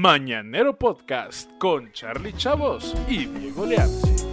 Mañanero 0.00 0.78
Podcast 0.78 1.50
con 1.58 1.90
Charlie 1.90 2.32
Chavos 2.34 2.94
y 3.08 3.26
Diego 3.26 3.66
Leanzi. 3.66 4.28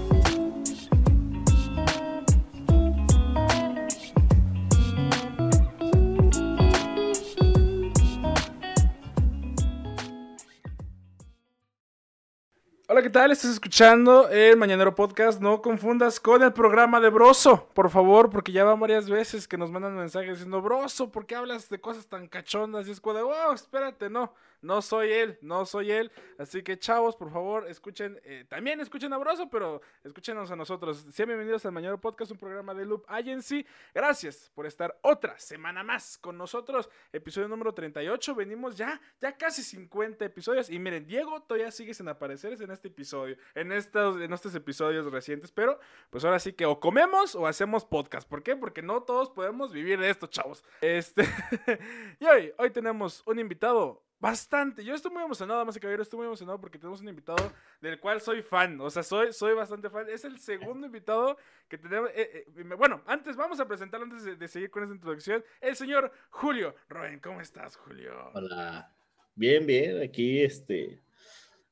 Hola, 12.87 13.01
¿qué 13.01 13.09
tal? 13.09 13.31
Estás 13.31 13.49
escuchando 13.49 14.29
el 14.29 14.57
Mañanero 14.57 14.93
Podcast. 14.93 15.41
No 15.41 15.63
confundas 15.63 16.19
con 16.19 16.43
el 16.43 16.53
programa 16.53 16.99
de 16.99 17.09
Broso, 17.09 17.67
por 17.73 17.89
favor, 17.89 18.29
porque 18.29 18.51
ya 18.51 18.63
van 18.63 18.79
varias 18.79 19.09
veces 19.09 19.47
que 19.47 19.57
nos 19.57 19.71
mandan 19.71 19.97
mensajes 19.97 20.35
diciendo, 20.35 20.61
Broso, 20.61 21.11
¿por 21.11 21.25
qué 21.25 21.35
hablas 21.35 21.67
de 21.69 21.81
cosas 21.81 22.05
tan 22.05 22.27
cachondas? 22.27 22.87
Y 22.87 22.91
es 22.91 23.01
como 23.01 23.15
de, 23.15 23.23
wow, 23.23 23.53
espérate, 23.55 24.11
no. 24.11 24.31
No 24.65 24.81
soy 24.81 25.11
él, 25.11 25.37
no 25.41 25.63
soy 25.63 25.91
él. 25.91 26.11
Así 26.39 26.63
que, 26.63 26.79
chavos, 26.79 27.15
por 27.15 27.31
favor, 27.31 27.67
escuchen, 27.69 28.19
eh, 28.23 28.45
también 28.49 28.79
escuchen 28.79 29.13
a 29.13 29.19
pero 29.51 29.79
escúchenos 30.03 30.49
a 30.49 30.55
nosotros. 30.55 31.05
Sean 31.11 31.29
bienvenidos 31.29 31.63
al 31.67 31.71
Mañana 31.71 31.97
Podcast, 31.97 32.31
un 32.31 32.39
programa 32.39 32.73
de 32.73 32.83
Loop 32.83 33.05
Agency. 33.07 33.63
Gracias 33.93 34.51
por 34.55 34.65
estar 34.65 34.97
otra 35.03 35.37
semana 35.37 35.83
más 35.83 36.17
con 36.17 36.35
nosotros. 36.35 36.89
Episodio 37.13 37.47
número 37.47 37.75
38. 37.75 38.33
Venimos 38.33 38.75
ya, 38.75 38.99
ya 39.21 39.37
casi 39.37 39.61
50 39.61 40.25
episodios. 40.25 40.71
Y 40.71 40.79
miren, 40.79 41.05
Diego 41.05 41.43
todavía 41.43 41.69
sigue 41.69 41.93
sin 41.93 42.07
aparecer 42.07 42.59
en 42.59 42.71
este 42.71 42.87
episodio, 42.87 43.37
en 43.53 43.71
estos, 43.71 44.19
en 44.19 44.33
estos 44.33 44.55
episodios 44.55 45.11
recientes. 45.11 45.51
Pero, 45.51 45.79
pues 46.09 46.25
ahora 46.25 46.39
sí 46.39 46.53
que 46.53 46.65
o 46.65 46.79
comemos 46.79 47.35
o 47.35 47.45
hacemos 47.45 47.85
podcast. 47.85 48.27
¿Por 48.27 48.41
qué? 48.41 48.55
Porque 48.55 48.81
no 48.81 49.03
todos 49.03 49.29
podemos 49.29 49.71
vivir 49.71 49.99
de 49.99 50.09
esto, 50.09 50.25
chavos. 50.25 50.63
Este, 50.81 51.23
y 52.19 52.25
hoy, 52.25 52.51
hoy 52.57 52.71
tenemos 52.71 53.21
un 53.27 53.37
invitado 53.37 54.04
Bastante. 54.25 54.83
Yo 54.83 54.95
estoy 54.95 55.11
muy 55.11 55.21
emocionado, 55.21 55.63
más 55.63 55.75
que 55.75 55.81
caballero, 55.81 56.01
estoy 56.01 56.17
muy 56.17 56.25
emocionado 56.25 56.59
porque 56.59 56.79
tenemos 56.79 56.99
un 56.99 57.07
invitado 57.07 57.53
del 57.79 57.99
cual 57.99 58.19
soy 58.19 58.41
fan. 58.41 58.81
O 58.81 58.89
sea, 58.89 59.03
soy, 59.03 59.31
soy 59.31 59.53
bastante 59.53 59.87
fan. 59.87 60.09
Es 60.09 60.25
el 60.25 60.39
segundo 60.39 60.87
invitado 60.87 61.37
que 61.67 61.77
tenemos. 61.77 62.09
Eh, 62.15 62.43
eh, 62.57 62.63
bueno, 62.75 63.03
antes 63.05 63.35
vamos 63.35 63.59
a 63.59 63.67
presentarlo 63.67 64.07
antes 64.07 64.39
de, 64.39 64.47
seguir 64.47 64.71
con 64.71 64.81
esta 64.81 64.95
introducción. 64.95 65.45
El 65.61 65.75
señor 65.75 66.11
Julio. 66.31 66.73
Roen, 66.89 67.19
¿cómo 67.19 67.39
estás, 67.39 67.75
Julio? 67.75 68.31
Hola. 68.33 68.91
Bien, 69.35 69.63
bien. 69.63 70.01
Aquí, 70.01 70.41
este, 70.41 71.03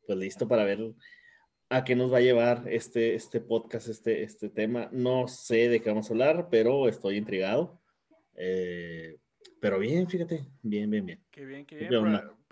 pues 0.05 0.19
listo 0.19 0.47
para 0.47 0.63
ver 0.63 0.93
a 1.69 1.83
qué 1.83 1.95
nos 1.95 2.13
va 2.13 2.17
a 2.17 2.21
llevar 2.21 2.65
este, 2.67 3.15
este 3.15 3.41
podcast, 3.41 3.87
este, 3.87 4.21
este 4.21 4.49
tema. 4.49 4.89
No 4.91 5.27
sé 5.27 5.69
de 5.69 5.81
qué 5.81 5.89
vamos 5.89 6.07
a 6.07 6.13
hablar, 6.13 6.49
pero 6.51 6.87
estoy 6.87 7.17
intrigado. 7.17 7.81
Eh, 8.35 9.17
pero 9.59 9.79
bien, 9.79 10.07
fíjate, 10.07 10.45
bien, 10.61 10.89
bien, 10.91 11.05
bien. 11.05 11.23
Qué 11.31 11.45
bien, 11.45 11.65
qué 11.65 11.77
bien. 11.77 11.89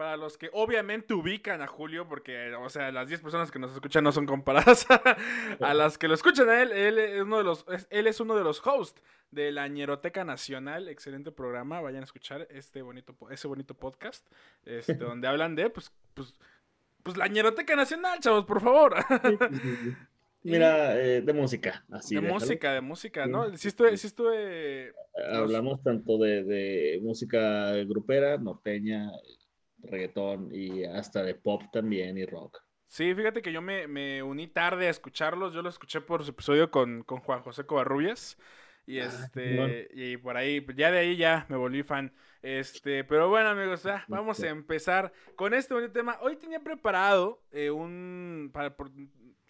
Para, 0.02 0.18
los 0.18 0.36
que 0.36 0.50
obviamente 0.52 1.14
ubican 1.14 1.62
a 1.62 1.68
Julio, 1.68 2.08
porque, 2.08 2.56
o 2.56 2.70
sea, 2.70 2.92
las 2.92 3.08
10 3.08 3.22
personas 3.22 3.52
que 3.52 3.60
nos 3.60 3.72
escuchan 3.72 4.04
no 4.04 4.12
son 4.12 4.26
comparadas 4.26 4.88
a, 5.60 5.74
las 5.76 6.00
que 6.00 6.08
lo 6.08 6.16
escuchan 6.16 6.50
a 6.50 6.60
él. 6.60 6.72
Él 6.72 6.98
es 6.98 7.22
uno 7.22 7.38
de 7.38 7.44
los, 7.44 7.68
él 7.92 8.08
es 8.08 8.20
uno 8.20 8.36
de 8.36 8.44
los 8.44 8.66
hosts 8.66 9.00
de 9.30 9.52
la 9.52 9.68
Ñeroteca 9.68 10.26
Nacional. 10.26 10.88
Excelente 10.88 11.32
programa. 11.32 11.82
Vayan 11.82 12.02
a 12.02 12.06
escuchar 12.06 12.48
este 12.50 12.82
bonito, 12.82 13.16
ese 13.30 13.48
bonito 13.48 13.76
podcast, 13.76 14.26
este, 14.66 14.96
donde 14.96 15.28
hablan 15.28 15.54
de, 15.54 15.70
pues, 15.70 15.92
pues, 16.16 16.34
pues 17.04 17.16
la 17.16 17.28
Ñeroteca 17.28 17.76
Nacional, 17.76 18.20
chavos, 18.22 18.46
por 18.46 18.60
favor. 18.60 18.96
Mira, 20.44 21.00
eh, 21.00 21.22
de 21.22 21.34
música, 21.34 21.86
así. 21.92 22.16
De 22.16 22.22
música, 22.22 22.74
de 22.74 22.82
música, 22.82 23.28
¿no? 23.28 23.56
Sí 23.56 23.68
estuve, 23.68 23.96
sí 23.98 24.08
estuve... 24.08 24.94
Hablamos 25.32 25.84
tanto 25.84 26.18
de, 26.18 27.00
música 27.04 27.74
grupera, 27.84 28.40
norteña, 28.40 29.12
reggaetón 29.84 30.50
y 30.54 30.84
hasta 30.84 31.24
de 31.24 31.36
pop 31.36 31.64
también 31.72 32.18
y 32.18 32.26
rock. 32.26 32.62
Sí, 32.92 33.16
fíjate 33.16 33.42
que 33.42 33.54
yo 33.54 33.62
me, 33.62 34.22
uní 34.22 34.48
tarde 34.48 34.88
a 34.88 34.90
escucharlos. 34.90 35.54
Yo 35.54 35.62
lo 35.62 35.70
escuché 35.70 36.02
por 36.02 36.26
su 36.26 36.32
episodio 36.32 36.72
con, 36.72 37.04
Juan 37.04 37.42
José 37.42 37.66
Covarrubias. 37.66 38.38
Y 38.86 39.00
ah, 39.00 39.06
este, 39.06 39.88
y 39.94 40.18
por 40.18 40.36
ahí, 40.36 40.66
ya 40.76 40.92
de 40.92 41.00
ahí 41.00 41.16
ya 41.16 41.46
me 41.48 41.56
volví 41.56 41.84
fan. 41.84 42.14
Este, 42.42 43.06
pero 43.06 43.30
bueno, 43.30 43.48
amigos, 43.50 43.88
vamos 44.10 44.44
a 44.44 44.50
empezar 44.50 45.14
con 45.38 45.54
este 45.54 45.74
bonito 45.74 45.94
tema. 45.94 46.18
Hoy 46.22 46.36
tenía 46.36 46.60
preparado 46.60 47.42
eh, 47.52 47.70
un, 47.70 48.50
para, 48.52 48.76
pues, 48.76 48.92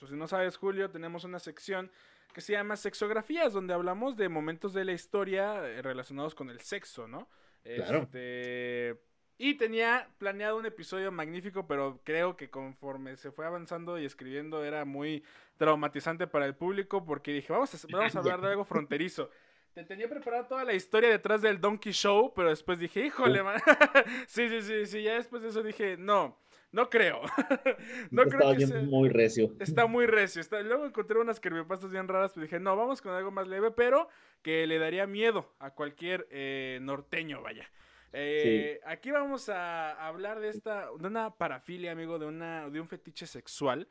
si 0.07 0.15
no 0.15 0.27
sabes, 0.27 0.55
Julio, 0.57 0.91
tenemos 0.91 1.23
una 1.23 1.39
sección 1.39 1.91
que 2.33 2.41
se 2.41 2.53
llama 2.53 2.75
Sexografías, 2.75 3.53
donde 3.53 3.73
hablamos 3.73 4.17
de 4.17 4.29
momentos 4.29 4.71
de 4.73 4.85
la 4.85 4.91
historia 4.91 5.67
eh, 5.67 5.81
relacionados 5.81 6.35
con 6.35 6.51
el 6.51 6.59
sexo, 6.59 7.07
¿no? 7.07 7.27
Claro. 7.63 8.03
Este, 8.03 9.01
y 9.43 9.55
tenía 9.55 10.07
planeado 10.19 10.55
un 10.55 10.67
episodio 10.67 11.11
magnífico, 11.11 11.65
pero 11.65 11.99
creo 12.03 12.37
que 12.37 12.51
conforme 12.51 13.17
se 13.17 13.31
fue 13.31 13.43
avanzando 13.43 13.97
y 13.97 14.05
escribiendo 14.05 14.63
era 14.63 14.85
muy 14.85 15.23
traumatizante 15.57 16.27
para 16.27 16.45
el 16.45 16.53
público, 16.53 17.03
porque 17.03 17.33
dije, 17.33 17.51
vamos 17.51 17.73
a, 17.73 17.87
vamos 17.91 18.15
a 18.15 18.19
hablar 18.19 18.39
de 18.39 18.49
algo 18.49 18.65
fronterizo. 18.65 19.31
Te 19.73 19.83
tenía 19.83 20.07
preparada 20.07 20.47
toda 20.47 20.63
la 20.63 20.73
historia 20.73 21.09
detrás 21.09 21.41
del 21.41 21.59
Donkey 21.59 21.91
Show, 21.91 22.33
pero 22.35 22.49
después 22.49 22.77
dije, 22.77 23.03
híjole, 23.03 23.41
man. 23.41 23.59
sí, 24.27 24.47
sí, 24.47 24.61
sí, 24.61 24.85
sí, 24.85 25.01
ya 25.01 25.15
después 25.15 25.41
de 25.41 25.49
eso 25.49 25.63
dije, 25.63 25.97
no. 25.97 26.37
No 26.71 26.89
creo. 26.91 27.21
no 28.11 28.23
creo 28.25 28.55
que 28.55 28.67
sea... 28.67 28.81
muy 28.83 29.09
recio. 29.09 29.55
Está 29.59 29.85
muy 29.87 30.05
recio. 30.05 30.43
Luego 30.63 30.85
encontré 30.85 31.19
unas 31.19 31.39
creepypastas 31.39 31.89
bien 31.89 32.07
raras, 32.07 32.31
pero 32.33 32.43
dije, 32.43 32.59
no, 32.59 32.75
vamos 32.75 33.01
con 33.01 33.11
algo 33.11 33.31
más 33.31 33.47
leve, 33.47 33.71
pero 33.71 34.07
que 34.43 34.67
le 34.67 34.77
daría 34.77 35.07
miedo 35.07 35.51
a 35.57 35.71
cualquier 35.71 36.27
eh, 36.29 36.77
norteño, 36.81 37.41
vaya. 37.41 37.67
Eh, 38.13 38.79
aquí 38.85 39.11
vamos 39.11 39.47
a 39.49 40.07
hablar 40.07 40.39
de 40.39 40.49
esta, 40.49 40.87
de 40.99 41.07
una 41.07 41.35
parafilia, 41.35 41.91
amigo, 41.91 42.19
de, 42.19 42.25
una, 42.25 42.69
de 42.69 42.81
un 42.81 42.87
fetiche 42.87 43.25
sexual. 43.25 43.87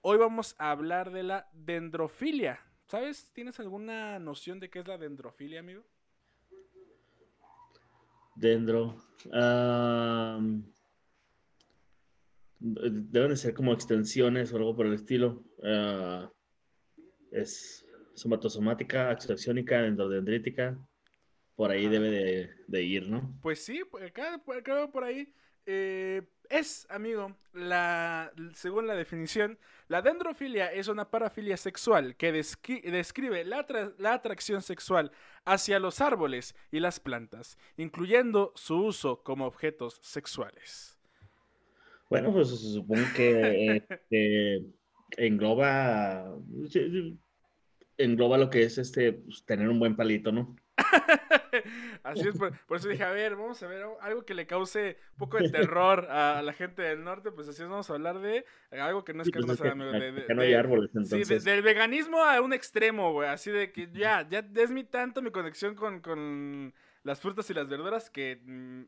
Hoy 0.00 0.18
vamos 0.18 0.54
a 0.58 0.70
hablar 0.70 1.12
de 1.12 1.22
la 1.22 1.48
dendrofilia. 1.52 2.60
¿Sabes? 2.86 3.30
¿Tienes 3.32 3.58
alguna 3.58 4.18
noción 4.18 4.60
de 4.60 4.70
qué 4.70 4.78
es 4.80 4.86
la 4.86 4.98
dendrofilia, 4.98 5.60
amigo? 5.60 5.82
Dendro 8.36 8.96
deben 12.58 13.30
de 13.30 13.36
ser 13.36 13.54
como 13.54 13.72
extensiones 13.72 14.52
o 14.52 14.56
algo 14.56 14.74
por 14.74 14.86
el 14.86 14.94
estilo. 14.94 15.44
Uh, 15.58 16.28
es 17.30 17.86
somatosomática, 18.14 19.10
axoxónica, 19.10 19.84
endodendrítica. 19.86 20.78
Por 21.56 21.70
ahí 21.70 21.88
debe 21.88 22.54
de, 22.66 22.82
ir, 22.82 23.08
¿no? 23.08 23.34
Pues 23.42 23.64
sí, 23.64 23.82
acá, 24.04 24.40
acá 24.56 24.88
por 24.92 25.04
ahí. 25.04 25.32
Eh, 25.64 26.22
es, 26.48 26.86
amigo, 26.90 27.34
la, 27.52 28.32
según 28.54 28.86
la 28.86 28.94
definición, 28.94 29.58
la 29.88 30.02
dendrofilia 30.02 30.72
es 30.72 30.88
una 30.88 31.10
parafilia 31.10 31.56
sexual 31.56 32.14
que 32.16 32.30
describe 32.30 33.44
la, 33.44 33.66
la, 33.98 34.12
atracción 34.12 34.62
sexual 34.62 35.10
hacia 35.44 35.80
los 35.80 36.00
árboles 36.00 36.54
y 36.70 36.80
las 36.80 37.00
plantas, 37.00 37.58
incluyendo 37.76 38.52
su 38.54 38.76
uso 38.84 39.22
como 39.22 39.46
objetos 39.46 39.98
sexuales. 40.02 40.98
Bueno, 42.08 42.32
pues 42.32 42.50
se 42.50 42.56
supone 42.56 43.04
que 43.16 43.76
este, 43.90 44.64
engloba, 45.16 46.32
engloba 47.96 48.38
lo 48.38 48.50
que 48.50 48.62
es 48.62 48.78
este, 48.78 49.14
pues, 49.14 49.44
tener 49.44 49.68
un 49.68 49.78
buen 49.78 49.96
palito, 49.96 50.30
¿no? 50.30 50.54
Así 52.02 52.28
es, 52.28 52.36
por, 52.36 52.52
eso 52.76 52.88
dije, 52.88 53.04
a 53.04 53.10
ver, 53.10 53.36
vamos 53.36 53.62
a 53.62 53.66
ver 53.66 53.84
algo 54.00 54.24
que 54.24 54.34
le 54.34 54.46
cause 54.46 54.98
un 55.12 55.18
poco 55.18 55.38
de 55.38 55.50
terror 55.50 56.06
a 56.10 56.42
la 56.42 56.52
gente 56.52 56.82
del 56.82 57.04
norte, 57.04 57.32
pues 57.32 57.48
así 57.48 57.62
es, 57.62 57.68
vamos 57.68 57.88
a 57.90 57.94
hablar 57.94 58.20
de 58.20 58.44
algo 58.70 59.04
que 59.04 59.14
no 59.14 59.22
es 59.22 59.30
que, 59.30 59.40
pues 59.40 59.60
no 59.60 60.42
hay 60.42 60.54
árboles, 60.54 60.90
entonces. 60.94 61.42
Sí, 61.42 61.50
del 61.50 61.62
veganismo 61.62 62.22
a 62.22 62.40
un 62.40 62.52
extremo, 62.52 63.12
güey, 63.12 63.28
así 63.28 63.50
de 63.50 63.72
que 63.72 63.88
ya, 63.92 64.28
ya 64.28 64.44
es 64.54 64.70
mi 64.70 64.84
tanto 64.84 65.22
mi 65.22 65.30
conexión 65.30 65.74
con, 65.74 66.00
con 66.00 66.74
las 67.02 67.20
frutas 67.20 67.48
y 67.50 67.54
las 67.54 67.68
verduras 67.68 68.10
que 68.10 68.40
mm, 68.44 68.82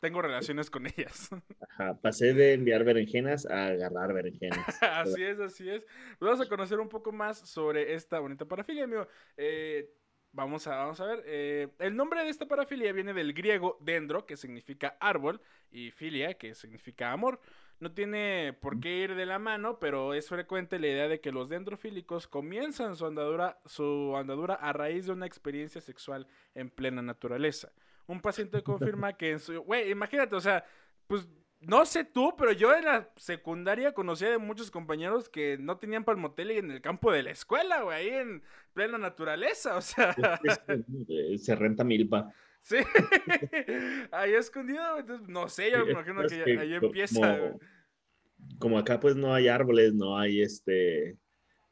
tengo 0.00 0.22
relaciones 0.22 0.70
con 0.70 0.86
ellas. 0.86 1.30
Ajá, 1.60 2.00
pasé 2.00 2.32
de 2.34 2.54
enviar 2.54 2.84
berenjenas 2.84 3.46
a 3.46 3.66
agarrar 3.66 4.12
berenjenas. 4.12 4.64
así 4.82 5.22
es, 5.22 5.40
así 5.40 5.68
es. 5.68 5.86
Vamos 6.20 6.40
a 6.40 6.48
conocer 6.48 6.78
un 6.78 6.88
poco 6.88 7.12
más 7.12 7.38
sobre 7.38 7.94
esta 7.94 8.20
bonita 8.20 8.44
parafilia, 8.44 8.84
amigo. 8.84 9.06
Eh, 9.36 9.90
vamos, 10.36 10.66
a, 10.68 10.76
vamos 10.76 11.00
a 11.00 11.06
ver. 11.06 11.22
Eh, 11.26 11.68
el 11.80 11.96
nombre 11.96 12.22
de 12.22 12.28
esta 12.28 12.46
parafilia 12.46 12.92
viene 12.92 13.12
del 13.12 13.32
griego 13.32 13.76
dendro, 13.80 14.26
que 14.26 14.36
significa 14.36 14.96
árbol, 15.00 15.40
y 15.70 15.90
filia, 15.90 16.34
que 16.34 16.54
significa 16.54 17.10
amor. 17.10 17.40
No 17.80 17.92
tiene 17.92 18.56
por 18.60 18.80
qué 18.80 18.98
ir 18.98 19.14
de 19.16 19.26
la 19.26 19.38
mano, 19.38 19.78
pero 19.78 20.14
es 20.14 20.28
frecuente 20.28 20.78
la 20.78 20.86
idea 20.86 21.08
de 21.08 21.20
que 21.20 21.32
los 21.32 21.48
dendrofílicos 21.48 22.26
comienzan 22.28 22.96
su 22.96 23.04
andadura, 23.04 23.58
su 23.66 24.14
andadura 24.16 24.54
a 24.54 24.72
raíz 24.72 25.06
de 25.06 25.12
una 25.12 25.26
experiencia 25.26 25.80
sexual 25.80 26.26
en 26.54 26.70
plena 26.70 27.02
naturaleza 27.02 27.72
un 28.06 28.20
paciente 28.20 28.62
confirma 28.62 29.14
que 29.14 29.32
en 29.32 29.40
su... 29.40 29.60
Güey, 29.62 29.90
imagínate, 29.90 30.36
o 30.36 30.40
sea, 30.40 30.64
pues 31.06 31.28
no 31.60 31.86
sé 31.86 32.04
tú, 32.04 32.34
pero 32.36 32.52
yo 32.52 32.74
en 32.74 32.84
la 32.84 33.10
secundaria 33.16 33.92
conocía 33.92 34.30
de 34.30 34.38
muchos 34.38 34.70
compañeros 34.70 35.28
que 35.28 35.58
no 35.58 35.78
tenían 35.78 36.04
palmotel 36.04 36.50
en 36.52 36.70
el 36.70 36.80
campo 36.80 37.10
de 37.10 37.22
la 37.22 37.30
escuela, 37.30 37.82
güey, 37.82 37.96
ahí 37.96 38.08
en 38.08 38.42
plena 38.72 38.98
naturaleza, 38.98 39.76
o 39.76 39.80
sea... 39.80 40.14
Se 41.38 41.54
renta 41.56 41.84
milpa. 41.84 42.32
Sí, 42.66 42.78
ahí 44.10 44.34
escondido, 44.34 44.98
entonces, 44.98 45.28
no 45.28 45.48
sé, 45.48 45.70
yo 45.70 45.86
me 45.86 45.92
imagino 45.92 46.26
que, 46.26 46.58
ahí 46.58 46.74
empieza. 46.74 47.54
como 48.58 48.76
acá 48.76 48.98
pues 48.98 49.14
no 49.14 49.32
hay 49.32 49.46
árboles, 49.46 49.94
no 49.94 50.18
hay 50.18 50.42
este 50.42 51.16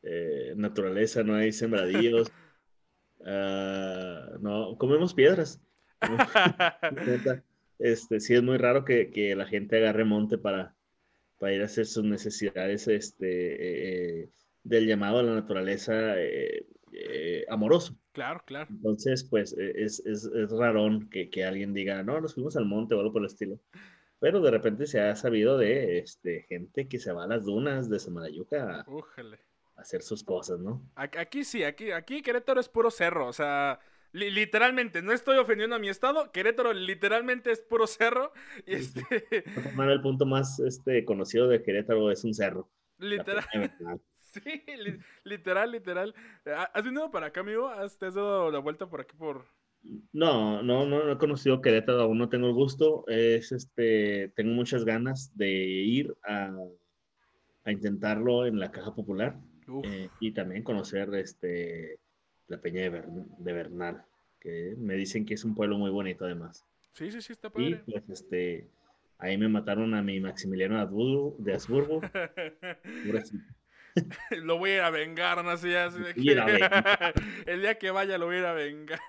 eh, 0.05 0.55
naturaleza, 0.55 1.25
no 1.25 1.35
hay 1.35 1.51
sembradíos, 1.51 2.31
ah, 3.27 4.37
no, 4.39 4.79
comemos 4.79 5.13
piedras. 5.15 5.61
este, 7.79 8.21
sí 8.21 8.35
es 8.35 8.43
muy 8.43 8.57
raro 8.59 8.85
que, 8.85 9.11
que, 9.11 9.35
la 9.35 9.47
gente 9.47 9.77
agarre 9.77 10.05
monte 10.05 10.39
para, 10.39 10.75
para 11.39 11.53
ir 11.53 11.63
a 11.63 11.67
hacer 11.67 11.87
sus 11.87 12.05
necesidades 12.05 12.89
este, 12.89 14.23
eh, 14.23 14.31
del 14.63 14.87
llamado 14.87 15.19
a 15.19 15.23
la 15.23 15.35
naturaleza 15.35 16.15
eh, 16.17 16.67
amoroso. 17.49 17.97
Claro, 18.13 18.43
claro. 18.47 18.69
Entonces, 18.71 19.25
pues 19.25 19.53
es, 19.55 20.01
es, 20.07 20.25
es 20.25 20.51
rarón 20.51 21.09
que, 21.11 21.29
que, 21.31 21.45
alguien 21.45 21.75
diga, 21.75 22.03
no, 22.03 22.21
nos 22.21 22.35
fuimos 22.35 22.57
al 22.57 22.67
monte 22.67 22.95
o 22.95 23.01
algo 23.01 23.13
por 23.13 23.23
el 23.23 23.27
estilo 23.27 23.61
pero 24.25 24.41
de 24.41 24.51
repente 24.51 24.87
se 24.87 25.03
ha 25.03 25.15
sabido 25.17 25.59
de 25.59 25.99
este, 25.99 26.45
gente 26.49 26.89
que 26.89 26.99
se 26.99 27.13
va 27.13 27.25
a 27.25 27.27
las 27.27 27.45
dunas 27.45 27.91
de 27.91 27.99
Samalayuca 27.99 28.81
a, 28.81 28.87
hacer 29.77 30.01
sus 30.01 30.25
cosas, 30.25 30.61
¿no? 30.61 30.81
Aquí 30.95 31.45
sí, 31.45 31.63
aquí, 31.63 31.91
aquí 31.91 32.23
Querétaro 32.23 32.59
es 32.59 32.71
puro 32.71 32.91
cerro, 32.91 33.27
o 33.27 33.35
sea, 33.35 33.79
literalmente, 34.15 35.03
no 35.03 35.13
estoy 35.13 35.39
ofendiendo 35.39 35.77
a 35.77 35.79
mi 35.79 35.89
estado, 35.89 36.33
Querétaro 36.33 36.73
literalmente 36.73 37.51
es 37.51 37.61
puro 37.61 37.87
cerro. 37.87 38.33
Y 38.67 38.75
este... 38.75 39.05
el 39.45 40.01
punto 40.01 40.25
más 40.25 40.61
este, 40.61 41.05
conocido 41.05 41.49
de 41.49 41.63
Querétaro 41.63 42.11
es 42.11 42.25
un 42.25 42.35
cerro. 42.35 42.71
Literal. 42.99 43.45
Sí, 44.35 44.65
literal, 45.23 45.71
literal. 45.71 46.13
¿Has 46.73 46.83
venido 46.83 47.09
para 47.13 47.29
acá, 47.29 47.39
amigo? 47.43 47.69
¿Has, 47.69 47.97
¿Te 47.99 48.07
has 48.07 48.15
dado 48.15 48.51
la 48.51 48.59
vuelta 48.59 48.91
por 48.91 49.01
aquí 49.01 49.17
por, 49.17 49.45
no, 50.13 50.63
no, 50.63 50.87
no, 50.87 51.13
he 51.13 51.19
conocido 51.19 51.61
Querétaro, 51.61 52.03
aún 52.03 52.19
no 52.19 52.29
tengo 52.29 52.47
el 52.47 52.55
gusto. 52.55 53.05
Es 53.07 53.53
este, 53.53 54.33
tengo 54.35 54.53
muchas 54.53 54.85
ganas 54.85 55.37
de 55.37 55.51
ir 55.51 56.17
a, 56.25 56.53
a 57.65 57.73
intentarlo 57.73 58.47
en 58.47 58.59
la 58.59 58.71
Caja 58.71 58.95
Popular 58.95 59.39
eh, 59.85 60.09
y 60.21 60.33
también 60.33 60.63
conocer 60.63 61.15
este, 61.15 61.99
la 62.49 62.59
Peña 62.59 62.83
de, 62.91 63.53
Bernal, 63.53 64.05
que 64.41 64.75
me 64.79 64.95
dicen 64.95 65.25
que 65.25 65.35
es 65.35 65.45
un 65.45 65.55
pueblo 65.55 65.79
muy 65.79 65.91
bonito 65.91 66.25
además. 66.25 66.65
Sí, 66.93 67.11
sí, 67.11 67.21
sí, 67.21 67.33
está 67.33 67.51
padre. 67.51 67.83
Y 67.87 67.93
pues 67.93 68.09
este, 68.09 68.69
ahí 69.19 69.37
me 69.39 69.49
mataron 69.49 69.95
a 69.95 70.03
mi 70.03 70.21
Maximiliano 70.21 70.77
de 71.39 71.53
Habsburgo. 71.53 72.01
lo 74.43 74.59
voy 74.59 74.71
a 74.71 74.75
ir 74.75 74.81
a 74.81 74.91
vengar, 74.91 75.45
no 75.45 75.57
sé, 75.57 75.71
ya, 75.71 75.87
el 77.47 77.61
día 77.61 77.79
que 77.79 77.91
vaya 77.91 78.19
lo 78.19 78.27
voy 78.27 78.37
a 78.37 78.39
ir 78.41 78.47
a 78.47 78.53
vengar. 78.53 79.01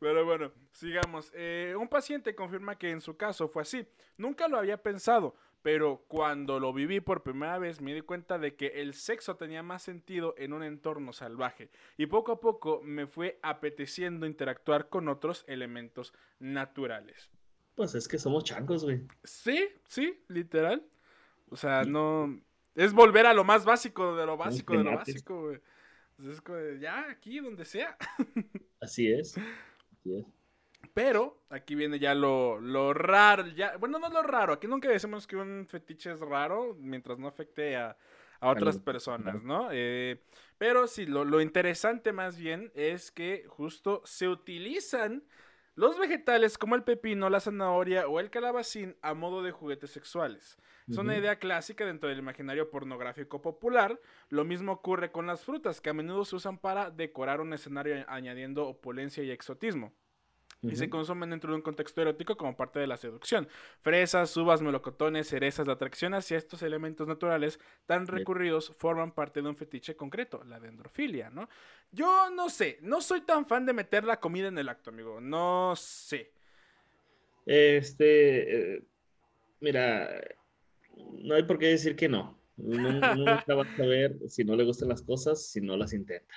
Pero 0.00 0.24
bueno, 0.24 0.52
sigamos. 0.72 1.30
Eh, 1.34 1.74
un 1.78 1.88
paciente 1.88 2.34
confirma 2.34 2.76
que 2.76 2.90
en 2.90 3.00
su 3.00 3.16
caso 3.16 3.48
fue 3.48 3.62
así. 3.62 3.86
Nunca 4.16 4.48
lo 4.48 4.58
había 4.58 4.82
pensado, 4.82 5.36
pero 5.62 6.04
cuando 6.08 6.60
lo 6.60 6.72
viví 6.72 7.00
por 7.00 7.22
primera 7.22 7.58
vez 7.58 7.80
me 7.80 7.94
di 7.94 8.00
cuenta 8.00 8.38
de 8.38 8.54
que 8.54 8.80
el 8.80 8.94
sexo 8.94 9.36
tenía 9.36 9.62
más 9.62 9.82
sentido 9.82 10.34
en 10.38 10.52
un 10.52 10.62
entorno 10.62 11.12
salvaje 11.12 11.70
y 11.96 12.06
poco 12.06 12.32
a 12.32 12.40
poco 12.40 12.80
me 12.82 13.06
fue 13.06 13.38
apeteciendo 13.42 14.26
interactuar 14.26 14.88
con 14.88 15.08
otros 15.08 15.44
elementos 15.48 16.12
naturales. 16.38 17.30
Pues 17.74 17.94
es 17.94 18.08
que 18.08 18.18
somos 18.18 18.44
changos, 18.44 18.84
güey. 18.84 19.02
Sí, 19.22 19.68
sí, 19.86 20.20
literal. 20.28 20.84
O 21.48 21.56
sea, 21.56 21.84
no. 21.84 22.40
Es 22.74 22.92
volver 22.92 23.26
a 23.26 23.34
lo 23.34 23.44
más 23.44 23.64
básico 23.64 24.16
de 24.16 24.26
lo 24.26 24.36
básico 24.36 24.76
de 24.76 24.84
lo 24.84 24.96
básico, 24.96 25.42
güey. 25.42 25.60
Es 26.28 26.40
como 26.40 26.58
ya, 26.80 27.08
aquí, 27.08 27.38
donde 27.38 27.64
sea. 27.64 27.96
Así 28.80 29.10
es. 29.12 29.36
Pero 30.94 31.42
aquí 31.50 31.74
viene 31.74 31.98
ya 31.98 32.14
lo, 32.14 32.60
lo 32.60 32.92
raro. 32.94 33.46
Ya, 33.48 33.76
bueno, 33.76 33.98
no 33.98 34.08
lo 34.08 34.22
raro. 34.22 34.54
Aquí 34.54 34.66
nunca 34.66 34.88
decimos 34.88 35.26
que 35.26 35.36
un 35.36 35.66
fetiche 35.68 36.12
es 36.12 36.20
raro 36.20 36.76
mientras 36.78 37.18
no 37.18 37.28
afecte 37.28 37.76
a, 37.76 37.96
a 38.40 38.48
otras 38.50 38.78
personas, 38.78 39.42
¿no? 39.42 39.68
Eh, 39.72 40.22
pero 40.58 40.86
sí, 40.86 41.06
lo, 41.06 41.24
lo 41.24 41.40
interesante 41.40 42.12
más 42.12 42.36
bien 42.36 42.72
es 42.74 43.10
que 43.10 43.44
justo 43.48 44.02
se 44.04 44.28
utilizan 44.28 45.24
los 45.74 45.96
vegetales 45.96 46.58
como 46.58 46.74
el 46.74 46.82
pepino, 46.82 47.30
la 47.30 47.38
zanahoria 47.38 48.08
o 48.08 48.18
el 48.18 48.30
calabacín 48.30 48.96
a 49.00 49.14
modo 49.14 49.42
de 49.44 49.52
juguetes 49.52 49.90
sexuales. 49.90 50.58
Es 50.88 50.96
una 50.96 51.16
idea 51.16 51.38
clásica 51.38 51.84
dentro 51.84 52.08
del 52.08 52.18
imaginario 52.18 52.70
pornográfico 52.70 53.42
popular. 53.42 54.00
Lo 54.30 54.44
mismo 54.44 54.72
ocurre 54.72 55.12
con 55.12 55.26
las 55.26 55.44
frutas, 55.44 55.82
que 55.82 55.90
a 55.90 55.94
menudo 55.94 56.24
se 56.24 56.34
usan 56.34 56.56
para 56.58 56.90
decorar 56.90 57.42
un 57.42 57.52
escenario 57.52 58.04
añadiendo 58.08 58.66
opulencia 58.66 59.22
y 59.22 59.30
exotismo 59.30 59.92
y 60.62 60.74
se 60.74 60.90
consumen 60.90 61.30
dentro 61.30 61.50
de 61.50 61.56
un 61.56 61.62
contexto 61.62 62.02
erótico 62.02 62.36
como 62.36 62.56
parte 62.56 62.80
de 62.80 62.86
la 62.86 62.96
seducción. 62.96 63.48
Fresas, 63.80 64.36
uvas, 64.36 64.60
melocotones, 64.60 65.28
cerezas, 65.28 65.66
la 65.66 65.74
atracción 65.74 66.14
hacia 66.14 66.36
estos 66.36 66.62
elementos 66.62 67.06
naturales 67.06 67.60
tan 67.86 68.06
recurridos 68.06 68.74
forman 68.76 69.12
parte 69.12 69.40
de 69.40 69.48
un 69.48 69.56
fetiche 69.56 69.94
concreto, 69.94 70.42
la 70.44 70.58
dendrofilia, 70.58 71.30
¿no? 71.30 71.48
Yo 71.92 72.30
no 72.30 72.50
sé, 72.50 72.78
no 72.82 73.00
soy 73.00 73.20
tan 73.20 73.46
fan 73.46 73.66
de 73.66 73.72
meter 73.72 74.04
la 74.04 74.18
comida 74.18 74.48
en 74.48 74.58
el 74.58 74.68
acto, 74.68 74.90
amigo, 74.90 75.20
no 75.20 75.74
sé. 75.76 76.32
Este, 77.46 78.74
eh, 78.76 78.82
mira, 79.60 80.20
no 80.96 81.34
hay 81.34 81.44
por 81.44 81.58
qué 81.58 81.66
decir 81.68 81.94
que 81.94 82.08
no. 82.08 82.36
Uno, 82.56 82.90
nunca 83.16 83.54
va 83.54 83.62
a 83.62 83.76
saber 83.76 84.18
si 84.26 84.44
no 84.44 84.56
le 84.56 84.64
gustan 84.64 84.88
las 84.88 85.02
cosas, 85.02 85.46
si 85.46 85.60
no 85.60 85.76
las 85.76 85.92
intenta. 85.92 86.34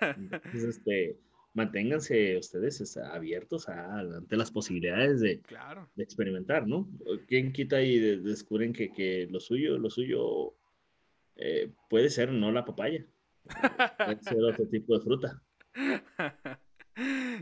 Entonces, 0.00 0.64
este 0.64 1.16
manténganse 1.54 2.36
ustedes 2.38 2.96
abiertos 2.96 3.68
a, 3.68 4.00
ante 4.00 4.36
las 4.36 4.50
posibilidades 4.50 5.20
de, 5.20 5.40
de, 5.96 6.02
experimentar, 6.02 6.66
¿no? 6.66 6.88
¿Quién 7.26 7.52
quita 7.52 7.80
y 7.82 7.98
descubren 8.20 8.72
que, 8.72 8.92
que, 8.92 9.26
lo 9.30 9.40
suyo, 9.40 9.78
lo 9.78 9.90
suyo 9.90 10.54
eh, 11.36 11.70
puede 11.88 12.10
ser 12.10 12.32
no 12.32 12.52
la 12.52 12.64
papaya, 12.64 13.04
puede 13.96 14.22
ser 14.22 14.44
otro 14.44 14.66
tipo 14.68 14.96
de 14.96 15.04
fruta? 15.04 15.42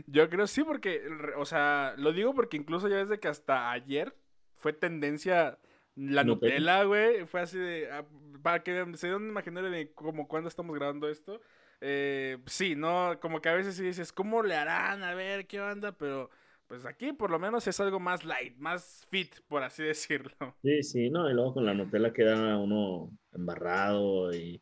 Yo 0.07 0.29
creo 0.29 0.45
sí, 0.47 0.63
porque, 0.63 1.01
o 1.37 1.45
sea, 1.45 1.95
lo 1.97 2.13
digo 2.13 2.35
porque 2.35 2.57
incluso 2.57 2.87
ya 2.87 2.97
desde 2.97 3.19
que 3.19 3.27
hasta 3.27 3.71
ayer 3.71 4.15
fue 4.55 4.71
tendencia 4.73 5.57
la 5.95 6.23
Nutella, 6.23 6.83
güey, 6.83 7.25
fue 7.25 7.41
así 7.41 7.57
de, 7.57 7.89
ah, 7.91 8.05
para 8.43 8.61
que 8.61 8.85
se 8.95 9.07
den 9.07 9.15
un 9.15 9.29
imaginario 9.29 9.71
de 9.71 9.91
como 9.93 10.27
cuando 10.27 10.47
estamos 10.47 10.75
grabando 10.75 11.09
esto, 11.09 11.41
eh, 11.81 12.37
sí, 12.45 12.75
¿no? 12.75 13.19
Como 13.19 13.41
que 13.41 13.49
a 13.49 13.53
veces 13.53 13.75
sí 13.75 13.83
dices, 13.83 14.11
¿cómo 14.11 14.43
le 14.43 14.55
harán? 14.55 15.03
A 15.03 15.13
ver, 15.13 15.47
¿qué 15.47 15.61
onda? 15.61 15.91
Pero 15.91 16.29
pues 16.67 16.85
aquí 16.85 17.13
por 17.13 17.31
lo 17.31 17.39
menos 17.39 17.65
es 17.67 17.79
algo 17.79 17.99
más 17.99 18.25
light, 18.25 18.57
más 18.57 19.05
fit, 19.09 19.35
por 19.47 19.63
así 19.63 19.83
decirlo. 19.83 20.55
Sí, 20.61 20.83
sí, 20.83 21.09
no, 21.09 21.29
y 21.29 21.33
luego 21.33 21.55
con 21.55 21.65
la 21.65 21.73
Nutella 21.73 22.13
queda 22.13 22.57
uno 22.57 23.11
embarrado 23.33 24.33
y, 24.33 24.61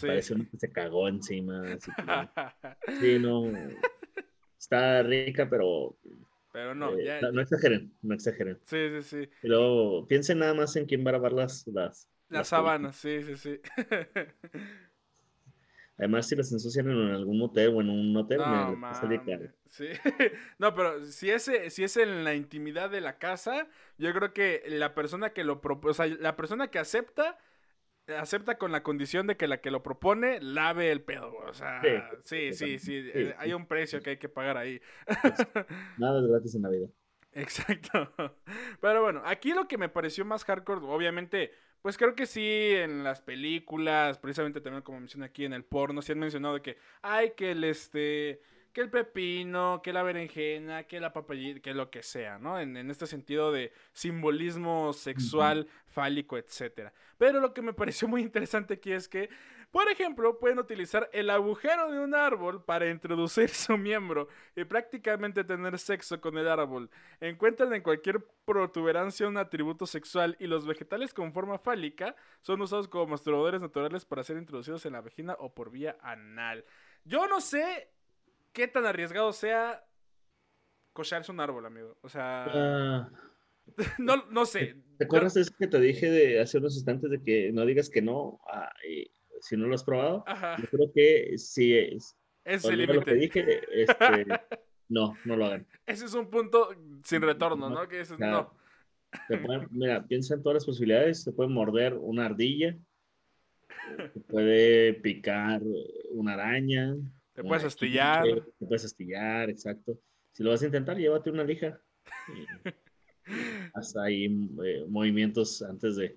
parece 0.00 0.34
uno 0.34 0.46
que 0.50 0.58
se 0.58 0.72
cagó 0.72 1.08
encima. 1.08 1.62
sí, 3.00 3.18
no, 3.18 3.52
está 4.58 5.02
rica, 5.02 5.48
pero... 5.48 5.96
Pero 6.52 6.74
no, 6.74 6.96
eh, 6.96 7.20
no, 7.32 7.42
exageren, 7.42 7.92
no 8.00 8.14
exageren. 8.14 8.58
Sí, 8.64 8.88
sí, 8.88 9.02
sí. 9.02 9.30
Pero 9.42 10.06
piensen 10.08 10.38
nada 10.38 10.54
más 10.54 10.74
en 10.76 10.86
quién 10.86 11.04
va 11.04 11.10
a 11.10 11.12
lavar 11.12 11.34
las... 11.34 11.66
Las, 11.66 12.08
las 12.30 12.48
sábanas, 12.48 12.96
sí, 12.96 13.22
sí, 13.22 13.36
sí. 13.36 13.60
Además, 15.98 16.28
si 16.28 16.36
las 16.36 16.52
ensucian 16.52 16.90
en 16.90 17.10
algún 17.10 17.40
hotel 17.40 17.72
o 17.74 17.80
en 17.80 17.88
un 17.88 18.16
hotel, 18.16 18.38
no, 18.38 18.76
me 18.76 18.92
Sí. 19.68 19.88
no, 20.58 20.74
pero 20.74 21.04
si 21.06 21.30
es, 21.30 21.50
si 21.68 21.84
es 21.84 21.96
en 21.96 22.22
la 22.22 22.34
intimidad 22.34 22.90
de 22.90 23.00
la 23.00 23.18
casa, 23.18 23.66
yo 23.96 24.12
creo 24.12 24.34
que 24.34 24.62
la 24.66 24.94
persona 24.94 25.30
que 25.30 25.42
lo 25.42 25.60
propone, 25.62 25.90
o 25.92 25.94
sea, 25.94 26.06
la 26.06 26.36
persona 26.36 26.68
que 26.68 26.78
acepta, 26.78 27.38
acepta 28.18 28.58
con 28.58 28.72
la 28.72 28.82
condición 28.82 29.26
de 29.26 29.38
que 29.38 29.48
la 29.48 29.62
que 29.62 29.70
lo 29.70 29.82
propone 29.82 30.38
lave 30.40 30.92
el 30.92 31.00
pedo. 31.00 31.34
O 31.48 31.54
sea, 31.54 31.80
sí, 32.24 32.52
sí, 32.52 32.78
sí, 32.78 33.10
eh, 33.14 33.34
hay 33.38 33.54
un 33.54 33.66
precio 33.66 34.02
que 34.02 34.10
hay 34.10 34.16
que 34.18 34.28
pagar 34.28 34.58
ahí. 34.58 34.80
Nada 35.98 36.20
es 36.20 36.26
gratis 36.26 36.54
en 36.54 36.62
la 36.62 36.68
vida. 36.68 36.88
Exacto. 37.32 38.12
Pero 38.80 39.02
bueno, 39.02 39.22
aquí 39.24 39.52
lo 39.52 39.66
que 39.66 39.78
me 39.78 39.88
pareció 39.88 40.24
más 40.24 40.44
hardcore, 40.44 40.84
obviamente 40.86 41.52
pues 41.86 41.96
creo 41.96 42.16
que 42.16 42.26
sí, 42.26 42.72
en 42.74 43.04
las 43.04 43.20
películas, 43.20 44.18
precisamente 44.18 44.60
también 44.60 44.82
como 44.82 44.98
menciona 44.98 45.26
aquí 45.26 45.44
en 45.44 45.52
el 45.52 45.62
porno, 45.62 46.02
se 46.02 46.14
han 46.14 46.18
mencionado 46.18 46.54
de 46.54 46.60
que, 46.60 46.78
ay, 47.00 47.34
que 47.36 47.52
el 47.52 47.62
este, 47.62 48.42
que 48.72 48.80
el 48.80 48.90
pepino, 48.90 49.82
que 49.84 49.92
la 49.92 50.02
berenjena, 50.02 50.82
que 50.82 50.98
la 50.98 51.12
papayita, 51.12 51.60
que 51.60 51.74
lo 51.74 51.88
que 51.88 52.02
sea, 52.02 52.40
¿no? 52.40 52.58
En, 52.58 52.76
en 52.76 52.90
este 52.90 53.06
sentido 53.06 53.52
de 53.52 53.72
simbolismo 53.92 54.92
sexual, 54.94 55.68
fálico, 55.86 56.36
etcétera. 56.36 56.92
Pero 57.18 57.38
lo 57.38 57.54
que 57.54 57.62
me 57.62 57.72
pareció 57.72 58.08
muy 58.08 58.20
interesante 58.20 58.74
aquí 58.74 58.90
es 58.90 59.06
que 59.06 59.30
por 59.70 59.90
ejemplo, 59.90 60.38
pueden 60.38 60.58
utilizar 60.58 61.10
el 61.12 61.30
agujero 61.30 61.90
de 61.90 62.00
un 62.00 62.14
árbol 62.14 62.64
para 62.64 62.88
introducir 62.88 63.48
su 63.50 63.76
miembro 63.76 64.28
y 64.54 64.64
prácticamente 64.64 65.44
tener 65.44 65.78
sexo 65.78 66.20
con 66.20 66.38
el 66.38 66.48
árbol. 66.48 66.90
Encuentran 67.20 67.72
en 67.74 67.82
cualquier 67.82 68.24
protuberancia 68.44 69.28
un 69.28 69.36
atributo 69.36 69.86
sexual 69.86 70.36
y 70.40 70.46
los 70.46 70.66
vegetales 70.66 71.12
con 71.12 71.32
forma 71.32 71.58
fálica 71.58 72.16
son 72.40 72.60
usados 72.60 72.88
como 72.88 73.06
masturbadores 73.06 73.60
naturales 73.60 74.04
para 74.04 74.22
ser 74.22 74.36
introducidos 74.36 74.86
en 74.86 74.94
la 74.94 75.00
vagina 75.00 75.36
o 75.38 75.52
por 75.52 75.70
vía 75.70 75.96
anal. 76.00 76.64
Yo 77.04 77.26
no 77.26 77.40
sé 77.40 77.90
qué 78.52 78.68
tan 78.68 78.86
arriesgado 78.86 79.32
sea 79.32 79.84
cocharse 80.92 81.30
un 81.30 81.40
árbol, 81.40 81.66
amigo. 81.66 81.98
O 82.02 82.08
sea... 82.08 82.46
Ah, 82.48 83.10
No, 83.98 84.24
no 84.30 84.46
sé. 84.46 84.76
¿Te 84.98 85.04
acuerdas 85.04 85.34
de 85.34 85.42
eso 85.42 85.52
que 85.58 85.66
te 85.66 85.80
dije 85.80 86.10
de 86.10 86.40
hace 86.40 86.58
unos 86.58 86.74
instantes 86.76 87.10
de 87.10 87.22
que 87.22 87.52
no 87.52 87.66
digas 87.66 87.90
que 87.90 88.02
no 88.02 88.40
y 88.88 89.10
si 89.40 89.56
no 89.56 89.66
lo 89.66 89.74
has 89.74 89.84
probado? 89.84 90.24
Ajá. 90.26 90.56
Yo 90.60 90.66
creo 90.68 90.92
que 90.94 91.38
sí 91.38 91.74
es. 91.76 92.16
Es 92.44 92.64
el 92.64 92.80
lo 92.86 93.02
que 93.02 93.14
límite. 93.14 93.14
dije, 93.40 93.60
este, 93.82 94.26
no, 94.88 95.14
no 95.24 95.36
lo 95.36 95.46
hagan. 95.46 95.66
Ese 95.84 96.04
es 96.04 96.14
un 96.14 96.30
punto 96.30 96.68
sin 97.04 97.22
retorno, 97.22 97.68
¿no? 97.68 97.88
Que 97.88 98.04
no. 98.18 98.52
Te 99.28 99.38
pueden- 99.38 99.68
mira, 99.70 100.04
piensa 100.06 100.34
en 100.34 100.42
todas 100.42 100.54
las 100.56 100.64
posibilidades. 100.66 101.24
Te 101.24 101.32
puede 101.32 101.48
morder 101.50 101.94
una 101.94 102.26
ardilla, 102.26 102.76
te 104.12 104.20
puede 104.20 104.94
picar 104.94 105.60
una 106.10 106.34
araña, 106.34 106.94
Te 107.32 107.40
una 107.40 107.48
puedes 107.48 107.64
astillar. 107.64 108.24
te 108.58 108.66
puedes 108.66 108.84
astillar, 108.84 109.48
exacto. 109.50 109.98
Si 110.32 110.42
lo 110.42 110.50
vas 110.50 110.62
a 110.62 110.66
intentar, 110.66 110.96
llévate 110.98 111.30
una 111.30 111.44
lija. 111.44 111.80
Hasta 113.74 114.04
ahí 114.04 114.26
eh, 114.64 114.84
movimientos 114.88 115.62
antes 115.62 115.96
de. 115.96 116.16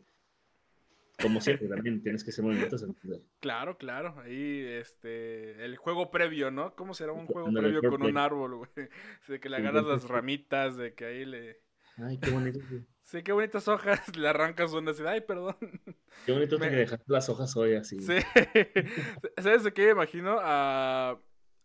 Como 1.21 1.41
siempre, 1.41 1.67
también 1.67 2.01
tienes 2.01 2.23
que 2.23 2.29
hacer 2.31 2.43
movimientos 2.43 2.81
antes 2.83 3.03
de. 3.09 3.21
Claro, 3.39 3.77
claro. 3.77 4.19
Ahí, 4.21 4.65
este, 4.65 5.63
el 5.65 5.77
juego 5.77 6.11
previo, 6.11 6.51
¿no? 6.51 6.75
¿Cómo 6.75 6.93
será 6.93 7.11
un 7.11 7.25
juego 7.27 7.51
previo 7.51 7.81
con 7.89 8.03
un 8.03 8.17
árbol, 8.17 8.55
güey? 8.55 8.69
De 9.27 9.39
que 9.39 9.49
le 9.49 9.57
agarras 9.57 9.85
las 9.85 10.07
ramitas, 10.07 10.77
de 10.77 10.93
que 10.93 11.05
ahí 11.05 11.25
le... 11.25 11.61
Ay, 11.97 12.17
qué 12.17 12.31
bonito. 12.31 12.59
Sí, 13.09 13.23
qué 13.23 13.31
bonitas 13.31 13.67
hojas, 13.67 13.99
le 14.15 14.27
arrancas 14.27 14.71
una 14.71 14.91
así, 14.91 15.01
ay, 15.03 15.21
perdón. 15.21 15.55
Qué 16.27 16.31
bonito 16.31 16.59
Me- 16.59 16.69
que 16.69 16.75
dejaste 16.75 17.05
las 17.07 17.27
hojas 17.27 17.57
hoy 17.57 17.73
así. 17.73 17.99
Sí. 17.99 18.13
¿Sabes 19.41 19.63
de 19.63 19.73
qué 19.73 19.85
me 19.85 19.91
imagino? 19.93 20.37
A, 20.39 21.19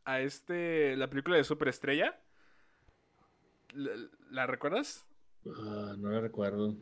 a 0.06 0.20
este, 0.22 0.96
la 0.96 1.10
película 1.10 1.36
de 1.36 1.44
Superestrella. 1.44 2.18
¿La, 3.74 3.90
la 4.30 4.46
recuerdas? 4.46 5.04
Ah, 5.46 5.96
no 5.98 6.08
la 6.08 6.20
recuerdo. 6.22 6.78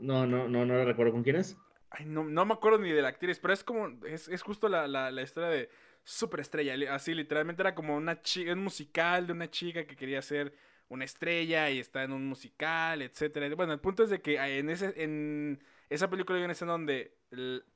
No, 0.00 0.26
no, 0.26 0.48
no, 0.48 0.64
no 0.64 0.74
la 0.74 0.84
recuerdo. 0.84 1.12
¿Con 1.12 1.22
quién 1.22 1.36
es? 1.36 1.56
Ay, 1.90 2.06
no, 2.06 2.24
no 2.24 2.44
me 2.44 2.54
acuerdo 2.54 2.78
ni 2.78 2.90
de 2.90 3.02
la 3.02 3.08
actriz, 3.08 3.38
pero 3.40 3.52
es 3.52 3.64
como, 3.64 4.04
es, 4.06 4.28
es 4.28 4.42
justo 4.42 4.68
la, 4.68 4.86
la, 4.86 5.10
la 5.10 5.22
historia 5.22 5.48
de 5.48 5.70
Superestrella. 6.04 6.94
Así, 6.94 7.14
literalmente 7.14 7.62
era 7.62 7.74
como 7.74 7.96
una 7.96 8.22
chica, 8.22 8.52
un 8.52 8.62
musical 8.62 9.26
de 9.26 9.32
una 9.32 9.50
chica 9.50 9.84
que 9.84 9.96
quería 9.96 10.22
ser 10.22 10.54
una 10.88 11.04
estrella 11.04 11.70
y 11.70 11.78
está 11.78 12.02
en 12.02 12.12
un 12.12 12.26
musical, 12.26 13.02
etcétera. 13.02 13.54
Bueno, 13.54 13.72
el 13.72 13.80
punto 13.80 14.02
es 14.02 14.10
de 14.10 14.20
que 14.20 14.36
en, 14.36 14.70
ese, 14.70 14.92
en 14.96 15.62
esa 15.88 16.10
película 16.10 16.38
hay 16.38 16.44
una 16.44 16.52
escena 16.52 16.72
donde 16.72 17.16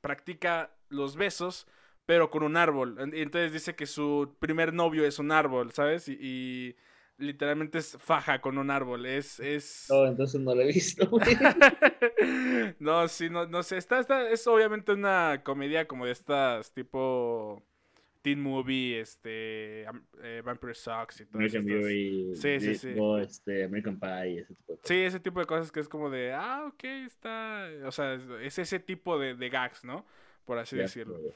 practica 0.01 0.71
los 0.89 1.15
besos, 1.15 1.67
pero 2.05 2.29
con 2.29 2.43
un 2.43 2.57
árbol. 2.57 2.97
Y 3.13 3.21
entonces 3.21 3.53
dice 3.53 3.75
que 3.75 3.85
su 3.85 4.35
primer 4.39 4.73
novio 4.73 5.05
es 5.05 5.17
un 5.17 5.31
árbol, 5.31 5.71
¿sabes? 5.71 6.07
Y 6.09 6.75
literalmente 7.17 7.77
es 7.77 7.97
faja 7.99 8.41
con 8.41 8.57
un 8.57 8.69
árbol. 8.71 9.05
Es, 9.05 9.39
es... 9.39 9.87
No, 9.89 10.05
entonces 10.05 10.41
no 10.41 10.53
la 10.55 10.63
he 10.63 10.67
visto. 10.67 11.09
no, 12.79 13.07
sí, 13.07 13.29
no, 13.29 13.47
no 13.47 13.63
sé. 13.63 13.77
Está, 13.77 13.99
está, 13.99 14.29
es 14.29 14.45
obviamente 14.47 14.91
una 14.93 15.41
comedia 15.43 15.87
como 15.87 16.05
de 16.05 16.11
estas 16.11 16.71
tipo 16.73 17.63
teen 18.21 18.41
movie, 18.41 18.99
este, 18.99 19.83
eh, 20.23 20.41
Vampire 20.43 20.73
Sucks 20.73 21.21
y 21.21 21.25
todo 21.27 21.37
American 21.37 21.69
eso. 21.69 21.77
Beauty, 21.87 22.35
Sí, 22.35 22.59
sí, 22.59 22.75
sí. 22.75 22.95
o, 22.99 23.19
este, 23.19 23.65
American 23.65 23.99
Pie, 23.99 24.39
ese 24.39 24.55
tipo 24.55 24.71
de 24.71 24.77
cosas. 24.77 24.87
Sí, 24.87 24.95
ese 24.95 25.19
tipo 25.19 25.39
de 25.39 25.45
cosas 25.45 25.71
que 25.71 25.79
es 25.79 25.87
como 25.87 26.09
de, 26.09 26.33
ah, 26.33 26.65
ok, 26.67 26.83
está, 27.05 27.67
o 27.85 27.91
sea, 27.91 28.15
es, 28.15 28.23
es 28.41 28.57
ese 28.59 28.79
tipo 28.79 29.19
de, 29.19 29.35
de 29.35 29.49
gags, 29.49 29.83
¿no? 29.85 30.05
Por 30.45 30.57
así 30.57 30.75
decirlo. 30.75 31.17
pero- 31.21 31.35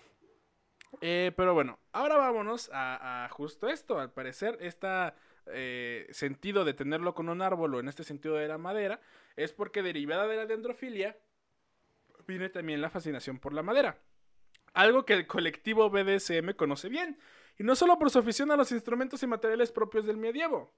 Eh, 1.01 1.31
pero 1.37 1.53
bueno, 1.53 1.77
ahora 1.91 2.17
vámonos 2.17 2.71
a, 2.73 3.25
a 3.25 3.29
justo 3.29 3.67
esto. 3.69 3.99
Al 3.99 4.11
parecer, 4.11 4.57
este 5.49 6.13
sentido 6.13 6.63
de 6.65 6.73
tenerlo 6.73 7.13
con 7.13 7.29
un 7.29 7.41
árbol 7.41 7.75
o 7.75 7.79
en 7.79 7.87
este 7.87 8.03
sentido 8.03 8.35
de 8.35 8.47
la 8.47 8.57
madera 8.57 9.01
es 9.35 9.51
porque 9.51 9.81
derivada 9.81 10.27
de 10.27 10.37
la 10.37 10.45
dendrofilia 10.45 11.17
viene 12.27 12.49
también 12.49 12.81
la 12.81 12.89
fascinación 12.89 13.39
por 13.39 13.53
la 13.53 13.63
madera. 13.63 13.97
Algo 14.73 15.05
que 15.05 15.13
el 15.13 15.25
colectivo 15.25 15.89
BDSM 15.89 16.53
conoce 16.55 16.89
bien, 16.89 17.17
y 17.57 17.63
no 17.63 17.75
solo 17.75 17.97
por 17.97 18.11
su 18.11 18.19
afición 18.19 18.51
a 18.51 18.55
los 18.55 18.71
instrumentos 18.71 19.23
y 19.23 19.27
materiales 19.27 19.71
propios 19.71 20.05
del 20.05 20.17
medievo. 20.17 20.71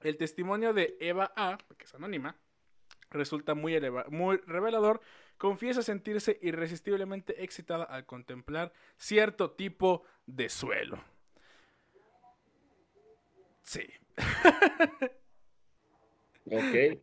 El 0.00 0.16
testimonio 0.16 0.72
de 0.72 0.96
Eva 0.98 1.32
A, 1.36 1.58
que 1.78 1.84
es 1.84 1.94
anónima, 1.94 2.36
resulta 3.10 3.54
muy, 3.54 3.80
muy 4.08 4.38
revelador. 4.38 5.00
Confiesa 5.38 5.82
sentirse 5.82 6.38
irresistiblemente 6.42 7.42
excitada 7.44 7.84
al 7.84 8.04
contemplar 8.04 8.72
cierto 8.96 9.52
tipo 9.52 10.04
de 10.26 10.48
suelo. 10.48 11.02
Sí. 13.62 13.88
Ok. 16.52 16.74
eh, 16.74 17.00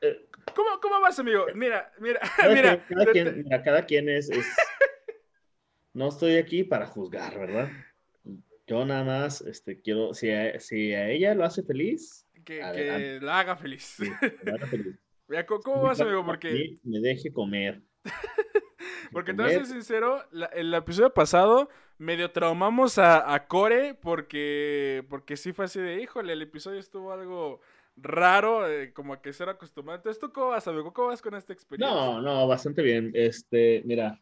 eh, 0.00 0.26
¿Cómo, 0.54 0.80
cómo 0.80 1.00
vas, 1.00 1.18
amigo? 1.18 1.46
Mira, 1.54 1.92
mira, 1.98 2.20
cada, 2.36 2.54
mira. 2.54 2.84
quien, 2.84 2.98
cada 2.98 3.12
quien- 3.12 3.42
mira, 3.44 3.62
cada 3.62 3.86
quien 3.86 4.08
es, 4.08 4.30
es- 4.30 4.46
No 5.94 6.08
estoy 6.08 6.36
aquí 6.36 6.64
para 6.64 6.86
juzgar, 6.86 7.38
¿verdad? 7.38 7.70
Yo 8.66 8.84
nada 8.84 9.02
más 9.04 9.40
este, 9.40 9.80
quiero. 9.80 10.14
Si 10.14 10.30
a, 10.30 10.60
si 10.60 10.92
a 10.94 11.08
ella 11.10 11.34
lo 11.34 11.44
hace 11.44 11.62
feliz, 11.62 12.26
que, 12.44 12.58
que 12.60 13.18
la 13.20 13.40
haga 13.40 13.56
feliz. 13.56 13.82
sí, 13.82 14.04
lo 14.42 14.54
haga 14.54 14.66
feliz. 14.68 14.94
Mira, 15.28 15.44
¿cómo, 15.44 15.60
cómo 15.60 15.82
vas, 15.82 16.00
amigo? 16.00 16.24
Porque, 16.24 16.78
me 16.82 17.00
deje 17.00 17.30
comer. 17.32 17.82
porque 19.12 19.32
te 19.34 19.42
voy 19.42 19.50
a 19.50 19.52
ser 19.52 19.66
sincero, 19.66 20.24
la- 20.30 20.46
el 20.46 20.72
episodio 20.74 21.12
pasado 21.12 21.68
medio 21.98 22.30
traumamos 22.30 22.98
a, 22.98 23.34
a 23.34 23.46
Core 23.48 23.94
porque, 23.94 25.04
porque 25.08 25.36
sí 25.36 25.52
fue 25.52 25.64
así 25.66 25.80
de, 25.80 26.00
híjole, 26.00 26.32
el 26.32 26.42
episodio 26.42 26.78
estuvo 26.78 27.12
algo 27.12 27.60
raro, 27.96 28.68
eh, 28.70 28.92
como 28.92 29.12
a 29.12 29.20
que 29.20 29.32
ser 29.32 29.48
acostumbrado. 29.48 29.96
Entonces, 29.98 30.20
¿tú 30.20 30.32
cómo 30.32 30.48
vas, 30.48 30.68
amigo? 30.68 30.92
¿Cómo 30.92 31.08
vas 31.08 31.20
con 31.22 31.34
esta 31.34 31.52
experiencia? 31.52 31.96
No, 31.96 32.22
no, 32.22 32.46
bastante 32.46 32.82
bien. 32.82 33.10
Este, 33.14 33.82
mira, 33.84 34.20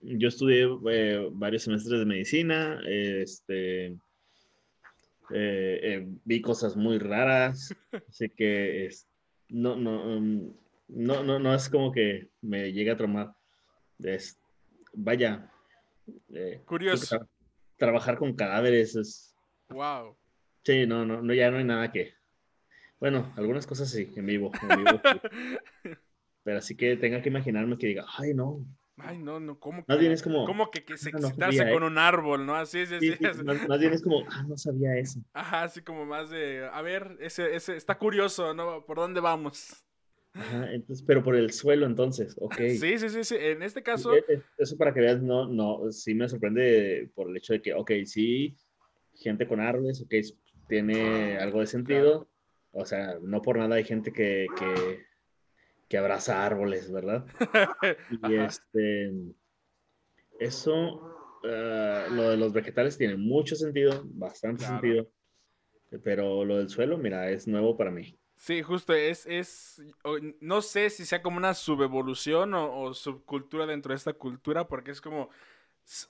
yo 0.00 0.28
estudié 0.28 0.66
eh, 0.90 1.28
varios 1.32 1.64
semestres 1.64 2.00
de 2.00 2.06
medicina, 2.06 2.80
este, 2.86 3.86
eh, 3.86 3.96
eh, 5.30 6.06
vi 6.24 6.40
cosas 6.40 6.76
muy 6.76 6.98
raras, 6.98 7.74
así 8.08 8.28
que 8.30 8.86
es- 8.86 9.06
no, 9.48 9.76
no, 9.76 10.02
um, 10.16 10.52
no, 10.94 11.22
no, 11.22 11.38
no 11.38 11.54
es 11.54 11.68
como 11.68 11.90
que 11.92 12.28
me 12.40 12.72
llegue 12.72 12.90
a 12.90 12.96
traumar. 12.96 13.32
Es, 13.98 14.38
vaya, 14.92 15.50
eh, 16.34 16.62
Curioso. 16.66 17.16
tra- 17.16 17.28
trabajar 17.76 18.18
con 18.18 18.34
cadáveres 18.34 18.96
es, 18.96 19.34
Wow. 19.68 20.16
sí, 20.64 20.86
no, 20.86 21.04
no, 21.06 21.22
no, 21.22 21.34
ya 21.34 21.50
no 21.50 21.58
hay 21.58 21.64
nada 21.64 21.90
que, 21.92 22.14
bueno, 23.00 23.32
algunas 23.36 23.66
cosas 23.66 23.90
sí, 23.90 24.12
en 24.16 24.26
vivo, 24.26 24.52
en 24.62 24.68
vivo, 24.76 25.00
sí. 25.12 25.20
Pero 26.44 26.58
así 26.58 26.76
que 26.76 26.96
tenga 26.96 27.22
que 27.22 27.28
imaginarme 27.28 27.78
que 27.78 27.86
diga, 27.88 28.04
ay, 28.18 28.34
no. 28.34 28.64
Ay, 28.98 29.18
no, 29.18 29.40
no, 29.40 29.58
¿cómo 29.58 29.84
Más 29.86 29.96
que, 29.96 30.00
bien 30.00 30.12
es 30.12 30.22
como, 30.22 30.44
cómo 30.44 30.70
que, 30.70 30.84
que 30.84 30.96
se 30.98 31.08
Ah, 31.08 31.12
no 31.14 31.18
excitarse 31.28 31.58
sabía, 31.58 31.72
con 31.72 31.82
¿eh? 31.82 31.86
un 31.86 31.98
árbol, 31.98 32.44
¿no? 32.44 32.54
Así, 32.56 32.84
sí, 32.86 33.00
sí, 33.00 33.12
sí, 33.12 33.16
sí, 33.18 33.26
así. 33.26 33.42
más, 33.42 33.66
más 33.68 33.80
bien 33.80 33.92
es 33.92 34.02
como, 34.02 34.24
ah, 34.30 34.44
no 34.46 34.56
sabía 34.56 34.96
eso. 34.96 35.20
Ajá, 35.32 35.62
así 35.62 35.82
como 35.82 36.04
más 36.04 36.28
de, 36.30 36.68
a 36.70 36.82
ver, 36.82 37.16
ese, 37.20 37.54
ese, 37.54 37.76
está 37.76 37.96
curioso, 37.98 38.52
¿no? 38.54 38.84
¿Por 38.84 38.98
dónde 38.98 39.20
vamos? 39.20 39.82
Ajá, 40.34 40.72
entonces, 40.72 41.04
pero 41.06 41.22
por 41.22 41.36
el 41.36 41.52
suelo 41.52 41.84
entonces, 41.84 42.34
ok. 42.40 42.56
Sí, 42.70 42.98
sí, 42.98 43.08
sí, 43.10 43.24
sí. 43.24 43.36
En 43.38 43.62
este 43.62 43.82
caso, 43.82 44.10
Eso 44.56 44.76
para 44.78 44.94
que 44.94 45.00
veas, 45.00 45.22
no, 45.22 45.46
no, 45.46 45.92
sí 45.92 46.14
me 46.14 46.28
sorprende 46.28 47.10
por 47.14 47.28
el 47.28 47.36
hecho 47.36 47.52
de 47.52 47.60
que, 47.60 47.74
ok, 47.74 47.90
sí, 48.06 48.56
gente 49.14 49.46
con 49.46 49.60
árboles, 49.60 50.00
ok, 50.00 50.14
tiene 50.68 51.36
algo 51.36 51.60
de 51.60 51.66
sentido. 51.66 52.28
O 52.70 52.86
sea, 52.86 53.18
no 53.20 53.42
por 53.42 53.58
nada 53.58 53.74
hay 53.74 53.84
gente 53.84 54.12
que, 54.12 54.46
que, 54.58 55.04
que 55.88 55.98
abraza 55.98 56.44
árboles, 56.44 56.90
¿verdad? 56.90 57.26
Y 58.24 58.34
este, 58.34 59.12
eso, 60.40 61.40
ah, 61.44 62.06
lo 62.10 62.30
de 62.30 62.36
los 62.36 62.52
vegetales 62.52 62.96
tiene 62.96 63.16
mucho 63.16 63.54
sentido, 63.54 64.02
bastante 64.06 64.64
Claro. 64.64 64.80
sentido. 64.80 65.10
Pero 66.02 66.44
lo 66.46 66.56
del 66.56 66.70
suelo, 66.70 66.96
mira, 66.96 67.30
es 67.30 67.46
nuevo 67.46 67.76
para 67.76 67.90
mí. 67.90 68.18
Sí, 68.42 68.62
justo 68.62 68.92
es, 68.94 69.26
es, 69.26 69.82
no 70.40 70.62
sé 70.62 70.90
si 70.90 71.04
sea 71.06 71.22
como 71.22 71.36
una 71.36 71.54
subevolución 71.54 72.54
o, 72.54 72.80
o 72.82 72.94
subcultura 72.94 73.66
dentro 73.66 73.90
de 73.92 73.96
esta 73.96 74.12
cultura, 74.14 74.66
porque 74.68 74.90
es 74.90 75.00
como, 75.00 75.30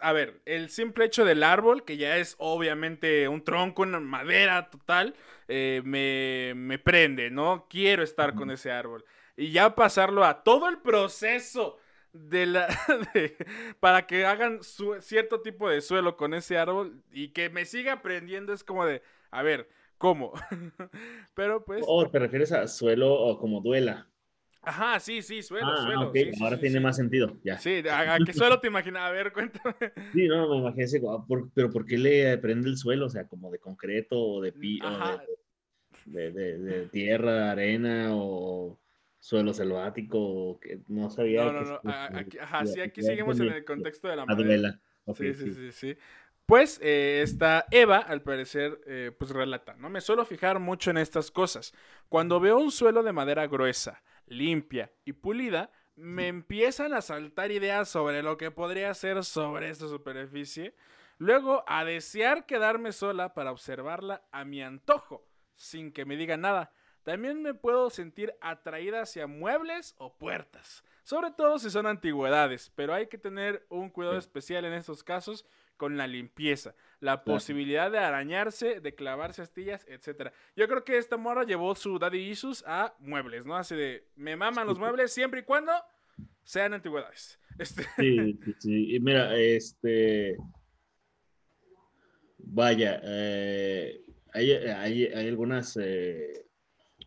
a 0.01 0.13
ver, 0.13 0.43
el 0.47 0.71
simple 0.71 1.07
hecho 1.07 1.25
del 1.25 1.43
árbol, 1.43 1.85
que 1.85 1.97
ya 1.97 2.17
es 2.19 2.37
obviamente 2.39 3.29
un 3.29 3.45
tronco, 3.45 3.83
una 3.83 4.01
madera 4.01 4.71
total, 4.71 5.15
eh, 5.49 5.83
me, 5.85 6.55
me 6.57 6.79
prende, 6.79 7.31
¿no? 7.31 7.67
Quiero 7.71 8.03
estar 8.03 8.35
con 8.35 8.51
ese 8.51 8.73
árbol. 8.73 9.05
Y 9.37 9.53
ya 9.53 9.75
pasarlo 9.75 10.25
a 10.25 10.43
todo 10.45 10.69
el 10.69 10.79
proceso 10.81 11.79
de 12.13 12.47
la, 12.47 12.69
de- 13.15 13.37
para 13.81 14.07
que 14.07 14.27
hagan 14.27 14.63
su- 14.63 15.01
cierto 15.01 15.41
tipo 15.41 15.69
de 15.69 15.81
suelo 15.81 16.17
con 16.17 16.35
ese 16.35 16.59
árbol 16.59 17.03
y 17.13 17.29
que 17.29 17.51
me 17.51 17.65
siga 17.65 17.95
aprendiendo 17.95 18.53
es 18.53 18.65
como 18.65 18.85
de, 18.87 19.03
a 19.31 19.43
ver, 19.43 19.69
¿cómo? 20.03 20.33
Pero 21.35 21.65
pues, 21.65 21.85
¿O 21.87 22.11
te 22.11 22.19
refieres 22.19 22.51
a 22.53 22.67
suelo 22.67 23.15
o 23.15 23.39
como 23.39 23.61
duela? 23.61 24.09
Ajá, 24.65 24.99
sí, 25.01 25.23
sí, 25.23 25.43
suelo, 25.43 25.69
Ah, 25.69 25.85
suelo. 25.85 26.09
ok, 26.09 26.15
sí, 26.15 26.33
sí, 26.35 26.45
ahora 26.45 26.57
sí, 26.57 26.63
tiene 26.63 26.81
más 26.81 26.97
sentido, 26.97 27.39
ya. 27.45 27.59
Sí, 27.59 27.83
¿a, 27.89 28.15
a 28.15 28.19
qué 28.19 28.33
suelo 28.33 28.61
te 28.61 28.67
imaginas? 28.67 29.03
A 29.03 29.11
ver, 29.11 29.33
cuéntame. 29.33 29.75
Sí, 30.13 30.27
no, 30.27 30.49
me 30.51 30.57
imaginé 30.59 30.87
ah, 31.09 31.25
pero 31.55 31.71
¿por 31.71 31.87
qué 31.87 31.99
le 31.99 32.37
prende 32.39 32.69
el 32.69 32.77
suelo? 32.77 33.07
O 33.07 33.09
sea, 33.09 33.27
como 33.29 33.51
de 33.51 33.59
concreto 33.59 34.21
o 34.21 34.41
de, 34.43 34.53
pi, 34.53 34.81
o 34.83 34.91
de, 36.07 36.31
de- 36.31 36.33
de- 36.33 36.59
de 36.59 36.87
tierra, 36.89 37.53
arena 37.53 38.09
o 38.13 38.79
suelo 39.21 39.55
selvático, 39.55 40.19
o 40.19 40.61
que 40.61 40.81
no 40.89 41.11
sabía. 41.11 41.45
No, 41.45 41.53
no, 41.53 41.81
que 41.81 41.89
no. 41.89 41.95
aquí- 42.19 42.39
Ajá, 42.39 42.67
sí, 42.67 42.81
aquí 42.81 43.03
seguimos 43.03 43.39
en 43.41 43.49
el 43.49 43.65
contexto 43.65 44.09
de 44.09 44.17
la 44.17 44.27
madera. 44.27 44.47
duela. 44.49 44.81
Sí, 45.15 45.35
sí. 45.35 45.53
sí, 45.53 45.73
sí. 45.73 45.97
Pues 46.47 46.81
eh, 46.83 47.21
esta 47.23 47.67
Eva, 47.71 47.99
al 47.99 48.23
parecer, 48.23 48.81
eh, 48.87 49.13
pues 49.17 49.31
relata, 49.31 49.75
¿no? 49.75 49.89
Me 49.89 50.01
suelo 50.01 50.25
fijar 50.25 50.59
mucho 50.59 50.91
en 50.91 50.99
estas 50.99 51.31
cosas. 51.31 51.73
Cuando 52.09 52.41
veo 52.41 52.59
un 52.59 52.73
suelo 52.73 53.03
de 53.03 53.13
madera 53.13 53.47
gruesa, 53.47 54.03
limpia 54.27 54.93
y 55.05 55.13
pulida, 55.13 55.71
me 55.95 56.29
empiezan 56.29 56.95
a 56.95 57.03
saltar 57.03 57.51
ideas 57.51 57.89
sobre 57.89 58.23
lo 58.23 58.37
que 58.37 58.51
podría 58.51 58.93
ser 58.95 59.25
sobre 59.25 59.71
esta 59.71 59.89
superficie. 59.89 60.75
Luego, 61.19 61.65
a 61.69 61.85
desear 61.85 62.47
quedarme 62.47 62.93
sola 62.93 63.35
para 63.35 63.53
observarla 63.53 64.25
a 64.33 64.45
mi 64.45 64.63
antojo, 64.63 65.25
sin 65.55 65.93
que 65.93 66.05
me 66.05 66.17
diga 66.17 66.37
nada. 66.37 66.73
También 67.05 67.43
me 67.43 67.55
puedo 67.55 67.91
sentir 67.91 68.35
atraída 68.41 69.03
hacia 69.03 69.27
muebles 69.27 69.95
o 69.99 70.17
puertas, 70.17 70.85
sobre 71.03 71.33
todo 71.33 71.59
si 71.59 71.69
son 71.69 71.87
antigüedades, 71.87 72.71
pero 72.77 72.95
hay 72.95 73.09
que 73.09 73.19
tener 73.19 73.67
un 73.69 73.91
cuidado 73.91 74.19
especial 74.19 74.65
en 74.65 74.73
estos 74.73 75.03
casos 75.03 75.45
con 75.83 75.97
la 75.97 76.07
limpieza, 76.07 76.77
la 77.01 77.25
posibilidad 77.25 77.91
de 77.91 77.99
arañarse, 77.99 78.79
de 78.79 78.95
clavarse 78.95 79.43
astillas, 79.43 79.85
etcétera. 79.89 80.33
Yo 80.55 80.69
creo 80.69 80.85
que 80.85 80.97
esta 80.97 81.17
morra 81.17 81.43
llevó 81.43 81.75
su 81.75 81.99
daddy 81.99 82.19
issues 82.31 82.63
a 82.69 82.95
muebles, 83.01 83.45
¿no? 83.47 83.57
Así 83.57 83.75
de, 83.75 84.07
me 84.15 84.37
maman 84.37 84.69
los 84.69 84.79
muebles 84.79 85.13
siempre 85.13 85.41
y 85.41 85.43
cuando 85.43 85.73
sean 86.45 86.73
antigüedades. 86.73 87.41
Este, 87.59 87.83
Sí, 87.99 88.39
sí, 88.45 88.55
sí. 88.61 88.95
Y 88.95 89.01
mira, 89.01 89.37
este. 89.37 90.37
Vaya, 92.39 93.01
eh, 93.05 94.01
hay, 94.33 94.53
hay, 94.53 95.05
hay 95.07 95.29
algunas 95.29 95.77
eh, 95.83 96.47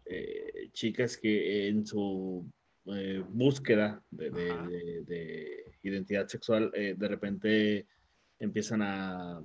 eh, 0.05 0.70
chicas 0.74 1.15
que 1.15 1.70
en 1.70 1.86
su 1.88 2.46
búsqueda 3.29 4.03
de, 4.12 4.29
de- 4.32 4.51
Ajá. 4.51 4.67
de- 4.67 5.01
de 5.05 5.65
identidad 5.82 6.27
sexual, 6.27 6.70
de 6.72 7.08
repente 7.08 7.88
empiezan 8.39 8.82
a. 8.82 9.42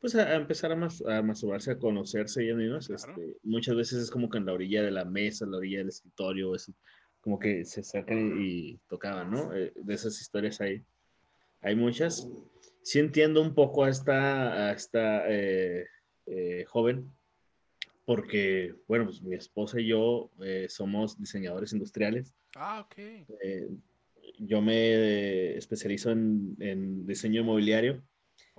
Pues 0.00 0.14
a, 0.14 0.22
a 0.22 0.34
empezar 0.36 0.72
a, 0.72 0.76
mas- 0.76 1.04
a 1.06 1.20
masturbarse, 1.22 1.72
a 1.72 1.78
conocerse 1.78 2.42
ellas 2.42 2.56
mismas. 2.56 2.86
Claro. 2.86 3.12
este, 3.12 3.36
muchas 3.42 3.76
veces 3.76 4.02
es 4.02 4.10
como 4.10 4.30
que 4.30 4.38
en 4.38 4.46
la 4.46 4.54
orilla 4.54 4.82
de 4.82 4.90
la 4.90 5.04
mesa, 5.04 5.44
en 5.44 5.50
la 5.50 5.58
orilla 5.58 5.78
del 5.78 5.88
escritorio, 5.88 6.54
es 6.54 6.72
como 7.20 7.38
que 7.38 7.66
se 7.66 7.82
sacan 7.82 8.40
y 8.40 8.78
tocaban, 8.88 9.30
¿no? 9.30 9.54
Eh, 9.54 9.72
de 9.76 9.94
esas 9.94 10.18
historias 10.20 10.58
hay, 10.62 10.82
hay 11.60 11.76
muchas. 11.76 12.26
Sí 12.82 12.98
entiendo 12.98 13.42
un 13.42 13.54
poco 13.54 13.84
a 13.84 13.90
esta, 13.90 14.68
a 14.68 14.72
esta 14.72 15.30
eh, 15.30 15.84
eh, 16.24 16.64
joven, 16.66 17.12
porque, 18.06 18.74
bueno, 18.88 19.04
pues 19.04 19.20
mi 19.22 19.36
esposa 19.36 19.78
y 19.78 19.88
yo 19.88 20.30
eh, 20.42 20.66
somos 20.70 21.18
diseñadores 21.18 21.74
industriales. 21.74 22.32
ah, 22.56 22.80
ok. 22.80 23.28
Yo 24.38 24.62
me 24.62 25.56
especializo 25.58 26.10
en, 26.10 26.56
en 26.60 27.06
diseño 27.06 27.42
inmobiliario. 27.42 28.02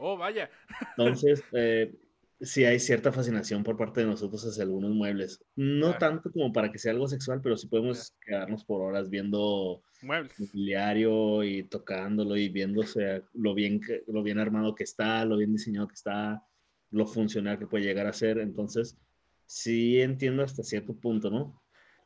Oh, 0.04 0.18
vaya. 0.18 0.50
Entonces, 0.98 1.44
eh, 1.54 1.94
sí 2.40 2.66
hay 2.66 2.80
cierta 2.80 3.12
fascinación 3.12 3.64
por 3.64 3.78
parte 3.78 4.02
de 4.02 4.08
nosotros 4.08 4.44
hacia 4.46 4.64
algunos 4.64 4.92
muebles. 4.96 5.44
No 5.56 5.88
Claro. 5.88 6.00
tanto 6.00 6.32
como 6.32 6.52
para 6.52 6.72
que 6.72 6.80
sea 6.80 6.92
algo 6.92 7.08
sexual, 7.08 7.40
pero 7.42 7.56
sí 7.56 7.68
podemos 7.68 8.16
quedarnos 8.26 8.66
por 8.66 8.82
horas 8.82 9.10
viendo 9.10 9.84
Muebles. 10.02 10.40
mobiliario 10.40 11.44
y 11.44 11.64
tocándolo 11.64 12.36
y 12.36 12.50
viéndose 12.50 13.24
lo 13.34 13.54
bien, 13.54 13.80
que- 13.80 14.04
lo 14.08 14.24
bien 14.24 14.40
armado 14.40 14.74
que 14.74 14.84
está, 14.84 15.24
lo 15.26 15.38
bien 15.38 15.54
diseñado 15.54 15.88
que 15.88 15.94
está, 15.96 16.44
lo 16.90 17.06
funcional 17.06 17.60
que 17.60 17.68
puede 17.68 17.84
llegar 17.84 18.08
a 18.08 18.14
ser. 18.14 18.40
Entonces, 18.40 18.98
sí 19.46 20.02
entiendo 20.02 20.44
hasta 20.44 20.64
cierto 20.64 20.96
punto, 21.00 21.30
¿no? 21.30 21.61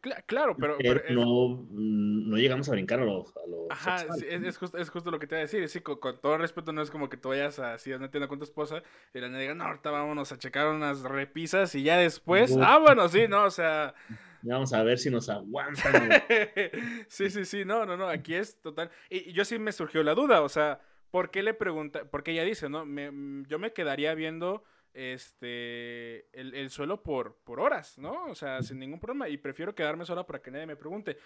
Cla- 0.06 0.24
claro, 0.28 0.56
pero, 0.56 0.78
Pero 0.78 1.04
es- 1.04 1.16
no, 1.16 1.66
mm, 1.72 2.30
no 2.30 2.38
llegamos 2.38 2.70
a 2.70 2.74
brincar 2.74 3.00
a 3.00 3.06
lo, 3.06 3.22
a 3.22 3.48
lo 3.50 3.72
Ajá, 3.72 3.98
sí, 4.14 4.26
es, 4.30 4.44
es 4.44 4.58
justo, 4.60 4.78
es 4.78 4.90
justo 4.92 5.10
lo 5.10 5.18
que 5.18 5.26
te 5.26 5.34
iba 5.34 5.40
a 5.40 5.42
decir. 5.42 5.68
Sí, 5.68 5.82
con, 5.82 5.98
con 6.00 6.22
todo 6.22 6.38
respeto, 6.38 6.72
no 6.72 6.84
es 6.84 6.92
como 6.92 7.10
que 7.10 7.18
tú 7.18 7.30
vayas 7.30 7.58
así 7.58 7.92
a 7.92 7.98
una 7.98 8.12
tienda 8.12 8.28
con 8.28 8.38
tu 8.38 8.44
esposa 8.46 8.84
y 9.16 9.20
la 9.20 9.28
niña 9.28 9.40
diga, 9.40 9.56
no, 9.56 9.64
ahorita 9.64 9.90
vámonos 9.90 10.32
a 10.32 10.38
checar 10.38 10.68
unas 10.68 11.02
repisas 11.02 11.74
y 11.74 11.82
ya 11.82 11.98
después. 11.98 12.56
Ah, 12.62 12.78
bueno, 12.78 13.10
sí, 13.10 13.28
no, 13.28 13.46
o 13.46 13.52
sea. 13.52 13.96
Ya 14.44 14.54
Vamos 14.54 14.74
a 14.74 14.84
ver 14.84 15.00
si 15.00 15.10
nos 15.10 15.28
aguantan. 15.28 16.22
sí, 17.08 17.32
sí, 17.32 17.46
sí, 17.46 17.66
no, 17.66 17.84
no, 17.88 17.98
no, 17.98 18.08
aquí 18.08 18.36
es 18.36 18.62
total. 18.62 18.92
Y, 19.10 19.32
y 19.32 19.34
yo 19.34 19.44
sí 19.44 19.58
me 19.58 19.72
surgió 19.72 20.04
la 20.04 20.14
duda, 20.14 20.42
o 20.44 20.50
sea, 20.50 20.80
¿por 21.10 21.32
qué 21.32 21.42
le 21.42 21.56
pregunta? 21.56 22.04
Porque 22.12 22.30
ella 22.32 22.44
dice, 22.44 22.70
¿no? 22.70 22.86
Me- 22.86 23.10
mm, 23.10 23.48
yo 23.48 23.58
me 23.58 23.74
quedaría 23.74 24.14
viendo 24.14 24.64
este 24.96 26.28
el, 26.40 26.56
el 26.56 26.70
suelo 26.70 27.04
por, 27.04 27.38
por 27.44 27.60
horas, 27.60 27.98
¿no? 27.98 28.26
O 28.26 28.36
sea, 28.36 28.64
sin 28.64 28.80
ningún 28.80 29.00
problema. 29.00 29.30
Y 29.30 29.38
prefiero 29.38 29.76
quedarme 29.76 30.06
sola 30.06 30.26
para 30.26 30.42
que 30.42 30.52
nadie 30.52 30.66
me 30.66 30.76
pregunte. 30.76 31.18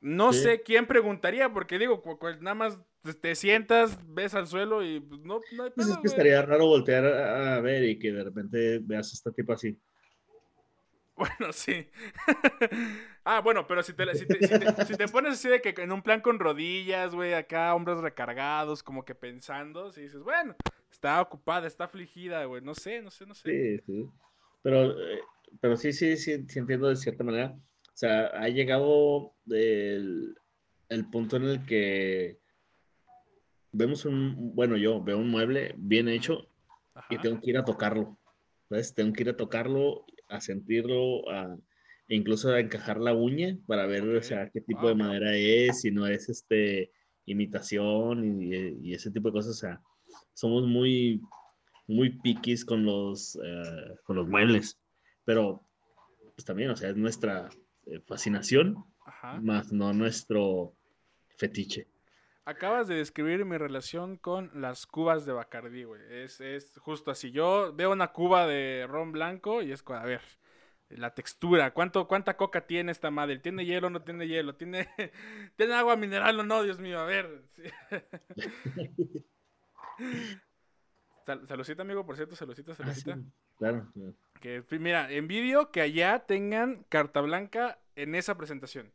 No 0.00 0.32
sé 0.32 0.62
quién 0.62 0.86
preguntaría, 0.86 1.52
porque 1.52 1.78
digo, 1.78 2.02
nada 2.40 2.54
más 2.54 2.78
te- 3.20 3.34
sientas, 3.34 3.98
ves 4.06 4.34
al 4.34 4.46
suelo 4.46 4.84
y 4.84 5.00
pues, 5.00 5.20
no, 5.22 5.40
no 5.52 5.64
hay 5.64 5.70
Pues 5.70 5.86
pedo, 5.86 5.88
es 5.88 5.96
que 5.96 6.00
güey. 6.02 6.10
estaría 6.10 6.42
raro 6.42 6.66
voltear 6.66 7.06
a, 7.06 7.60
ver 7.60 7.82
y 7.84 7.98
que 7.98 8.12
de 8.12 8.24
repente 8.24 8.78
veas 8.82 9.10
a 9.10 9.14
este 9.14 9.32
tipo 9.32 9.52
así. 9.52 9.78
Bueno, 11.16 11.50
sí. 11.50 11.88
ah, 13.24 13.40
bueno, 13.40 13.66
pero 13.66 13.82
si 13.82 13.94
te, 13.94 14.14
si, 14.14 14.26
te, 14.26 14.46
si 14.46 14.58
te- 14.58 14.84
si 14.84 14.96
te 14.96 15.08
pones 15.08 15.32
así 15.32 15.48
de 15.48 15.62
que 15.62 15.74
en 15.82 15.90
un 15.90 16.02
plan 16.02 16.20
con 16.20 16.38
rodillas, 16.38 17.14
güey, 17.14 17.32
acá, 17.32 17.74
hombros 17.74 18.02
recargados, 18.02 18.82
como 18.82 19.02
que 19.02 19.14
pensando, 19.14 19.90
si 19.92 20.02
dices, 20.02 20.22
bueno, 20.22 20.54
está 20.96 21.20
ocupada, 21.20 21.66
está 21.66 21.84
afligida, 21.84 22.44
güey, 22.46 22.62
no 22.62 22.74
sé, 22.74 23.02
no 23.02 23.10
sé, 23.10 23.26
no 23.26 23.34
sé. 23.34 23.50
Sí, 23.50 23.84
sí. 23.86 24.06
Pero, 24.62 24.92
eh, 24.92 25.20
pero 25.60 25.76
sí, 25.76 25.92
sí, 25.92 26.16
sí, 26.16 26.44
sí 26.48 26.58
entiendo 26.58 26.88
de 26.88 26.96
cierta 26.96 27.22
manera. 27.22 27.54
O 27.54 27.96
sea, 27.98 28.26
ha 28.28 28.48
llegado 28.48 29.34
el, 29.50 30.34
el 30.88 31.10
punto 31.10 31.36
en 31.36 31.44
el 31.44 31.66
que 31.66 32.38
vemos 33.72 34.04
un, 34.06 34.54
bueno, 34.54 34.76
yo 34.78 35.02
veo 35.02 35.18
un 35.18 35.28
mueble 35.30 35.74
bien 35.76 36.08
hecho 36.08 36.48
y 37.10 37.18
tengo 37.18 37.40
que 37.40 37.50
ir 37.50 37.58
a 37.58 37.64
tocarlo. 37.64 38.18
¿Ves? 38.70 38.94
Tengo 38.94 39.12
que 39.12 39.22
ir 39.22 39.28
a 39.28 39.36
tocarlo, 39.36 40.06
a 40.28 40.40
sentirlo, 40.40 41.30
a, 41.30 41.56
e 42.08 42.16
incluso 42.16 42.50
a 42.50 42.58
encajar 42.60 42.98
la 42.98 43.12
uña 43.14 43.56
para 43.66 43.86
ver, 43.86 44.02
o 44.08 44.22
sea, 44.22 44.50
qué 44.50 44.60
tipo 44.60 44.80
Wow. 44.80 44.88
de 44.88 44.94
madera 44.96 45.36
es, 45.36 45.82
si 45.82 45.90
no 45.90 46.06
es 46.06 46.28
este 46.30 46.90
imitación 47.26 48.42
y, 48.42 48.88
y 48.88 48.94
ese 48.94 49.10
tipo 49.10 49.28
de 49.28 49.32
cosas. 49.34 49.52
O 49.52 49.58
sea, 49.58 49.80
somos 50.36 50.66
muy, 50.66 51.22
muy 51.86 52.10
piquis 52.10 52.64
con 52.64 52.84
los, 52.84 53.38
eh, 53.42 53.94
con 54.04 54.16
los 54.16 54.28
muebles, 54.28 54.78
pero 55.24 55.62
pues 56.34 56.44
también, 56.44 56.70
o 56.70 56.76
sea, 56.76 56.90
es 56.90 56.96
nuestra 56.96 57.48
eh, 57.86 58.00
fascinación, 58.06 58.84
Ajá. 59.06 59.40
más 59.40 59.72
no 59.72 59.94
nuestro 59.94 60.74
fetiche. 61.38 61.88
Acabas 62.44 62.86
de 62.86 62.96
describir 62.96 63.46
mi 63.46 63.56
relación 63.56 64.18
con 64.18 64.50
las 64.54 64.86
cubas 64.86 65.24
de 65.24 65.32
Bacardí, 65.32 65.84
güey. 65.84 66.02
Es, 66.10 66.40
es 66.40 66.78
justo 66.78 67.10
así. 67.10 67.32
Yo 67.32 67.72
veo 67.74 67.90
una 67.90 68.12
cuba 68.12 68.46
de 68.46 68.86
ron 68.86 69.12
blanco 69.12 69.62
y 69.62 69.72
es 69.72 69.82
a 69.88 70.04
ver, 70.04 70.20
la 70.90 71.14
textura, 71.14 71.72
¿cuánto, 71.72 72.06
¿cuánta 72.06 72.36
coca 72.36 72.66
tiene 72.66 72.92
esta 72.92 73.10
madre? 73.10 73.38
¿Tiene 73.38 73.64
hielo 73.64 73.86
o 73.86 73.90
no 73.90 74.02
tiene 74.02 74.28
hielo? 74.28 74.54
¿Tiene, 74.54 74.86
¿Tiene 75.56 75.74
agua 75.74 75.96
mineral 75.96 76.38
o 76.38 76.42
no? 76.42 76.62
Dios 76.62 76.78
mío, 76.78 77.00
a 77.00 77.06
ver. 77.06 77.42
Sí. 77.56 77.62
Sal- 81.24 81.46
saludcita, 81.48 81.82
amigo, 81.82 82.06
por 82.06 82.16
cierto, 82.16 82.36
saludcita, 82.36 82.72
Ah, 82.72 82.74
sí, 82.94 83.00
saludcita. 83.00 83.18
claro. 83.58 83.88
claro. 83.92 84.14
Que, 84.40 84.64
mira, 84.78 85.10
envidio 85.10 85.70
que 85.70 85.80
allá 85.80 86.20
tengan 86.20 86.84
carta 86.88 87.20
blanca 87.20 87.78
en 87.96 88.14
esa 88.14 88.36
presentación. 88.36 88.92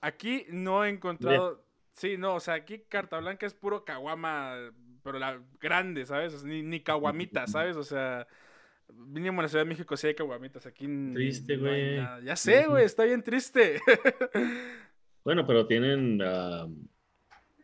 Aquí 0.00 0.46
no 0.50 0.84
he 0.84 0.90
encontrado. 0.90 1.64
Sí, 1.92 2.16
no, 2.16 2.36
o 2.36 2.40
sea, 2.40 2.54
aquí 2.54 2.84
carta 2.88 3.18
blanca 3.18 3.44
es 3.46 3.54
puro 3.54 3.84
caguama, 3.84 4.54
pero 5.02 5.18
la 5.18 5.40
grande, 5.60 6.06
¿sabes? 6.06 6.34
O 6.34 6.38
sea, 6.38 6.48
ni, 6.48 6.62
ni 6.62 6.80
caguamita, 6.80 7.48
¿sabes? 7.48 7.76
O 7.76 7.82
sea, 7.82 8.28
mínimo 8.92 9.40
en 9.40 9.44
la 9.44 9.48
Ciudad 9.48 9.64
de 9.64 9.68
México 9.68 9.96
sí 9.96 10.06
hay 10.06 10.14
caguamitas. 10.14 10.64
Aquí 10.66 10.86
Triste, 11.12 11.56
güey. 11.56 11.96
Ya 12.24 12.36
sé, 12.36 12.66
güey, 12.66 12.84
está 12.84 13.04
bien 13.04 13.22
triste. 13.22 13.80
Bueno, 15.24 15.46
pero 15.46 15.66
tienen 15.66 16.22
ah, 16.22 16.66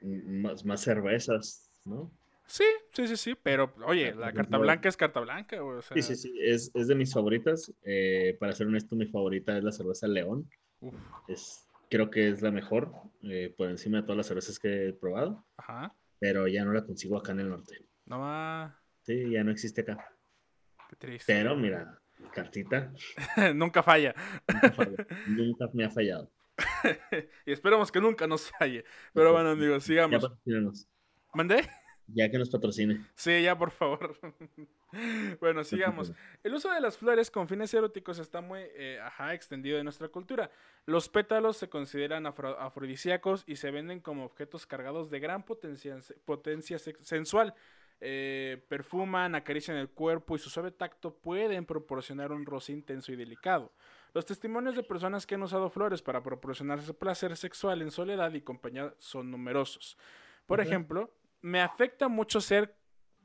más, 0.02 0.66
más 0.66 0.82
cervezas, 0.82 1.70
¿no? 1.86 2.12
Sí, 2.46 2.64
sí, 2.92 3.08
sí, 3.08 3.16
sí, 3.16 3.34
pero 3.40 3.72
oye, 3.86 4.10
Por 4.12 4.20
la 4.20 4.26
ejemplo, 4.28 4.42
carta 4.44 4.58
blanca 4.58 4.88
es 4.88 4.96
carta 4.96 5.20
blanca. 5.20 5.62
O 5.62 5.82
sea, 5.82 5.94
Sí, 5.96 6.02
sí, 6.02 6.16
sí, 6.16 6.34
es, 6.40 6.70
es 6.74 6.88
de 6.88 6.94
mis 6.94 7.12
favoritas. 7.12 7.72
Eh, 7.84 8.36
para 8.40 8.52
ser 8.52 8.66
honesto, 8.66 8.96
mi 8.96 9.06
favorita 9.06 9.56
es 9.56 9.64
la 9.64 9.72
cerveza 9.72 10.06
León. 10.06 10.48
uf, 10.80 10.94
Es, 11.28 11.66
creo 11.90 12.10
que 12.10 12.28
es 12.28 12.42
la 12.42 12.50
mejor 12.50 12.92
eh, 13.22 13.54
por 13.56 13.68
encima 13.70 13.98
de 13.98 14.02
todas 14.04 14.16
las 14.18 14.26
cervezas 14.26 14.58
que 14.58 14.88
he 14.88 14.92
probado, 14.92 15.44
ajá. 15.56 15.94
pero 16.18 16.48
ya 16.48 16.64
no 16.64 16.72
la 16.72 16.84
consigo 16.84 17.16
acá 17.18 17.32
en 17.32 17.40
el 17.40 17.48
norte. 17.50 17.84
No 18.06 18.18
más. 18.18 18.74
Sí, 19.02 19.30
ya 19.30 19.44
no 19.44 19.50
existe 19.50 19.82
acá. 19.82 20.10
Qué 20.88 20.96
triste. 20.96 21.32
Pero 21.32 21.54
mira, 21.56 22.00
cartita 22.32 22.92
Nunca 23.54 23.82
falla. 23.82 24.14
nunca, 24.48 24.70
falla, 24.72 25.06
nunca 25.26 25.68
me 25.72 25.84
ha 25.84 25.90
fallado. 25.90 26.30
y 27.46 27.52
esperemos 27.52 27.90
que 27.90 28.00
nunca 28.00 28.26
nos 28.26 28.50
falle. 28.50 28.84
Pero 29.12 29.32
bueno, 29.32 29.50
amigos, 29.50 29.84
sigamos. 29.84 30.30
¿Mandé? 31.34 31.68
Ya 32.06 32.30
que 32.30 32.38
nos 32.38 32.50
patrocine. 32.50 33.06
Sí, 33.14 33.42
ya, 33.42 33.56
por 33.56 33.70
favor. 33.70 34.16
bueno, 35.40 35.64
sigamos. 35.64 36.12
El 36.42 36.54
uso 36.54 36.70
de 36.70 36.80
las 36.80 36.98
flores 36.98 37.30
con 37.30 37.48
fines 37.48 37.72
eróticos 37.72 38.18
está 38.18 38.40
muy 38.40 38.60
eh, 38.74 39.00
ajá, 39.02 39.32
extendido 39.32 39.78
en 39.78 39.84
nuestra 39.84 40.08
cultura. 40.08 40.50
Los 40.86 41.08
pétalos 41.08 41.56
se 41.56 41.68
consideran 41.68 42.26
afrodisíacos 42.26 43.44
y 43.46 43.56
se 43.56 43.70
venden 43.70 44.00
como 44.00 44.24
objetos 44.24 44.66
cargados 44.66 45.10
de 45.10 45.20
gran 45.20 45.44
potencia, 45.44 45.98
potencia 46.24 46.78
sensual. 46.78 47.54
Eh, 48.00 48.62
perfuman, 48.68 49.34
acarician 49.34 49.78
el 49.78 49.88
cuerpo 49.88 50.36
y 50.36 50.38
su 50.38 50.50
suave 50.50 50.72
tacto 50.72 51.14
pueden 51.14 51.64
proporcionar 51.64 52.32
un 52.32 52.44
roce 52.44 52.72
intenso 52.72 53.12
y 53.12 53.16
delicado. 53.16 53.72
Los 54.12 54.26
testimonios 54.26 54.76
de 54.76 54.82
personas 54.82 55.26
que 55.26 55.36
han 55.36 55.42
usado 55.42 55.70
flores 55.70 56.02
para 56.02 56.22
proporcionarse 56.22 56.92
placer 56.92 57.36
sexual 57.36 57.80
en 57.80 57.90
soledad 57.90 58.32
y 58.34 58.42
compañía 58.42 58.94
son 58.98 59.30
numerosos. 59.30 59.96
Por 60.46 60.60
ejemplo, 60.60 61.10
me 61.44 61.60
afecta 61.60 62.08
mucho 62.08 62.40
ser 62.40 62.74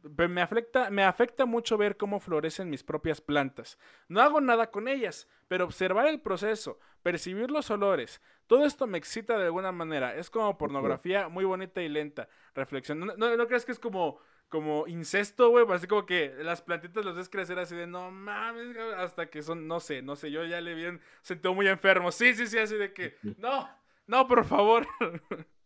me 0.04 0.42
afecta, 0.42 0.90
me 0.90 1.04
afecta 1.04 1.46
mucho 1.46 1.78
ver 1.78 1.98
cómo 1.98 2.22
florecen 2.22 2.70
mis 2.70 2.84
propias 2.84 3.20
plantas. 3.20 3.78
No 4.08 4.22
hago 4.22 4.40
nada 4.40 4.72
con 4.72 4.88
ellas, 4.88 5.28
pero 5.50 5.66
observar 5.66 6.08
el 6.08 6.22
proceso, 6.22 6.80
percibir 7.04 7.52
los 7.52 7.70
olores, 7.70 8.22
todo 8.48 8.66
esto 8.66 8.88
me 8.88 8.98
excita 8.98 9.38
de 9.38 9.46
alguna 9.46 9.74
manera. 9.74 10.16
Es 10.16 10.30
como 10.30 10.58
pornografía 10.58 11.28
muy 11.28 11.44
bonita 11.44 11.82
y 11.82 11.90
lenta. 11.90 12.30
Reflexión. 12.56 13.00
¿No, 13.00 13.16
no, 13.16 13.48
crees 13.48 13.66
que 13.66 13.74
es 13.74 13.80
como, 13.80 14.20
como 14.48 14.88
incesto, 14.88 15.50
güey? 15.50 15.66
Así 15.70 15.86
como 15.86 16.06
que 16.06 16.34
las 16.40 16.62
plantitas 16.62 17.04
los 17.04 17.16
ves 17.16 17.28
crecer 17.28 17.60
así 17.60 17.76
de 17.76 17.88
no 17.88 18.10
mames, 18.10 18.78
hasta 18.96 19.30
que 19.30 19.42
son, 19.42 19.68
no 19.68 19.82
sé, 19.82 20.02
no 20.02 20.16
sé, 20.16 20.32
yo 20.32 20.46
ya 20.46 20.62
le 20.62 20.76
vi, 20.76 20.98
sentido 21.24 21.54
muy 21.54 21.68
enfermo. 21.68 22.10
Sí, 22.14 22.34
sí, 22.34 22.48
sí, 22.48 22.58
así 22.58 22.76
de 22.76 22.94
que, 22.94 23.18
no, 23.38 23.70
no, 24.08 24.28
por 24.28 24.46
favor. 24.46 24.88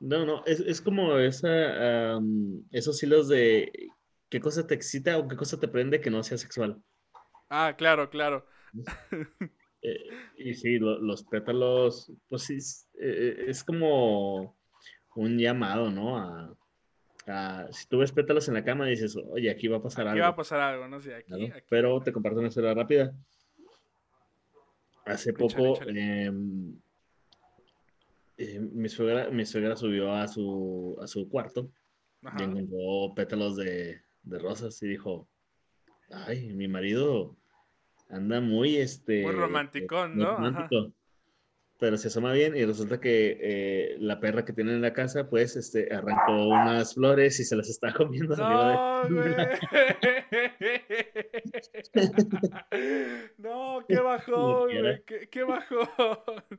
No, 0.00 0.24
no, 0.24 0.44
es, 0.46 0.60
es 0.60 0.80
como 0.80 1.18
esa, 1.18 2.20
esos 2.70 3.02
hilos 3.02 3.28
de 3.28 3.72
qué 4.28 4.40
cosa 4.40 4.66
te 4.66 4.74
excita 4.74 5.18
o 5.18 5.26
qué 5.26 5.36
cosa 5.36 5.58
te 5.58 5.68
prende 5.68 6.00
que 6.00 6.10
no 6.10 6.22
sea 6.22 6.38
sexual. 6.38 6.80
Ah, 7.48 7.74
claro, 7.76 8.10
claro. 8.10 8.46
Eh, 9.80 10.10
y 10.36 10.54
sí, 10.54 10.78
los 10.80 11.22
pétalos, 11.22 12.12
pues 12.28 12.42
sí, 12.42 12.58
eh, 13.00 13.44
es, 13.46 13.62
como 13.62 14.58
un 15.14 15.38
llamado, 15.38 15.88
¿no? 15.88 16.18
A, 17.28 17.68
si 17.70 17.86
tú 17.86 17.98
ves 17.98 18.10
pétalos 18.10 18.48
en 18.48 18.54
la 18.54 18.64
cama, 18.64 18.86
dices, 18.86 19.16
oye, 19.16 19.48
aquí 19.48 19.68
va 19.68 19.76
a 19.76 19.82
pasar 19.82 20.08
algo. 20.08 20.12
Aquí 20.14 20.20
va 20.20 20.28
a 20.28 20.34
pasar 20.34 20.60
algo, 20.60 20.88
no 20.88 21.00
sé, 21.00 21.14
aquí, 21.14 21.52
Pero 21.68 22.00
te 22.00 22.12
comparto 22.12 22.40
una 22.40 22.48
historia 22.48 22.74
rápida. 22.74 23.14
Hace 25.04 25.32
poco, 25.32 25.80
em, 25.86 25.96
eh, 25.96 26.72
mi, 28.72 28.88
suegra, 28.88 29.30
mi 29.30 29.44
suegra 29.44 29.76
subió 29.76 30.14
a 30.14 30.28
su, 30.28 30.96
a 31.02 31.06
su 31.06 31.28
cuarto 31.28 31.70
y 32.38 32.42
encontró 32.42 33.14
pétalos 33.14 33.56
de, 33.56 34.00
de, 34.22 34.38
rosas 34.38 34.82
y 34.82 34.88
dijo, 34.88 35.28
ay, 36.10 36.52
mi 36.52 36.68
marido 36.68 37.36
anda 38.08 38.40
muy, 38.40 38.76
este... 38.76 39.22
Muy 39.22 39.34
romanticón, 39.34 40.16
¿no? 40.16 40.36
Romántico. 40.36 40.92
Pero 41.80 41.96
se 41.96 42.08
asoma 42.08 42.32
bien 42.32 42.56
y 42.56 42.64
resulta 42.64 43.00
que 43.00 43.38
eh, 43.40 43.96
la 44.00 44.18
perra 44.18 44.44
que 44.44 44.52
tiene 44.52 44.72
en 44.72 44.82
la 44.82 44.92
casa, 44.92 45.30
pues, 45.30 45.54
este, 45.54 45.94
arrancó 45.94 46.48
unas 46.48 46.94
flores 46.94 47.38
y 47.38 47.44
se 47.44 47.54
las 47.54 47.68
está 47.68 47.92
comiendo. 47.96 48.34
No, 48.34 49.04
no, 53.38 53.84
qué 53.86 54.00
bajón, 54.00 54.70
qué, 55.06 55.28
qué 55.30 55.44
bajón. 55.44 55.86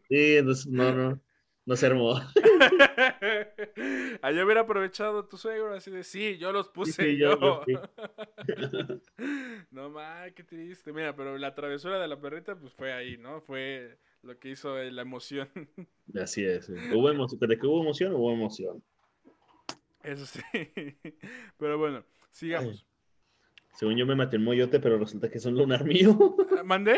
Sí, 0.07 0.37
entonces, 0.37 0.67
no, 0.67 0.93
no. 0.93 1.21
No 1.69 1.75
se 1.75 1.85
armó. 1.85 2.15
Allá 4.23 4.43
hubiera 4.43 4.61
aprovechado 4.61 5.25
tu 5.25 5.37
suegro 5.37 5.75
así 5.75 5.91
de 5.91 6.03
sí, 6.03 6.39
yo 6.39 6.51
los 6.51 6.67
puse 6.67 7.15
yo. 7.15 7.37
no 9.69 9.91
mames, 9.91 10.33
qué 10.33 10.43
triste. 10.43 10.91
Mira, 10.91 11.15
pero 11.15 11.37
la 11.37 11.53
travesura 11.53 12.01
de 12.01 12.07
la 12.07 12.19
perrita, 12.19 12.55
pues 12.55 12.73
fue 12.73 12.91
ahí, 12.91 13.19
¿no? 13.19 13.41
Fue 13.41 13.99
lo 14.23 14.39
que 14.39 14.49
hizo 14.49 14.79
la 14.79 15.03
emoción. 15.03 15.47
Así 16.19 16.43
es. 16.43 16.69
Hubo 16.91 17.11
emoción. 17.11 17.39
De 17.39 17.59
que 17.59 17.67
hubo 17.67 17.83
emoción, 17.83 18.15
hubo 18.15 18.33
emoción. 18.33 18.83
Eso 20.01 20.25
sí. 20.25 20.41
Pero 21.59 21.77
bueno, 21.77 22.03
sigamos. 22.31 22.83
Según 23.75 23.95
yo 23.95 24.07
me 24.07 24.15
maté 24.15 24.37
un 24.37 24.45
moyote, 24.45 24.79
pero 24.79 24.97
resulta 24.97 25.29
que 25.29 25.37
es 25.37 25.45
un 25.45 25.53
lunar 25.53 25.85
mío. 25.85 26.35
¿Mandé? 26.65 26.97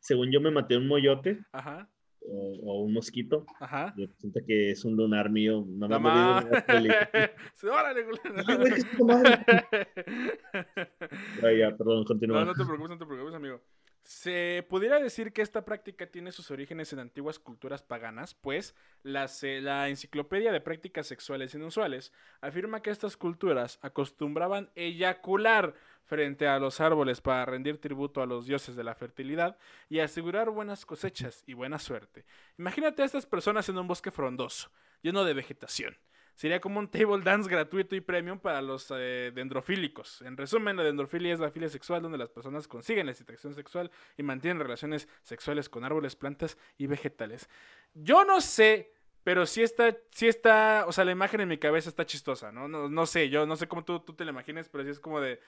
Según 0.00 0.32
yo 0.32 0.40
me 0.40 0.50
maté 0.50 0.76
un 0.76 0.88
moyote. 0.88 1.38
Ajá 1.52 1.88
o, 2.28 2.82
un 2.82 2.92
mosquito. 2.92 3.46
Ajá. 3.60 3.94
Y 3.96 4.06
resulta 4.06 4.40
que 4.46 4.70
es 4.70 4.84
un 4.84 4.94
lunar 4.96 5.30
mío. 5.30 5.64
No 5.66 5.88
me 5.88 5.96
ha 5.96 5.98
¡Órale, 7.62 8.04
perdón, 11.78 12.04
continúa. 12.04 12.40
No, 12.40 12.46
no 12.46 12.54
te 12.54 12.64
preocupes, 12.64 12.90
no 12.90 12.98
te 12.98 13.06
preocupes, 13.06 13.34
amigo. 13.34 13.60
Se 14.02 14.66
pudiera 14.68 14.98
decir 14.98 15.32
que 15.32 15.42
esta 15.42 15.64
práctica 15.64 16.08
tiene 16.08 16.32
sus 16.32 16.50
orígenes 16.50 16.92
en 16.92 16.98
antiguas 16.98 17.38
culturas 17.38 17.84
paganas, 17.84 18.34
pues 18.34 18.74
la 19.04 19.88
Enciclopedia 19.88 20.50
de 20.50 20.60
Prácticas 20.60 21.06
Sexuales 21.06 21.54
Inusuales 21.54 22.12
afirma 22.40 22.82
que 22.82 22.90
estas 22.90 23.16
culturas 23.16 23.78
acostumbraban 23.80 24.70
eyacular 24.74 25.76
frente 26.04 26.46
a 26.46 26.58
los 26.58 26.80
árboles 26.80 27.20
para 27.20 27.44
rendir 27.44 27.80
tributo 27.80 28.22
a 28.22 28.26
los 28.26 28.46
dioses 28.46 28.76
de 28.76 28.84
la 28.84 28.94
fertilidad 28.94 29.56
y 29.88 30.00
asegurar 30.00 30.50
buenas 30.50 30.84
cosechas 30.84 31.42
y 31.46 31.54
buena 31.54 31.78
suerte. 31.78 32.24
Imagínate 32.58 33.02
a 33.02 33.06
estas 33.06 33.26
personas 33.26 33.68
en 33.68 33.78
un 33.78 33.88
bosque 33.88 34.10
frondoso, 34.10 34.70
lleno 35.02 35.24
de 35.24 35.34
vegetación. 35.34 35.96
Sería 36.34 36.60
como 36.60 36.78
un 36.80 36.88
table 36.88 37.22
dance 37.22 37.48
gratuito 37.48 37.94
y 37.94 38.00
premium 38.00 38.38
para 38.38 38.62
los 38.62 38.90
eh, 38.90 39.32
dendrofílicos. 39.34 40.22
En 40.22 40.36
resumen, 40.36 40.76
la 40.76 40.82
dendrofilia 40.82 41.34
es 41.34 41.40
la 41.40 41.50
filia 41.50 41.68
sexual 41.68 42.02
donde 42.02 42.18
las 42.18 42.30
personas 42.30 42.66
consiguen 42.66 43.06
la 43.06 43.12
excitación 43.12 43.54
sexual 43.54 43.90
y 44.16 44.22
mantienen 44.22 44.60
relaciones 44.60 45.08
sexuales 45.22 45.68
con 45.68 45.84
árboles, 45.84 46.16
plantas 46.16 46.56
y 46.78 46.86
vegetales. 46.86 47.48
Yo 47.92 48.24
no 48.24 48.40
sé, 48.40 48.92
pero 49.24 49.46
sí 49.46 49.62
está, 49.62 49.96
sí 50.10 50.26
está, 50.26 50.84
o 50.88 50.92
sea, 50.92 51.04
la 51.04 51.12
imagen 51.12 51.42
en 51.42 51.48
mi 51.48 51.58
cabeza 51.58 51.90
está 51.90 52.06
chistosa, 52.06 52.50
¿no? 52.50 52.66
No, 52.66 52.88
no 52.88 53.06
sé, 53.06 53.28
yo 53.28 53.46
no 53.46 53.56
sé 53.56 53.68
cómo 53.68 53.84
tú, 53.84 54.00
tú 54.00 54.14
te 54.14 54.24
la 54.24 54.32
imagines, 54.32 54.68
pero 54.68 54.84
sí 54.84 54.90
es 54.90 55.00
como 55.00 55.20
de 55.20 55.38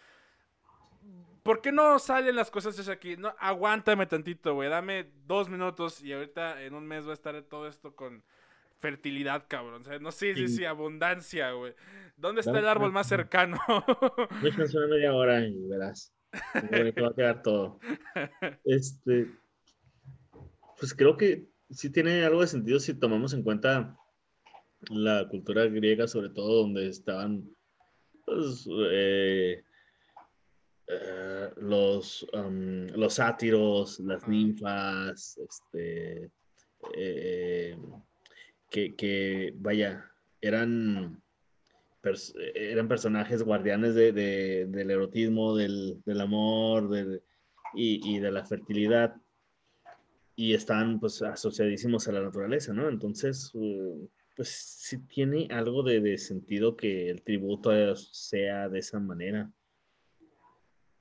¿Por 1.44 1.60
qué 1.60 1.72
no 1.72 1.98
salen 1.98 2.36
las 2.36 2.50
cosas 2.50 2.74
desde 2.74 2.90
aquí? 2.90 3.18
No, 3.18 3.34
aguántame 3.38 4.06
tantito, 4.06 4.54
güey. 4.54 4.70
Dame 4.70 5.10
dos 5.26 5.50
minutos 5.50 6.02
y 6.02 6.14
ahorita 6.14 6.62
en 6.62 6.74
un 6.74 6.86
mes 6.86 7.06
va 7.06 7.10
a 7.10 7.12
estar 7.12 7.40
todo 7.42 7.68
esto 7.68 7.94
con 7.94 8.24
fertilidad, 8.80 9.44
cabrón. 9.46 9.82
O 9.82 9.84
sea, 9.84 9.98
no 9.98 10.10
sé, 10.10 10.34
sí, 10.34 10.48
sí, 10.48 10.64
abundancia, 10.64 11.52
güey. 11.52 11.74
¿Dónde 12.16 12.40
está 12.40 12.58
el 12.58 12.66
árbol 12.66 12.92
más 12.92 13.08
cercano? 13.08 13.58
Déjense 14.42 14.78
una 14.78 14.86
media 14.86 15.12
hora 15.12 15.46
y 15.46 15.68
verás. 15.68 16.14
Va 16.32 17.08
a 17.08 17.14
quedar 17.14 17.42
todo. 17.42 17.78
Este, 18.64 19.30
pues 20.80 20.94
creo 20.94 21.18
que 21.18 21.46
sí 21.68 21.90
tiene 21.90 22.24
algo 22.24 22.40
de 22.40 22.46
sentido 22.46 22.80
si 22.80 22.94
tomamos 22.94 23.34
en 23.34 23.42
cuenta 23.42 23.98
la 24.88 25.28
cultura 25.28 25.66
griega, 25.66 26.08
sobre 26.08 26.30
todo 26.30 26.62
donde 26.62 26.88
estaban 26.88 27.50
pues, 28.24 28.66
eh, 28.90 29.62
eh, 30.86 31.50
los, 31.56 32.26
um, 32.34 32.86
los 32.88 33.14
sátiros, 33.14 34.00
las 34.00 34.28
ninfas, 34.28 35.38
este, 35.38 36.30
eh, 36.94 37.78
que, 38.70 39.54
vaya, 39.56 40.04
eran, 40.40 41.22
eran 42.54 42.88
personajes 42.88 43.42
guardianes 43.42 43.94
de, 43.94 44.12
del 44.12 44.90
erotismo, 44.90 45.56
del, 45.56 46.02
amor 46.20 47.22
y, 47.74 48.18
de 48.18 48.30
la 48.30 48.44
fertilidad 48.44 49.14
y 50.36 50.52
están 50.52 51.00
pues 51.00 51.22
asociadísimos 51.22 52.08
a 52.08 52.12
la 52.12 52.20
naturaleza, 52.20 52.74
¿no? 52.74 52.88
Entonces, 52.88 53.52
uh, 53.54 54.08
pues 54.36 54.48
sí 54.48 54.98
tiene 55.06 55.46
algo 55.50 55.82
de, 55.84 56.00
de, 56.00 56.18
sentido 56.18 56.76
que 56.76 57.08
el 57.08 57.22
tributo 57.22 57.70
sea 57.96 58.68
de 58.68 58.80
esa 58.80 58.98
manera 58.98 59.50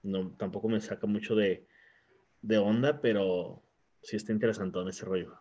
no, 0.04 0.32
tampoco 0.38 0.70
me 0.70 0.82
saca 0.82 1.08
mucho 1.08 1.36
de, 1.36 1.66
onda, 2.58 3.02
pero 3.02 3.64
sí 4.02 4.18
está 4.18 4.32
interesante 4.32 4.80
en 4.80 4.90
ese 4.90 5.06
rollo. 5.06 5.40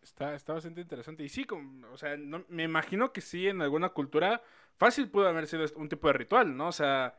Está, 0.00 0.34
está 0.34 0.54
bastante 0.54 0.80
interesante. 0.80 1.22
Y 1.24 1.28
sí, 1.28 1.46
o 1.92 1.96
sea, 1.96 2.16
no, 2.16 2.44
me 2.48 2.64
imagino 2.64 3.12
que 3.12 3.20
sí, 3.20 3.48
en 3.48 3.60
alguna 3.60 3.90
cultura 3.90 4.42
fácil 4.78 5.08
pudo 5.08 5.28
haber 5.28 5.46
sido 5.46 5.64
un 5.76 5.88
tipo 5.88 6.08
de 6.08 6.14
ritual, 6.14 6.56
¿no? 6.56 6.68
O 6.68 6.72
sea, 6.72 7.16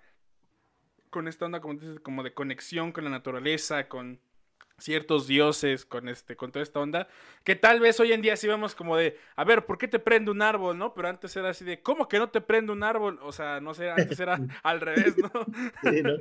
con 1.10 1.28
esta 1.28 1.46
onda, 1.46 1.62
como 1.62 1.76
dices, 1.76 2.00
como 2.00 2.24
de 2.24 2.34
conexión 2.34 2.92
con 2.92 3.04
la 3.04 3.10
naturaleza, 3.10 3.88
con 3.88 4.20
ciertos 4.78 5.28
dioses, 5.28 5.86
con 5.86 6.10
este, 6.10 6.36
con 6.36 6.52
toda 6.52 6.64
esta 6.64 6.80
onda, 6.80 7.08
que 7.44 7.56
tal 7.56 7.80
vez 7.80 8.00
hoy 8.00 8.12
en 8.12 8.22
día 8.22 8.36
sí 8.36 8.48
vemos 8.48 8.76
como 8.76 8.98
de, 8.98 9.18
a 9.36 9.44
ver, 9.44 9.66
¿por 9.66 9.78
qué 9.78 9.88
te 9.88 10.00
prende 10.00 10.32
un 10.32 10.42
árbol, 10.42 10.78
no? 10.78 10.94
Pero 10.94 11.08
antes 11.08 11.36
era 11.38 11.50
así 11.50 11.64
de, 11.64 11.82
¿cómo 11.82 12.08
que 12.08 12.20
no 12.20 12.30
te 12.30 12.42
prende 12.42 12.72
un 12.72 12.84
árbol? 12.84 13.20
O 13.22 13.32
sea, 13.32 13.62
no 13.62 13.74
sé, 13.74 13.90
antes 13.92 14.20
era 14.20 14.40
al 14.64 14.82
revés, 14.82 15.16
¿no? 15.18 15.30
Sí, 15.90 16.02
¿no? 16.02 16.14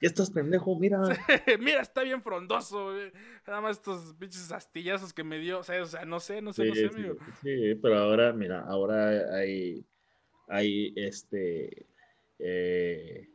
¿Qué 0.00 0.06
estás 0.06 0.30
pendejo? 0.30 0.74
Mira. 0.78 0.98
Mira, 1.60 1.82
está 1.82 2.02
bien 2.02 2.22
frondoso, 2.22 2.92
güey. 2.92 3.12
Nada 3.46 3.60
más 3.60 3.76
estos 3.76 4.14
pinches 4.14 4.50
astillazos 4.50 5.12
que 5.12 5.22
me 5.22 5.38
dio. 5.38 5.58
O 5.58 5.62
sea, 5.62 5.82
o 5.82 5.86
sea 5.86 6.06
no 6.06 6.20
sé, 6.20 6.40
no 6.40 6.54
sé, 6.54 6.64
no 6.64 6.74
sé, 6.74 6.86
amigo. 6.86 7.16
Sí, 7.42 7.74
pero 7.82 7.98
ahora, 7.98 8.32
mira, 8.32 8.62
ahora 8.62 9.36
hay, 9.36 9.84
hay 10.48 10.94
este 10.96 11.86
eh, 12.38 13.28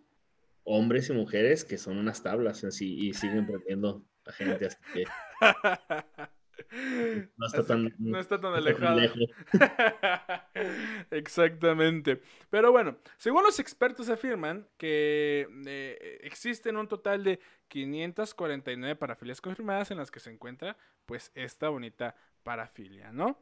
hombres 0.64 1.10
y 1.12 1.14
mujeres 1.14 1.64
que 1.64 1.78
son 1.78 1.98
unas 1.98 2.24
tablas 2.24 2.64
y 2.82 3.14
siguen 3.14 3.46
prendiendo 3.46 4.04
a 4.26 4.32
gente 4.32 4.66
así 4.66 4.78
que. 4.92 5.06
No 7.38 7.48
está 7.48 7.66
tan, 7.66 7.94
no 8.00 8.20
está 8.20 8.40
tan 8.40 8.54
alejado. 8.54 9.02
Exactamente. 11.12 12.22
Pero 12.50 12.72
bueno, 12.72 12.98
según 13.18 13.44
los 13.44 13.60
expertos 13.60 14.10
afirman 14.10 14.68
que 14.78 15.48
eh, 15.66 16.20
existen 16.24 16.78
un 16.78 16.88
total 16.88 17.24
de 17.24 17.40
549 17.68 18.96
parafilias 18.96 19.42
confirmadas 19.42 19.92
en 19.92 19.98
las 19.98 20.12
que 20.12 20.20
se 20.20 20.32
encuentra 20.32 20.78
pues 21.06 21.32
esta 21.36 21.70
bonita 21.70 22.16
parafilia, 22.44 23.12
¿no? 23.12 23.38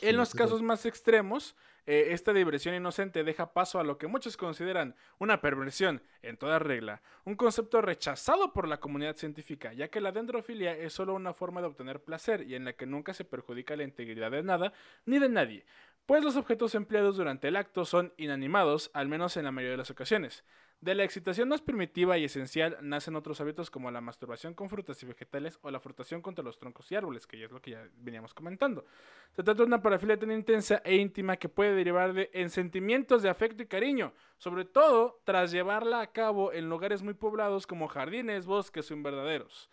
En 0.00 0.16
los 0.16 0.34
casos 0.34 0.62
más 0.62 0.86
extremos, 0.86 1.56
eh, 1.86 2.08
esta 2.12 2.32
diversión 2.32 2.74
inocente 2.74 3.24
deja 3.24 3.52
paso 3.52 3.78
a 3.78 3.84
lo 3.84 3.98
que 3.98 4.06
muchos 4.06 4.36
consideran 4.36 4.94
una 5.18 5.40
perversión 5.40 6.02
en 6.22 6.36
toda 6.36 6.58
regla, 6.58 7.02
un 7.24 7.36
concepto 7.36 7.82
rechazado 7.82 8.52
por 8.52 8.66
la 8.66 8.80
comunidad 8.80 9.16
científica, 9.16 9.72
ya 9.74 9.88
que 9.88 10.00
la 10.00 10.12
dendrofilia 10.12 10.76
es 10.76 10.94
solo 10.94 11.14
una 11.14 11.34
forma 11.34 11.60
de 11.60 11.66
obtener 11.66 12.02
placer 12.02 12.42
y 12.42 12.54
en 12.54 12.64
la 12.64 12.72
que 12.72 12.86
nunca 12.86 13.12
se 13.12 13.24
perjudica 13.24 13.76
la 13.76 13.84
integridad 13.84 14.30
de 14.30 14.42
nada 14.42 14.72
ni 15.04 15.18
de 15.18 15.28
nadie, 15.28 15.66
pues 16.06 16.24
los 16.24 16.36
objetos 16.36 16.74
empleados 16.74 17.16
durante 17.16 17.48
el 17.48 17.56
acto 17.56 17.84
son 17.84 18.14
inanimados, 18.16 18.90
al 18.94 19.08
menos 19.08 19.36
en 19.36 19.44
la 19.44 19.52
mayoría 19.52 19.72
de 19.72 19.78
las 19.78 19.90
ocasiones. 19.90 20.44
De 20.84 20.94
la 20.94 21.02
excitación 21.02 21.48
más 21.48 21.62
primitiva 21.62 22.18
y 22.18 22.24
esencial 22.24 22.76
nacen 22.82 23.16
otros 23.16 23.40
hábitos 23.40 23.70
como 23.70 23.90
la 23.90 24.02
masturbación 24.02 24.52
con 24.52 24.68
frutas 24.68 25.02
y 25.02 25.06
vegetales 25.06 25.58
o 25.62 25.70
la 25.70 25.80
frutación 25.80 26.20
contra 26.20 26.44
los 26.44 26.58
troncos 26.58 26.92
y 26.92 26.94
árboles, 26.94 27.26
que 27.26 27.38
ya 27.38 27.46
es 27.46 27.52
lo 27.52 27.62
que 27.62 27.70
ya 27.70 27.88
veníamos 27.96 28.34
comentando. 28.34 28.84
Se 29.32 29.42
trata 29.42 29.62
de 29.62 29.66
una 29.66 29.80
parafilia 29.80 30.18
tan 30.18 30.30
intensa 30.30 30.82
e 30.84 30.96
íntima 30.96 31.38
que 31.38 31.48
puede 31.48 31.74
derivar 31.74 32.12
de, 32.12 32.28
en 32.34 32.50
sentimientos 32.50 33.22
de 33.22 33.30
afecto 33.30 33.62
y 33.62 33.66
cariño, 33.66 34.12
sobre 34.36 34.66
todo 34.66 35.22
tras 35.24 35.52
llevarla 35.52 36.02
a 36.02 36.12
cabo 36.12 36.52
en 36.52 36.68
lugares 36.68 37.02
muy 37.02 37.14
poblados 37.14 37.66
como 37.66 37.88
jardines, 37.88 38.44
bosques 38.44 38.90
o 38.90 38.92
invernaderos. 38.92 39.70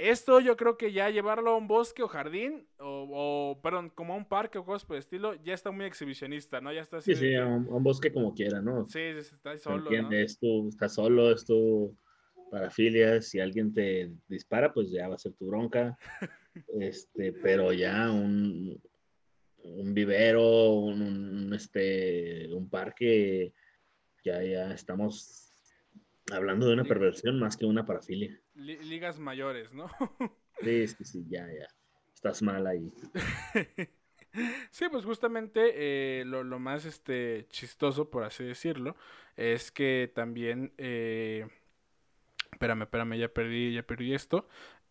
Esto 0.00 0.40
yo 0.40 0.56
creo 0.56 0.78
que 0.78 0.92
ya 0.92 1.10
llevarlo 1.10 1.50
a 1.50 1.56
un 1.56 1.68
bosque 1.68 2.02
o 2.02 2.08
jardín, 2.08 2.66
o, 2.78 3.60
perdón, 3.62 3.90
como 3.90 4.14
a 4.14 4.16
un 4.16 4.24
parque 4.24 4.58
o 4.58 4.64
cosas 4.64 4.84
por 4.86 4.96
el 4.96 5.00
estilo, 5.00 5.34
ya 5.42 5.52
está 5.52 5.70
muy 5.70 5.84
exhibicionista, 5.84 6.60
¿no? 6.60 6.72
Ya 6.72 6.80
está 6.80 6.98
así. 6.98 7.14
Sí, 7.14 7.20
sí, 7.20 7.34
a 7.34 7.46
un, 7.46 7.82
bosque 7.82 8.12
como 8.12 8.32
quiera, 8.34 8.62
¿no? 8.62 8.88
Sí, 8.88 9.00
está 9.00 9.58
solo. 9.58 9.84
Entiendes, 9.84 10.38
tú 10.38 10.68
estás 10.68 10.94
solo, 10.94 11.30
es 11.30 11.44
tu 11.44 11.94
parafilia, 12.50 13.20
si 13.20 13.40
alguien 13.40 13.72
te 13.72 14.10
dispara, 14.26 14.72
pues 14.72 14.90
ya 14.90 15.08
va 15.08 15.16
a 15.16 15.18
ser 15.18 15.32
tu 15.34 15.46
bronca. 15.46 15.98
este, 16.80 17.32
pero 17.32 17.72
ya 17.72 18.10
un, 18.10 18.80
un 19.62 19.94
vivero, 19.94 20.72
un, 20.72 21.52
este, 21.54 22.52
un 22.54 22.68
parque, 22.70 23.52
ya, 24.24 24.42
ya 24.42 24.72
estamos 24.72 25.49
hablando 26.32 26.66
de 26.66 26.74
una 26.74 26.84
perversión 26.84 27.38
más 27.38 27.56
que 27.56 27.66
una 27.66 27.84
parafilia 27.84 28.40
ligas 28.54 29.18
mayores, 29.18 29.72
¿no? 29.72 29.90
sí, 30.62 30.86
sí, 30.88 31.04
sí, 31.04 31.26
ya, 31.28 31.46
ya. 31.46 31.68
Estás 32.14 32.42
mal 32.42 32.66
ahí. 32.66 32.92
Sí, 34.70 34.84
pues 34.88 35.04
justamente 35.04 35.72
eh, 35.74 36.24
lo, 36.24 36.44
más 36.60 36.84
este, 36.84 37.48
chistoso, 37.50 38.10
por 38.10 38.22
así 38.22 38.44
decirlo, 38.44 38.94
es 39.36 39.72
que 39.72 40.08
también... 40.14 40.72
Eh... 40.78 41.48
Espérame, 42.52 42.82
espérame, 42.82 43.18
ya 43.18 43.26
perdí, 43.26 43.74
ya 43.74 43.82
perdí 43.82 44.14
esto. 44.14 44.46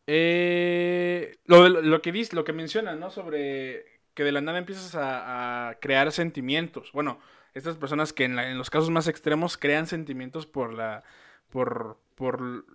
Eh, 0.08 1.38
lo, 1.46 1.70
lo, 1.70 2.02
que 2.02 2.12
dice, 2.12 2.36
lo 2.36 2.44
que 2.44 2.52
menciona, 2.52 2.96
¿no? 2.96 3.12
Sobre 3.12 4.02
que 4.14 4.26
de 4.26 4.34
la 4.34 4.42
nada 4.42 4.58
empiezas 4.58 4.94
a, 4.96 5.78
crear 5.80 6.12
sentimientos. 6.12 6.92
Bueno, 6.92 7.22
estas 7.54 7.78
personas 7.78 8.12
que 8.12 8.26
en, 8.26 8.38
en, 8.40 8.58
los 8.58 8.70
casos 8.70 8.90
más 8.90 9.08
extremos 9.08 9.58
crean 9.58 9.88
sentimientos 9.88 10.46
por 10.48 10.74
la, 10.74 11.06
por, 11.50 11.98
por 12.16 12.66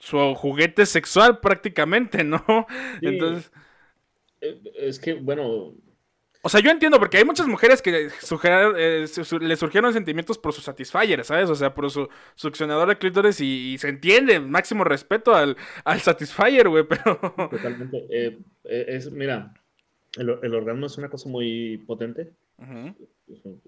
su 0.00 0.34
juguete 0.34 0.86
sexual 0.86 1.40
prácticamente, 1.40 2.24
¿no? 2.24 2.44
Entonces... 3.00 3.50
Eh, 4.40 4.60
es 4.76 4.98
que, 4.98 5.14
bueno... 5.14 5.74
O 6.46 6.50
sea, 6.50 6.60
yo 6.60 6.70
entiendo, 6.70 6.98
porque 6.98 7.16
hay 7.16 7.24
muchas 7.24 7.46
mujeres 7.46 7.80
que 7.80 8.10
eh, 8.10 9.06
le 9.40 9.56
surgieron 9.56 9.92
sentimientos 9.94 10.36
por 10.36 10.52
su 10.52 10.60
satisfier, 10.60 11.24
¿sabes? 11.24 11.48
O 11.48 11.54
sea, 11.54 11.72
por 11.72 11.90
su 11.90 12.06
succionador 12.34 12.86
de 12.88 12.98
clítoris 12.98 13.40
y, 13.40 13.78
se 13.78 13.88
entiende, 13.88 14.40
máximo 14.40 14.84
respeto 14.84 15.34
al, 15.34 15.56
al 15.84 16.00
satisfier, 16.00 16.68
güey, 16.68 16.84
pero... 16.84 17.18
Totalmente. 17.50 18.06
Eh, 18.10 18.38
es, 18.62 19.10
mira, 19.10 19.54
el, 20.18 20.38
el, 20.42 20.54
orgasmo 20.54 20.84
es 20.84 20.98
una 20.98 21.08
cosa 21.08 21.30
muy 21.30 21.78
potente. 21.86 22.32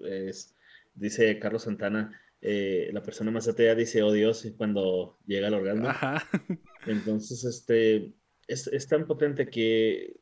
es, 0.03 0.53
dice 0.93 1.39
Carlos 1.39 1.63
Santana, 1.63 2.21
eh, 2.41 2.89
la 2.93 3.01
persona 3.01 3.31
más 3.31 3.47
atea 3.47 3.73
dice, 3.73 4.03
oh 4.03 4.11
Dios, 4.11 4.47
cuando 4.57 5.17
llega 5.25 5.47
el 5.47 5.55
orgasmo. 5.55 5.89
Entonces, 6.85 7.43
este, 7.43 8.13
es, 8.47 8.87
tan 8.87 9.07
potente 9.07 9.47
que 9.47 10.19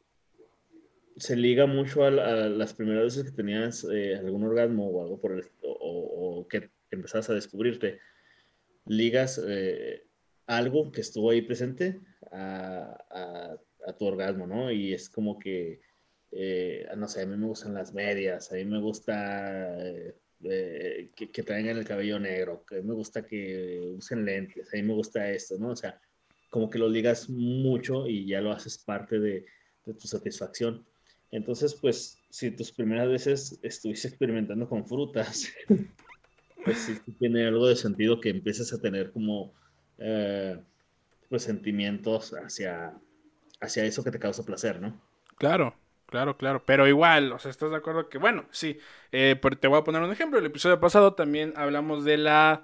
se 1.17 1.35
liga 1.35 1.65
mucho 1.65 2.03
a, 2.03 2.11
las 2.11 2.73
primeras 2.73 3.03
veces 3.03 3.23
que 3.25 3.35
tenías 3.35 3.85
eh, 3.91 4.15
algún 4.15 4.43
orgasmo 4.43 4.87
o 4.87 5.03
algo 5.03 5.19
por 5.19 5.33
el 5.33 5.43
o, 5.61 6.47
que 6.49 6.69
empezabas 6.91 7.29
a 7.29 7.33
descubrirte. 7.33 7.99
Ligas 8.85 9.41
eh, 9.45 10.05
algo 10.47 10.91
que 10.91 11.01
estuvo 11.01 11.31
ahí 11.31 11.41
presente 11.41 11.99
a, 12.31 13.57
tu 13.99 14.05
orgasmo, 14.05 14.47
¿no? 14.47 14.71
Y 14.71 14.93
es 14.93 15.09
como 15.09 15.37
que, 15.37 15.79
no 16.97 17.07
sé, 17.07 17.21
a 17.21 17.25
mí 17.25 17.37
me 17.37 17.45
gustan 17.45 17.75
las 17.75 17.93
medias, 17.93 18.51
a 18.51 18.55
mí 18.55 18.65
me 18.65 18.81
gusta 18.81 19.87
eh, 20.43 21.11
que, 21.15 21.31
que, 21.31 21.43
traigan 21.43 21.77
el 21.77 21.85
cabello 21.85 22.19
negro, 22.19 22.65
que 22.65 22.81
me 22.81 22.93
gusta 22.93 23.25
que 23.25 23.93
usen 23.95 24.25
lentes, 24.25 24.67
a 24.73 24.77
mí 24.77 24.83
me 24.83 24.93
gusta 24.93 25.31
esto, 25.31 25.57
¿no? 25.57 25.69
O 25.69 25.75
sea, 25.75 25.99
como 26.55 26.69
que 26.69 26.79
lo 26.79 26.87
ligas 26.87 27.29
mucho 27.29 28.07
y 28.07 28.27
ya 28.27 28.39
lo 28.39 28.51
haces 28.51 28.77
parte 28.77 29.19
de, 29.19 29.45
tu 29.83 30.07
satisfacción. 30.07 30.85
Entonces, 31.29 31.75
pues, 31.75 32.17
si 32.29 32.49
tus 32.51 32.71
primeras 32.71 33.09
veces 33.09 33.59
estuviste 33.61 34.07
experimentando 34.07 34.67
con 34.69 34.87
frutas, 34.87 35.51
pues 36.63 36.77
sí 36.77 36.97
tiene 37.19 37.45
algo 37.45 37.67
de 37.67 37.75
sentido 37.75 38.21
que 38.21 38.29
empieces 38.29 38.71
a 38.71 38.79
tener 38.79 39.11
como, 39.11 39.53
eh, 39.97 40.57
pues, 41.29 41.43
sentimientos 41.43 42.31
hacia, 42.31 42.97
hacia 43.59 43.83
eso 43.83 44.03
que 44.03 44.11
te 44.11 44.19
causa 44.19 44.45
placer, 44.45 44.79
¿no? 44.79 45.01
Claro, 45.37 45.75
Claro, 46.07 46.37
claro, 46.37 46.63
pero 46.65 46.87
igual, 46.87 47.31
o 47.31 47.39
sea, 47.39 47.49
¿estás 47.49 47.71
de 47.71 47.77
acuerdo 47.77 48.09
que, 48.09 48.19
bueno, 48.19 48.45
sí, 48.51 48.77
eh, 49.11 49.39
te 49.59 49.67
voy 49.67 49.79
a 49.79 49.83
poner 49.83 50.03
un 50.03 50.11
ejemplo, 50.11 50.37
el 50.37 50.45
episodio 50.45 50.79
pasado 50.79 51.13
también 51.13 51.53
hablamos 51.55 52.03
de 52.03 52.17
la 52.17 52.63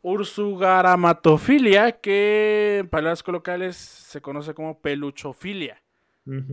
ursugaramatofilia, 0.00 2.00
que 2.00 2.78
en 2.80 2.88
palabras 2.88 3.22
coloquiales 3.22 3.76
se 3.76 4.22
conoce 4.22 4.54
como 4.54 4.80
peluchofilia, 4.80 5.82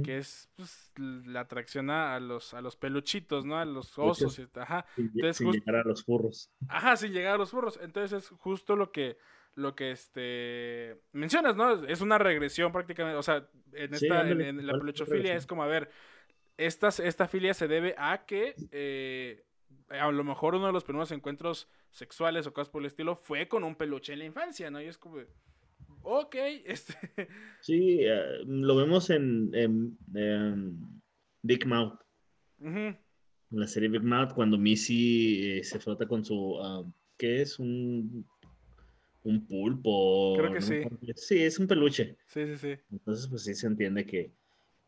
que 0.04 0.20
es 0.20 0.50
pues, 0.56 0.92
la 0.98 1.42
atracción 1.42 1.90
a 1.90 2.18
los, 2.20 2.54
a 2.54 2.62
los 2.62 2.78
peluchitos, 2.78 3.46
¿no? 3.46 3.58
A 3.58 3.66
los 3.66 3.98
osos, 4.00 4.42
ajá. 4.56 4.86
sin 5.34 5.52
llegar 5.52 5.76
a 5.76 5.84
los 5.84 6.04
furros. 6.04 6.50
Ajá, 6.70 6.96
sin 6.96 7.12
llegar 7.12 7.36
a 7.36 7.38
los 7.38 7.52
furros, 7.52 7.78
entonces 7.82 8.24
es 8.24 8.30
justo 8.40 8.76
lo 8.76 8.92
que 8.92 9.18
lo 9.56 9.76
que 9.76 9.92
este 9.92 11.02
mencionas, 11.14 11.56
¿no? 11.56 11.86
Es 11.86 12.02
una 12.02 12.18
regresión 12.18 12.72
prácticamente, 12.72 13.18
o 13.18 13.24
sea, 13.24 13.48
en, 13.74 13.94
esta, 13.94 14.30
en, 14.30 14.68
la 14.68 14.74
peluchofilia 14.74 15.36
es 15.36 15.48
como, 15.48 15.64
a 15.64 15.68
ver, 15.68 15.90
esta, 16.58 16.90
esta 16.90 17.28
filia 17.28 17.54
se 17.54 17.68
debe 17.68 17.96
a 17.98 18.26
que 18.26 18.56
eh, 18.72 19.46
a 19.90 20.12
lo 20.12 20.24
mejor 20.24 20.56
uno 20.56 20.68
de 20.68 20.74
los 20.74 20.84
primeros 20.84 21.12
encuentros 21.12 21.70
sexuales 21.92 22.48
o 22.48 22.54
cosas 22.54 22.70
por 22.70 22.82
el 22.82 22.88
estilo 22.88 23.16
fue 23.16 23.48
con 23.48 23.64
un 23.64 23.76
peluche 23.76 24.14
en 24.14 24.20
la 24.20 24.26
infancia, 24.26 24.70
¿no? 24.70 24.82
Y 24.82 24.86
es 24.86 24.98
como, 24.98 25.18
ok, 26.02 26.36
este... 26.66 26.96
Sí, 27.62 28.00
eh, 28.02 28.44
lo 28.46 28.76
vemos 28.76 29.10
en, 29.10 29.98
Big 31.42 31.66
Mouth. 31.66 32.00
En 32.60 32.98
la 33.52 33.68
serie 33.68 33.90
Big 33.90 34.04
Mouth, 34.04 34.34
cuando 34.34 34.58
Missy 34.58 35.60
eh, 35.60 35.64
se 35.64 35.80
frota 35.80 36.08
con 36.08 36.26
su... 36.26 36.58
Ah, 36.62 36.84
¿Qué 37.18 37.42
es? 37.42 37.60
Un 37.60 38.26
un 39.26 39.46
pulpo. 39.46 40.36
Creo 40.38 40.54
que 40.54 40.62
sí. 40.62 40.82
Sí, 41.16 41.44
es 41.44 41.60
un 41.60 41.68
peluche. 41.68 42.18
Sí, 42.28 42.46
sí, 42.46 42.58
sí. 42.58 42.78
Entonces, 42.92 43.28
pues 43.28 43.44
sí 43.44 43.54
se 43.54 43.68
entiende 43.68 44.06
que 44.06 44.32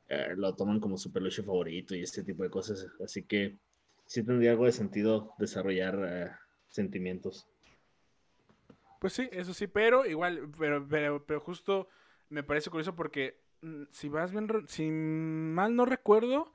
eh, 0.09 0.33
lo 0.35 0.55
toman 0.55 0.79
como 0.79 0.97
su 0.97 1.11
peluche 1.11 1.43
favorito 1.43 1.95
y 1.95 2.01
este 2.01 2.23
tipo 2.23 2.43
de 2.43 2.49
cosas. 2.49 2.87
Así 3.03 3.23
que 3.23 3.57
sí 4.05 4.23
tendría 4.23 4.51
algo 4.51 4.65
de 4.65 4.71
sentido 4.71 5.33
desarrollar 5.37 5.99
eh, 6.07 6.31
sentimientos. 6.69 7.47
Pues 8.99 9.13
sí, 9.13 9.29
eso 9.31 9.53
sí, 9.53 9.67
pero 9.67 10.05
igual, 10.05 10.49
pero, 10.57 10.87
pero, 10.87 11.25
pero 11.25 11.39
justo 11.39 11.87
me 12.29 12.43
parece 12.43 12.69
curioso 12.69 12.95
porque 12.95 13.39
mm, 13.61 13.83
si 13.91 14.09
vas 14.09 14.31
bien, 14.31 14.47
si 14.67 14.89
mal 14.89 15.75
no 15.75 15.85
recuerdo, 15.85 16.53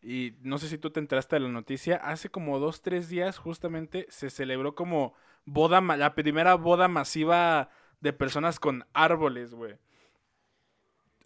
y 0.00 0.36
no 0.42 0.58
sé 0.58 0.68
si 0.68 0.78
tú 0.78 0.90
te 0.90 1.00
enteraste 1.00 1.36
de 1.36 1.40
la 1.40 1.48
noticia, 1.48 1.96
hace 1.96 2.28
como 2.28 2.58
dos, 2.58 2.82
tres 2.82 3.08
días 3.08 3.38
justamente 3.38 4.06
se 4.10 4.30
celebró 4.30 4.74
como 4.74 5.14
boda, 5.52 5.80
la 5.80 6.14
primera 6.14 6.54
boda 6.54 6.88
masiva 6.88 7.70
de 8.00 8.12
personas 8.12 8.60
con 8.60 8.84
árboles, 8.92 9.54
güey. 9.54 9.76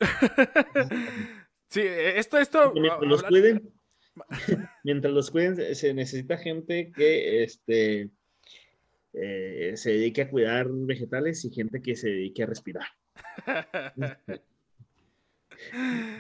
sí, 1.68 1.80
e, 1.80 2.18
esto, 2.18 2.38
esto. 2.38 2.72
Mientras 2.72 3.02
los 3.02 3.22
cuiden, 3.22 3.72
mientras 4.84 5.12
los 5.12 5.30
cuiden, 5.30 5.74
se 5.74 5.94
necesita 5.94 6.36
gente 6.38 6.92
que 6.92 7.42
este, 7.42 8.10
eh, 9.12 9.72
se 9.74 9.90
dedique 9.90 10.22
a 10.22 10.30
cuidar 10.30 10.68
vegetales 10.70 11.44
y 11.44 11.50
gente 11.50 11.82
que 11.82 11.96
se 11.96 12.08
dedique 12.08 12.42
a 12.42 12.46
respirar. 12.46 12.86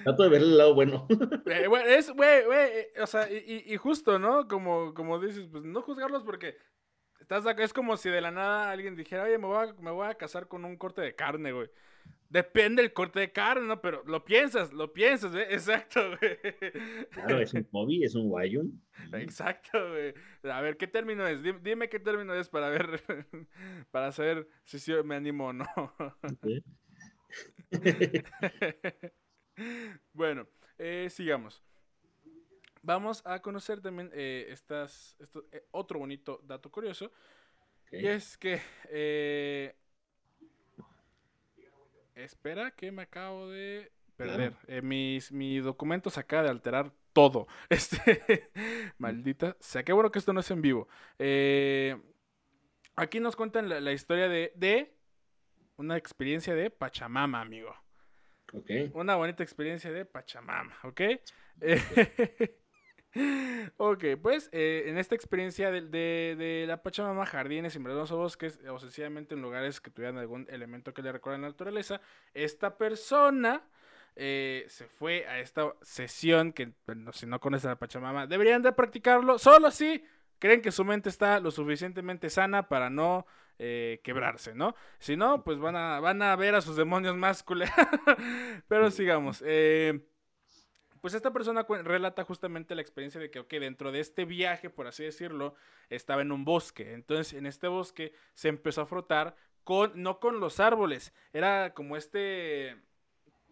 Trato 0.04 0.22
de 0.22 0.28
ver 0.28 0.42
el 0.42 0.56
lado 0.56 0.74
bueno. 0.74 1.06
Eh, 1.46 1.66
es, 1.88 2.10
güey, 2.10 2.44
güey, 2.44 2.70
eh, 2.70 2.92
o 3.02 3.06
sea, 3.06 3.30
y, 3.30 3.64
y, 3.66 3.76
justo, 3.76 4.18
¿no? 4.18 4.46
Como, 4.46 4.94
como 4.94 5.18
dices, 5.18 5.48
pues 5.50 5.64
no 5.64 5.82
juzgarlos 5.82 6.22
porque 6.22 6.56
estás 7.36 7.50
acá, 7.50 7.64
es 7.64 7.72
como 7.72 7.96
si 7.96 8.10
de 8.10 8.20
la 8.20 8.30
nada 8.30 8.70
alguien 8.70 8.94
dijera, 8.94 9.24
oye, 9.24 9.38
me 9.38 9.46
voy 9.46 9.68
a, 9.68 9.72
me 9.80 9.90
voy 9.90 10.06
a 10.06 10.14
casar 10.14 10.48
con 10.48 10.66
un 10.66 10.76
corte 10.76 11.00
de 11.00 11.14
carne, 11.14 11.52
güey. 11.52 11.70
Depende 12.28 12.82
del 12.82 12.92
corte 12.92 13.20
de 13.20 13.32
carne, 13.32 13.66
¿no? 13.66 13.80
Pero 13.80 14.02
lo 14.04 14.24
piensas, 14.24 14.72
lo 14.72 14.92
piensas, 14.92 15.34
¿eh? 15.34 15.46
Exacto, 15.50 16.00
güey. 16.18 16.38
Claro, 17.10 17.40
es 17.40 17.54
un 17.54 17.64
hobby, 17.70 18.04
es 18.04 18.14
un 18.14 18.28
guayun. 18.28 18.82
Exacto, 19.14 19.90
güey. 19.90 20.12
A 20.44 20.60
ver, 20.60 20.76
¿qué 20.76 20.86
término 20.86 21.26
es? 21.26 21.42
Dime, 21.42 21.88
qué 21.88 21.98
término 21.98 22.34
es 22.34 22.50
para 22.50 22.68
ver, 22.68 23.00
para 23.90 24.12
saber 24.12 24.46
si 24.64 24.78
sí 24.78 24.92
me 25.02 25.14
animo 25.14 25.48
o 25.48 25.52
no. 25.54 25.66
bueno, 30.12 30.46
eh, 30.76 31.08
sigamos. 31.10 31.62
Vamos 32.82 33.22
a 33.24 33.40
conocer 33.40 33.80
también 33.80 34.10
eh, 34.12 34.46
estas, 34.50 35.16
eh, 35.52 35.64
otro 35.70 36.00
bonito 36.00 36.40
dato 36.42 36.68
curioso. 36.70 37.12
Y 37.92 38.06
es 38.06 38.36
que... 38.36 38.60
espera, 42.14 42.72
que 42.72 42.90
me 42.90 43.02
acabo 43.02 43.48
de 43.50 43.92
perder. 44.16 44.54
mis, 44.82 45.30
mis 45.30 45.62
documentos 45.62 46.18
acaba 46.18 46.42
de 46.44 46.48
alterar 46.50 46.92
todo. 47.12 47.46
Este, 47.68 48.50
maldita. 48.98 49.50
O 49.50 49.56
sea, 49.62 49.84
qué 49.84 49.92
bueno 49.92 50.10
que 50.10 50.18
esto 50.18 50.32
no 50.32 50.40
es 50.40 50.50
en 50.50 50.62
vivo. 50.62 50.88
aquí 52.96 53.20
nos 53.20 53.36
cuentan 53.36 53.68
la, 53.68 53.92
historia 53.92 54.28
de, 54.28 54.52
de, 54.56 54.92
una 55.76 55.96
experiencia 55.96 56.54
de 56.54 56.70
Pachamama, 56.70 57.40
amigo. 57.40 57.76
Una 58.94 59.16
bonita 59.16 59.42
experiencia 59.42 59.92
de 59.92 60.04
Pachamama, 60.04 60.76
¿ok? 60.82 61.00
ok, 63.76 64.04
pues 64.20 64.48
eh, 64.52 64.84
en 64.86 64.98
esta 64.98 65.14
experiencia 65.14 65.70
de, 65.70 66.64
la 66.66 66.82
Pachamama, 66.82 67.26
jardines, 67.26 67.76
o 67.76 68.16
bosques, 68.16 68.58
o 68.68 68.78
sencillamente 68.78 69.34
en 69.34 69.42
lugares 69.42 69.80
que 69.80 69.90
tuvieran 69.90 70.18
algún 70.18 70.46
elemento 70.50 70.94
que 70.94 71.02
le 71.02 71.12
recuerda 71.12 71.38
a 71.38 71.40
la 71.42 71.48
naturaleza, 71.48 72.00
esta 72.34 72.78
persona 72.78 73.62
eh, 74.16 74.64
se 74.68 74.86
fue 74.86 75.26
a 75.26 75.40
esta 75.40 75.74
sesión 75.82 76.52
que, 76.52 76.72
si 77.12 77.26
no 77.26 77.40
conocen 77.40 77.68
a 77.68 77.72
la 77.74 77.78
Pachamama, 77.78 78.26
deberían 78.26 78.62
de 78.62 78.72
practicarlo, 78.72 79.38
solo 79.38 79.70
si 79.70 80.04
creen 80.38 80.60
que 80.60 80.72
su 80.72 80.84
mente 80.84 81.08
está 81.08 81.38
lo 81.38 81.50
suficientemente 81.50 82.30
sana 82.30 82.68
para 82.68 82.90
no 82.90 83.26
eh, 83.58 84.00
quebrarse, 84.02 84.54
¿no? 84.54 84.74
Si 84.98 85.16
no, 85.16 85.44
pues 85.44 85.58
van 85.58 85.76
a, 85.76 86.00
van 86.00 86.20
a 86.22 86.34
ver 86.34 86.54
a 86.54 86.60
sus 86.60 86.76
demonios 86.76 87.16
más 87.16 87.44
Pero 88.68 88.90
sigamos. 88.90 89.42
Eh, 89.46 90.00
pues 91.02 91.14
esta 91.14 91.32
persona 91.32 91.66
relata 91.82 92.22
justamente 92.22 92.76
la 92.76 92.80
experiencia 92.80 93.20
de 93.20 93.28
que, 93.28 93.40
ok, 93.40 93.50
dentro 93.54 93.90
de 93.90 93.98
este 93.98 94.24
viaje, 94.24 94.70
por 94.70 94.86
así 94.86 95.02
decirlo, 95.02 95.56
estaba 95.90 96.22
en 96.22 96.30
un 96.30 96.44
bosque. 96.44 96.92
Entonces, 96.92 97.32
en 97.32 97.46
este 97.46 97.66
bosque 97.66 98.14
se 98.34 98.48
empezó 98.48 98.82
a 98.82 98.86
frotar 98.86 99.34
con, 99.64 100.00
no 100.00 100.20
con 100.20 100.38
los 100.38 100.60
árboles, 100.60 101.12
era 101.32 101.74
como 101.74 101.96
este 101.96 102.76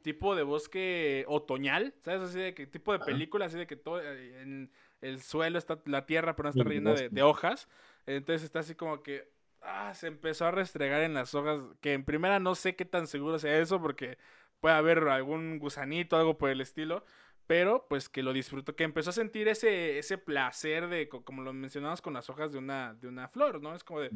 tipo 0.02 0.36
de 0.36 0.44
bosque 0.44 1.24
otoñal, 1.26 1.92
¿sabes? 2.04 2.20
Así 2.20 2.38
de 2.38 2.54
que 2.54 2.68
tipo 2.68 2.92
de 2.92 3.00
película, 3.00 3.46
así 3.46 3.58
de 3.58 3.66
que 3.66 3.76
todo 3.76 4.00
eh, 4.00 4.42
en 4.42 4.70
el 5.00 5.20
suelo 5.20 5.58
está 5.58 5.80
la 5.86 6.06
tierra, 6.06 6.36
pero 6.36 6.44
no 6.44 6.50
está 6.50 6.62
rellena 6.62 6.94
de, 6.94 7.08
de, 7.08 7.22
hojas. 7.22 7.68
Entonces 8.06 8.44
está 8.44 8.60
así 8.60 8.76
como 8.76 9.02
que 9.02 9.28
ah, 9.62 9.92
se 9.94 10.06
empezó 10.06 10.46
a 10.46 10.52
restregar 10.52 11.02
en 11.02 11.14
las 11.14 11.34
hojas, 11.34 11.60
que 11.80 11.94
en 11.94 12.04
primera 12.04 12.38
no 12.38 12.54
sé 12.54 12.76
qué 12.76 12.84
tan 12.84 13.08
seguro 13.08 13.40
sea 13.40 13.58
eso, 13.58 13.82
porque 13.82 14.18
puede 14.60 14.74
haber 14.74 15.08
algún 15.08 15.58
gusanito, 15.58 16.16
algo 16.16 16.38
por 16.38 16.50
el 16.50 16.60
estilo, 16.60 17.04
pero 17.50 17.84
pues 17.88 18.08
que 18.08 18.22
lo 18.22 18.32
disfrutó, 18.32 18.76
que 18.76 18.84
empezó 18.84 19.10
a 19.10 19.12
sentir 19.12 19.48
ese, 19.48 19.98
ese 19.98 20.18
placer 20.18 20.86
de, 20.86 21.08
como 21.08 21.42
lo 21.42 21.52
mencionamos 21.52 22.00
con 22.00 22.14
las 22.14 22.30
hojas 22.30 22.52
de 22.52 22.58
una, 22.58 22.94
de 22.94 23.08
una 23.08 23.26
flor, 23.26 23.60
¿no? 23.60 23.74
Es 23.74 23.82
como 23.82 23.98
de, 23.98 24.12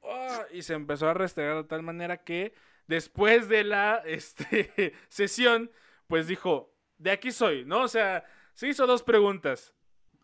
oh, 0.00 0.40
y 0.54 0.62
se 0.62 0.72
empezó 0.72 1.06
a 1.06 1.12
restregar 1.12 1.56
de 1.56 1.64
tal 1.64 1.82
manera 1.82 2.24
que 2.24 2.54
después 2.86 3.50
de 3.50 3.64
la 3.64 3.96
este, 4.06 4.94
sesión, 5.08 5.70
pues 6.06 6.26
dijo, 6.26 6.74
de 6.96 7.10
aquí 7.10 7.30
soy, 7.30 7.66
¿no? 7.66 7.82
O 7.82 7.88
sea, 7.88 8.24
se 8.54 8.68
hizo 8.68 8.86
dos 8.86 9.02
preguntas. 9.02 9.74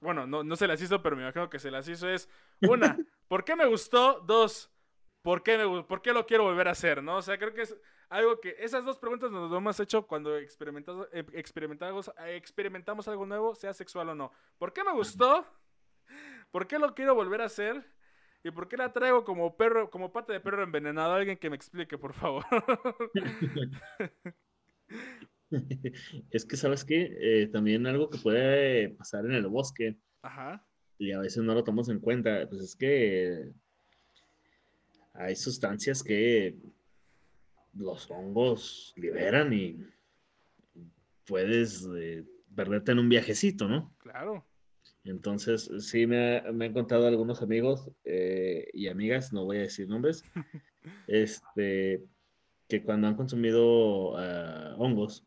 Bueno, 0.00 0.26
no, 0.26 0.42
no 0.42 0.56
se 0.56 0.68
las 0.68 0.80
hizo, 0.80 1.02
pero 1.02 1.16
me 1.16 1.24
imagino 1.24 1.50
que 1.50 1.58
se 1.58 1.70
las 1.70 1.86
hizo 1.86 2.08
es, 2.08 2.30
una, 2.62 2.96
¿Por 3.28 3.44
qué 3.44 3.56
me 3.56 3.66
gustó? 3.66 4.20
Dos, 4.20 4.70
¿por 5.20 5.42
qué, 5.42 5.58
me, 5.58 5.82
¿por 5.82 6.00
qué 6.00 6.14
lo 6.14 6.24
quiero 6.24 6.44
volver 6.44 6.68
a 6.68 6.70
hacer? 6.70 7.02
¿no? 7.02 7.16
O 7.18 7.22
sea, 7.22 7.36
creo 7.36 7.52
que 7.52 7.60
es 7.60 7.76
algo 8.08 8.40
que 8.40 8.56
esas 8.58 8.84
dos 8.84 8.98
preguntas 8.98 9.30
nos 9.30 9.50
lo 9.50 9.56
hemos 9.56 9.78
hecho 9.80 10.06
cuando 10.06 10.36
experimentamos, 10.36 11.08
eh, 11.12 11.24
experimentamos, 11.32 12.10
eh, 12.26 12.36
experimentamos 12.36 13.08
algo 13.08 13.26
nuevo, 13.26 13.54
sea 13.54 13.72
sexual 13.74 14.08
o 14.10 14.14
no. 14.14 14.32
¿Por 14.58 14.72
qué 14.72 14.84
me 14.84 14.92
gustó? 14.92 15.46
¿Por 16.50 16.66
qué 16.66 16.78
lo 16.78 16.94
quiero 16.94 17.14
volver 17.14 17.42
a 17.42 17.46
hacer? 17.46 17.84
¿Y 18.42 18.50
por 18.50 18.68
qué 18.68 18.76
la 18.76 18.92
traigo 18.92 19.24
como 19.24 19.56
perro, 19.56 19.90
como 19.90 20.12
pata 20.12 20.32
de 20.32 20.40
perro 20.40 20.62
envenenado? 20.62 21.12
Alguien 21.14 21.36
que 21.36 21.50
me 21.50 21.56
explique, 21.56 21.98
por 21.98 22.14
favor. 22.14 22.44
es 26.30 26.44
que, 26.44 26.56
¿sabes 26.56 26.84
qué? 26.84 27.16
Eh, 27.20 27.48
también 27.48 27.86
algo 27.86 28.08
que 28.08 28.18
puede 28.18 28.90
pasar 28.90 29.24
en 29.26 29.32
el 29.32 29.46
bosque. 29.48 29.98
Ajá 30.22 30.64
y 30.98 31.12
a 31.12 31.20
veces 31.20 31.42
no 31.42 31.54
lo 31.54 31.64
tomamos 31.64 31.88
en 31.88 32.00
cuenta, 32.00 32.46
pues 32.48 32.60
es 32.60 32.76
que 32.76 33.52
hay 35.14 35.36
sustancias 35.36 36.02
que 36.02 36.56
los 37.78 38.10
hongos 38.10 38.92
liberan 38.96 39.52
y 39.52 39.78
puedes 41.26 41.88
eh, 41.96 42.24
perderte 42.54 42.92
en 42.92 42.98
un 42.98 43.08
viajecito, 43.08 43.68
¿no? 43.68 43.94
Claro. 43.98 44.44
Entonces, 45.04 45.70
sí 45.78 46.06
me, 46.06 46.42
me 46.52 46.66
han 46.66 46.72
contado 46.72 47.06
algunos 47.06 47.40
amigos 47.40 47.90
eh, 48.04 48.68
y 48.72 48.88
amigas, 48.88 49.32
no 49.32 49.44
voy 49.44 49.58
a 49.58 49.62
decir 49.62 49.88
nombres, 49.88 50.24
este, 51.06 52.04
que 52.68 52.82
cuando 52.82 53.06
han 53.06 53.14
consumido 53.14 54.18
ah, 54.18 54.74
hongos, 54.76 55.24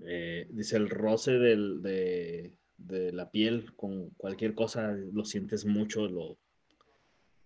eh, 0.00 0.46
dice 0.50 0.76
el 0.76 0.90
roce 0.90 1.32
del, 1.32 1.82
de, 1.82 2.52
de 2.76 3.12
la 3.12 3.30
piel 3.30 3.74
con 3.74 4.10
cualquier 4.10 4.54
cosa, 4.54 4.92
lo 4.92 5.24
sientes 5.24 5.64
mucho, 5.64 6.06
lo, 6.06 6.38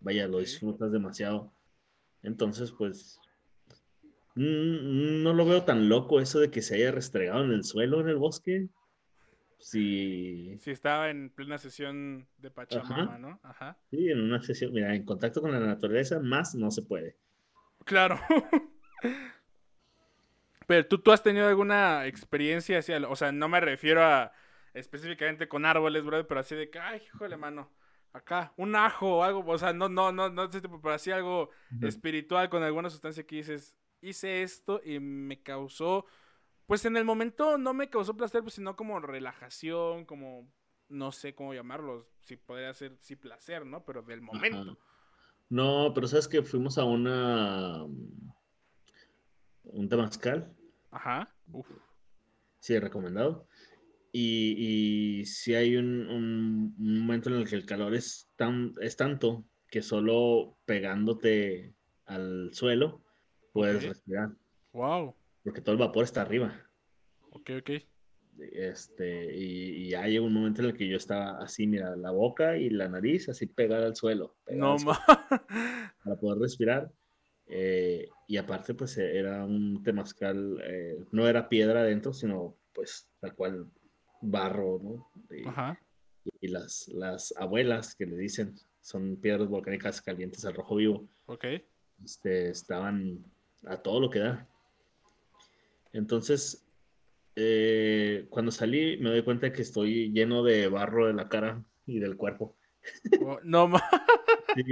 vaya, 0.01 0.27
lo 0.27 0.41
disfrutas 0.41 0.93
demasiado. 0.93 1.53
Entonces, 2.23 2.73
pues, 2.73 3.19
no 4.35 5.33
lo 5.33 5.45
veo 5.45 5.65
tan 5.65 5.89
loco 5.89 6.21
eso 6.21 6.41
de 6.41 6.51
que 6.51 6.63
se 6.63 6.77
haya 6.77 6.91
restregado 6.91 7.45
en 7.45 7.53
el 7.53 7.65
suelo 7.65 8.01
en 8.01 8.09
el 8.09 8.17
bosque. 8.17 8.69
Si... 9.59 10.57
Si 10.59 10.71
estaba 10.71 11.11
en 11.11 11.31
plena 11.31 11.59
sesión 11.59 12.27
de 12.39 12.51
Pachamama, 12.51 13.19
¿no? 13.19 13.39
Ajá. 13.43 13.79
Sí, 13.91 14.09
en 14.09 14.21
una 14.21 14.43
sesión, 14.43 14.73
mira, 14.73 14.95
en 14.95 15.05
contacto 15.05 15.41
con 15.41 15.53
la 15.53 15.61
naturaleza, 15.61 16.19
más 16.19 16.55
no 16.55 16.71
se 16.71 16.83
puede. 16.83 17.17
Claro. 17.85 18.19
Pero 20.67 20.87
¿tú, 20.87 20.99
tú 20.99 21.13
has 21.13 21.23
tenido 21.23 21.49
alguna 21.49 22.07
experiencia, 22.07 22.81
o 23.09 23.17
sea, 23.17 23.33
no 23.33 23.49
me 23.49 23.61
refiero 23.61 24.03
a 24.03 24.33
específicamente 24.75 25.49
con 25.49 25.67
árboles, 25.67 26.05
bro, 26.05 26.27
pero 26.27 26.41
así 26.41 26.55
de 26.55 26.71
que, 26.71 26.79
ay, 26.79 27.03
híjole, 27.05 27.37
mano, 27.37 27.71
acá, 28.13 28.53
un 28.57 28.75
ajo 28.75 29.19
o 29.19 29.23
algo, 29.23 29.45
o 29.47 29.59
sea, 29.59 29.73
no, 29.73 29.89
no, 29.89 30.13
no, 30.13 30.31
no, 30.31 30.49
pero 30.51 30.95
así 30.95 31.11
algo 31.11 31.51
espiritual 31.83 32.49
con 32.49 32.63
alguna 32.63 32.91
sustancia 32.91 33.27
que 33.27 33.37
dices, 33.37 33.77
hice 34.03 34.43
esto 34.43 34.81
y 34.85 35.01
me 35.01 35.43
causó, 35.43 36.05
pues 36.67 36.85
en 36.85 36.97
el 36.97 37.05
momento 37.05 37.57
no 37.57 37.73
me 37.73 37.89
causó 37.89 38.17
placer, 38.17 38.43
pues 38.43 38.55
sino 38.55 38.77
como 38.77 39.01
relajación, 39.01 40.05
como, 40.05 40.53
no 40.89 41.13
sé 41.13 41.35
cómo 41.35 41.55
llamarlo, 41.55 42.09
si 42.21 42.37
podría 42.37 42.75
ser, 42.75 42.97
sí 43.01 43.17
placer, 43.17 43.65
¿no? 43.65 43.85
Pero 43.85 44.03
del 44.03 44.21
momento. 44.21 44.77
No, 45.49 45.93
pero 45.95 46.09
sabes 46.09 46.29
que 46.29 46.43
fuimos 46.43 46.79
a 46.79 46.85
una, 46.85 47.85
un 49.65 49.89
temazcal. 49.89 50.55
Ajá. 50.91 51.35
Uf. 51.53 51.69
Sí, 52.59 52.79
recomendado. 52.79 53.47
Y, 54.13 55.25
si 55.27 55.55
hay 55.55 55.77
un, 55.77 56.75
momento 56.79 57.31
en 57.31 57.37
el 57.37 57.49
que 57.49 57.57
el 57.57 57.67
calor 57.67 57.95
es, 57.95 58.31
tan, 58.37 58.75
es 58.81 58.97
tanto 58.97 59.45
que 59.69 59.83
solo 59.83 60.59
pegándote 60.67 61.75
al 62.05 62.51
suelo 62.53 63.03
puedes 63.53 63.83
respirar. 63.85 64.31
Wow. 64.73 65.15
Porque 65.45 65.61
todo 65.61 65.73
el 65.75 65.79
vapor 65.81 66.05
está 66.05 66.23
arriba. 66.23 66.55
Ok, 67.31 67.51
ok. 67.61 67.71
Este, 68.53 69.37
y, 69.37 69.85
y 69.87 69.91
ya 69.91 70.07
llegó 70.07 70.27
un 70.27 70.33
momento 70.35 70.63
en 70.63 70.69
el 70.69 70.77
que 70.77 70.89
yo 70.89 70.97
estaba 70.97 71.39
así, 71.43 71.67
mira, 71.67 71.95
la 71.97 72.11
boca 72.11 72.57
y 72.57 72.71
la 72.71 72.89
nariz 72.89 73.29
así 73.29 73.47
pegada 73.47 73.87
al 73.87 73.95
suelo. 73.97 74.37
pegada 74.45 74.67
No 74.67 74.73
al 74.73 74.79
suelo 74.79 74.99
más. 75.09 75.43
para 76.03 76.17
poder 76.17 76.39
respirar. 76.41 76.91
eh, 77.47 78.09
y 78.27 78.37
aparte, 78.39 78.75
pues 78.75 78.97
eh, 78.99 79.19
era 79.19 79.45
un 79.45 79.83
temazcal, 79.83 80.59
eh, 80.65 81.05
no 81.13 81.29
era 81.29 81.49
piedra 81.49 81.81
adentro, 81.81 82.13
sino 82.15 82.57
pues 82.73 83.07
tal 83.21 83.35
cual 83.35 83.67
barro, 84.23 84.81
¿no? 84.83 85.11
Y, 85.37 85.47
Ajá. 85.47 85.79
y 86.41 86.49
las, 86.49 86.89
las 86.89 87.35
abuelas 87.37 87.95
que 87.95 88.07
le 88.07 88.17
dicen 88.17 88.55
son 88.81 89.17
piedras 89.17 89.49
volcánicas 89.49 90.01
calientes 90.01 90.45
al 90.47 90.55
rojo 90.55 90.77
vivo, 90.77 91.07
Ok. 91.27 91.45
este, 92.03 92.49
estaban 92.49 93.23
a 93.67 93.77
todo 93.79 94.01
lo 94.01 94.11
que 94.11 94.21
da. 94.21 94.47
Entonces, 95.93 96.65
eh, 97.37 98.27
cuando 98.31 98.51
salí 98.51 98.97
me 98.99 99.11
doy 99.11 99.23
cuenta 99.23 99.53
que 99.53 99.63
estoy 99.63 100.13
lleno 100.13 100.43
de 100.43 100.69
barro 100.69 101.07
de 101.07 101.15
la 101.15 101.29
cara 101.29 101.63
y 101.87 101.99
del 101.99 102.17
cuerpo. 102.17 102.57
Oh, 103.23 103.39
no 103.43 103.69
más. 103.69 103.83
Sí. 104.55 104.65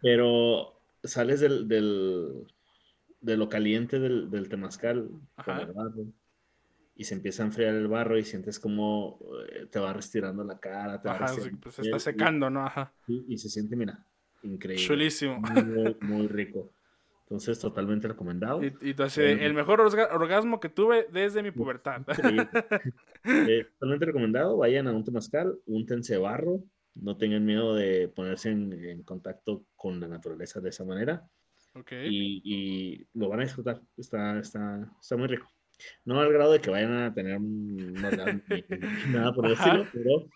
Pero 0.00 0.80
sales 1.04 1.40
del, 1.40 1.68
del- 1.68 2.46
de 3.20 3.36
lo 3.36 3.48
caliente 3.48 3.98
del, 3.98 4.30
del 4.30 4.48
temazcal 4.48 5.08
con 5.44 5.58
el 5.58 5.72
barro 5.72 6.04
y 6.96 7.04
se 7.04 7.14
empieza 7.14 7.42
a 7.42 7.46
enfriar 7.46 7.74
el 7.74 7.88
barro 7.88 8.18
y 8.18 8.24
sientes 8.24 8.58
como 8.58 9.18
eh, 9.50 9.66
te 9.70 9.78
va 9.78 9.92
restirando 9.92 10.44
la 10.44 10.58
cara, 10.58 11.00
te 11.00 11.08
va 11.08 11.14
Ajá, 11.14 11.26
restirando 11.26 11.60
pues 11.62 11.74
se 11.74 11.82
está 11.82 11.98
secando, 11.98 12.48
¿no? 12.50 12.64
Ajá. 12.66 12.92
Y, 13.06 13.34
y 13.34 13.38
se 13.38 13.48
siente, 13.48 13.76
mira, 13.76 14.04
increíble. 14.42 14.86
Chulísimo. 14.86 15.38
Muy, 15.40 15.96
muy 16.00 16.28
rico. 16.28 16.70
Entonces, 17.30 17.60
totalmente 17.60 18.08
recomendado. 18.08 18.60
Y, 18.64 18.74
y 18.80 18.92
de, 18.92 19.22
Bueno. 19.28 19.42
el 19.46 19.54
mejor 19.54 19.78
orga- 19.80 20.08
orgasmo 20.12 20.58
que 20.58 20.68
tuve 20.68 21.06
desde 21.12 21.42
mi 21.44 21.52
pubertad. 21.52 22.02
Eh, 23.24 23.66
totalmente 23.74 24.06
recomendado. 24.06 24.56
Vayan 24.56 24.88
a 24.88 24.92
un 24.92 25.04
temazcal, 25.04 25.58
úntense 25.66 26.16
barro, 26.16 26.64
no 26.94 27.16
tengan 27.18 27.44
miedo 27.44 27.74
de 27.74 28.08
ponerse 28.08 28.50
en, 28.50 28.72
en 28.72 29.02
contacto 29.02 29.64
con 29.76 30.00
la 30.00 30.08
naturaleza 30.08 30.58
de 30.60 30.70
esa 30.70 30.84
manera 30.86 31.22
ok. 31.74 31.92
y, 32.06 32.40
y 32.42 33.06
lo 33.14 33.28
van 33.28 33.40
a 33.40 33.44
disfrutar. 33.44 33.80
Está, 33.96 34.38
está, 34.38 34.90
está 35.00 35.16
muy 35.18 35.28
rico. 35.28 35.46
No 36.06 36.18
al 36.20 36.32
grado 36.32 36.52
de 36.52 36.60
que 36.60 36.70
vayan 36.70 36.94
a 36.94 37.12
tener 37.14 37.36
un 37.36 37.94
orgasmo 38.04 38.40
nada 39.12 39.32
por 39.34 39.46
estilo, 39.50 39.86
pero 39.92 40.26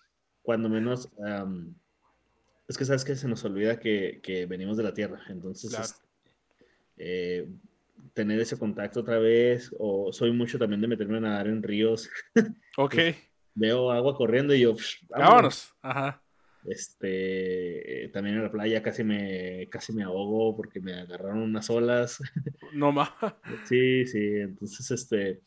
cuando 0.43 0.69
menos. 0.69 1.11
am, 1.27 1.75
es 2.69 2.77
que 2.79 2.85
sabes 2.85 3.05
que 3.05 3.17
se 3.17 3.29
nos 3.29 3.45
olvida 3.45 3.79
que, 3.81 4.21
que 4.23 4.45
venimos 4.47 4.77
de 4.77 4.83
la 4.85 4.93
tierra. 4.95 5.21
Entonces, 5.29 5.71
Claro. 5.71 5.87
Eh, 6.97 7.49
tener 8.13 8.39
ese 8.41 8.59
contacto 8.59 9.01
otra 9.01 9.19
vez, 9.19 9.75
o 9.79 10.13
soy 10.13 10.33
mucho 10.33 10.59
también 10.59 10.81
de 10.81 10.89
meterme 10.89 11.17
a 11.19 11.21
nadar 11.21 11.47
en 11.49 11.63
ríos. 11.63 12.09
Ok. 12.77 12.97
Veo 13.57 13.93
agua 13.93 14.17
corriendo 14.17 14.53
y 14.55 14.61
yo, 14.63 14.75
"Psh, 14.75 15.07
Vámonos. 15.09 15.73
Ajá. 15.81 16.21
Este, 16.85 18.05
eh, 18.05 18.09
también 18.09 18.37
en 18.37 18.43
la 18.43 18.51
playa 18.51 18.83
casi 18.83 19.05
me, 19.05 19.69
casi 19.71 19.93
me 19.93 20.03
ahogo 20.03 20.57
porque 20.57 20.81
me 20.81 20.93
agarraron 20.95 21.39
unas 21.43 21.69
olas. 21.71 22.19
No 22.73 22.91
más. 22.91 23.11
Sí, 23.69 24.05
sí, 24.07 24.19
entonces 24.41 24.91
este, 24.91 25.41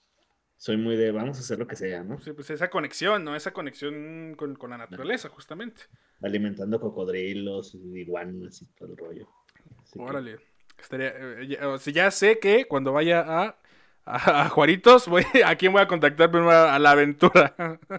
soy 0.56 0.78
muy 0.78 0.96
de 0.96 1.12
vamos 1.12 1.38
a 1.38 1.42
hacer 1.42 1.60
lo 1.60 1.68
que 1.68 1.76
sea, 1.76 2.04
¿no? 2.04 2.20
Sí, 2.22 2.32
pues 2.32 2.50
esa 2.50 2.70
conexión, 2.70 3.24
¿no? 3.26 3.36
Esa 3.36 3.52
conexión 3.52 4.36
con, 4.38 4.56
con 4.56 4.70
la 4.70 4.78
naturaleza, 4.78 5.28
justamente. 5.28 5.82
Alimentando 6.22 6.80
cocodrilos, 6.80 7.76
iguanas 7.76 8.62
y 8.62 8.66
todo 8.76 8.92
el 8.92 8.98
rollo. 8.98 9.28
Así 9.84 10.00
que- 10.00 10.06
Órale. 10.06 10.40
Estaría, 10.88 11.14
eh, 11.18 11.48
ya, 11.48 11.68
o 11.68 11.78
sea, 11.78 11.92
ya 11.92 12.12
sé 12.12 12.40
que 12.40 12.64
cuando 12.64 12.94
vaya 12.94 13.20
a, 13.20 13.58
a, 14.06 14.44
a 14.44 14.48
Juaritos, 14.48 15.10
voy, 15.10 15.24
¿a 15.46 15.54
quién 15.58 15.74
voy 15.74 15.82
a 15.82 15.88
contactar 15.88 16.32
primero? 16.32 16.50
A 16.50 16.80
la 16.80 16.92
aventura. 16.92 17.54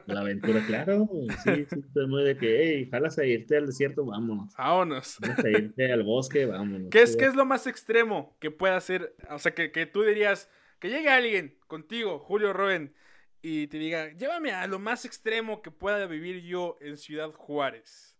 La 0.06 0.20
aventura, 0.20 0.64
claro. 0.66 1.06
Sí, 1.44 1.66
sí, 1.68 2.00
muy 2.08 2.24
de 2.24 2.38
que, 2.38 2.62
hey, 2.62 2.88
jalas 2.90 3.18
a 3.18 3.26
irte 3.26 3.58
al 3.58 3.66
desierto, 3.66 4.06
vámonos. 4.06 4.54
Vámonos. 4.56 5.18
A 5.22 5.50
irte 5.50 5.92
al 5.92 6.02
bosque, 6.02 6.46
vámonos. 6.46 6.88
¿Qué 6.90 7.02
es, 7.02 7.14
¿Qué 7.14 7.26
es 7.26 7.34
lo 7.34 7.44
más 7.44 7.66
extremo 7.66 8.34
que 8.40 8.50
pueda 8.50 8.78
hacer? 8.78 9.14
O 9.28 9.38
sea, 9.38 9.52
que, 9.52 9.70
que 9.70 9.84
tú 9.84 10.02
dirías, 10.02 10.48
que 10.78 10.88
llegue 10.88 11.10
alguien 11.10 11.58
contigo, 11.66 12.18
Julio 12.20 12.54
Roen, 12.54 12.94
y 13.42 13.66
te 13.66 13.76
diga, 13.76 14.14
llévame 14.14 14.52
a 14.52 14.66
lo 14.66 14.78
más 14.78 15.04
extremo 15.04 15.60
que 15.60 15.70
pueda 15.70 16.06
vivir 16.06 16.42
yo 16.42 16.78
en 16.80 16.96
Ciudad 16.96 17.32
Juárez. 17.32 18.16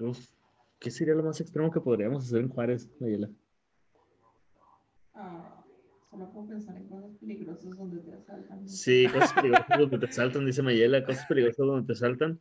Uf, 0.00 0.18
¿Qué 0.80 0.90
sería 0.90 1.14
lo 1.14 1.22
más 1.22 1.40
extremo 1.40 1.70
que 1.70 1.80
podríamos 1.80 2.24
hacer 2.24 2.40
en 2.40 2.48
Juárez, 2.48 2.88
Mayela? 2.98 3.28
Ah, 5.14 5.62
solo 6.10 6.32
puedo 6.32 6.48
pensar 6.48 6.76
en 6.76 6.88
cosas 6.88 7.10
peligrosas 7.20 7.70
donde 7.76 8.00
te 8.00 8.14
asaltan. 8.14 8.68
Sí, 8.68 9.06
cosas 9.12 9.32
peligrosas 9.34 9.78
donde 9.78 9.98
te 10.06 10.12
saltan, 10.12 10.46
dice 10.46 10.62
Mayela, 10.62 11.04
cosas 11.04 11.26
peligrosas 11.26 11.66
donde 11.66 11.86
te 11.92 11.98
saltan. 11.98 12.40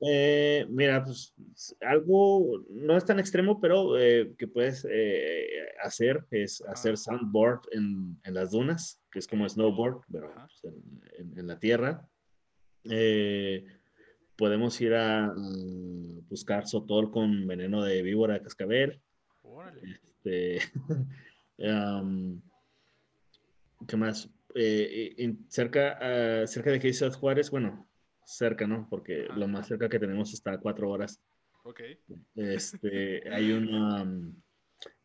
Eh, 0.00 0.66
mira, 0.70 1.04
pues 1.04 1.34
algo 1.80 2.64
no 2.70 2.96
es 2.96 3.04
tan 3.04 3.18
extremo, 3.20 3.60
pero 3.60 3.98
eh, 3.98 4.34
que 4.36 4.48
puedes 4.48 4.86
eh, 4.90 5.46
hacer 5.82 6.26
es 6.30 6.62
hacer 6.62 6.96
soundboard 6.96 7.60
en, 7.72 8.18
en 8.24 8.34
las 8.34 8.50
dunas, 8.50 9.00
que 9.10 9.18
es 9.20 9.26
como 9.28 9.48
snowboard, 9.48 10.00
pero 10.10 10.32
pues, 10.34 10.64
en, 10.64 11.00
en- 11.18 11.38
en 11.38 11.46
la 11.46 11.58
tierra. 11.58 12.06
Eh, 12.84 13.64
podemos 14.36 14.80
ir 14.80 14.94
a 14.94 15.32
buscar 16.28 16.66
sotol 16.66 17.10
con 17.10 17.46
veneno 17.46 17.82
de 17.82 18.02
víbora 18.02 18.34
de 18.34 18.42
cascabel. 18.42 19.00
Órale. 19.42 20.00
Este, 20.24 20.58
¿qué 23.88 23.96
más? 23.96 24.30
Eh, 24.54 25.14
en- 25.18 25.44
cerca, 25.48 25.98
ah, 26.00 26.46
cerca 26.46 26.70
de 26.70 26.76
aquí 26.76 26.92
Ciudad 26.92 27.12
Juárez, 27.12 27.50
bueno, 27.50 27.88
cerca, 28.24 28.66
¿no? 28.66 28.86
Porque 28.88 29.26
Ajá. 29.28 29.38
lo 29.38 29.48
más 29.48 29.66
cerca 29.66 29.88
que 29.88 29.98
tenemos 29.98 30.32
está 30.32 30.52
a 30.52 30.58
cuatro 30.58 30.90
horas. 30.90 31.20
Ok. 31.64 31.80
Este, 32.36 33.22
hay 33.32 33.52
una, 33.52 34.00
am, 34.00 34.34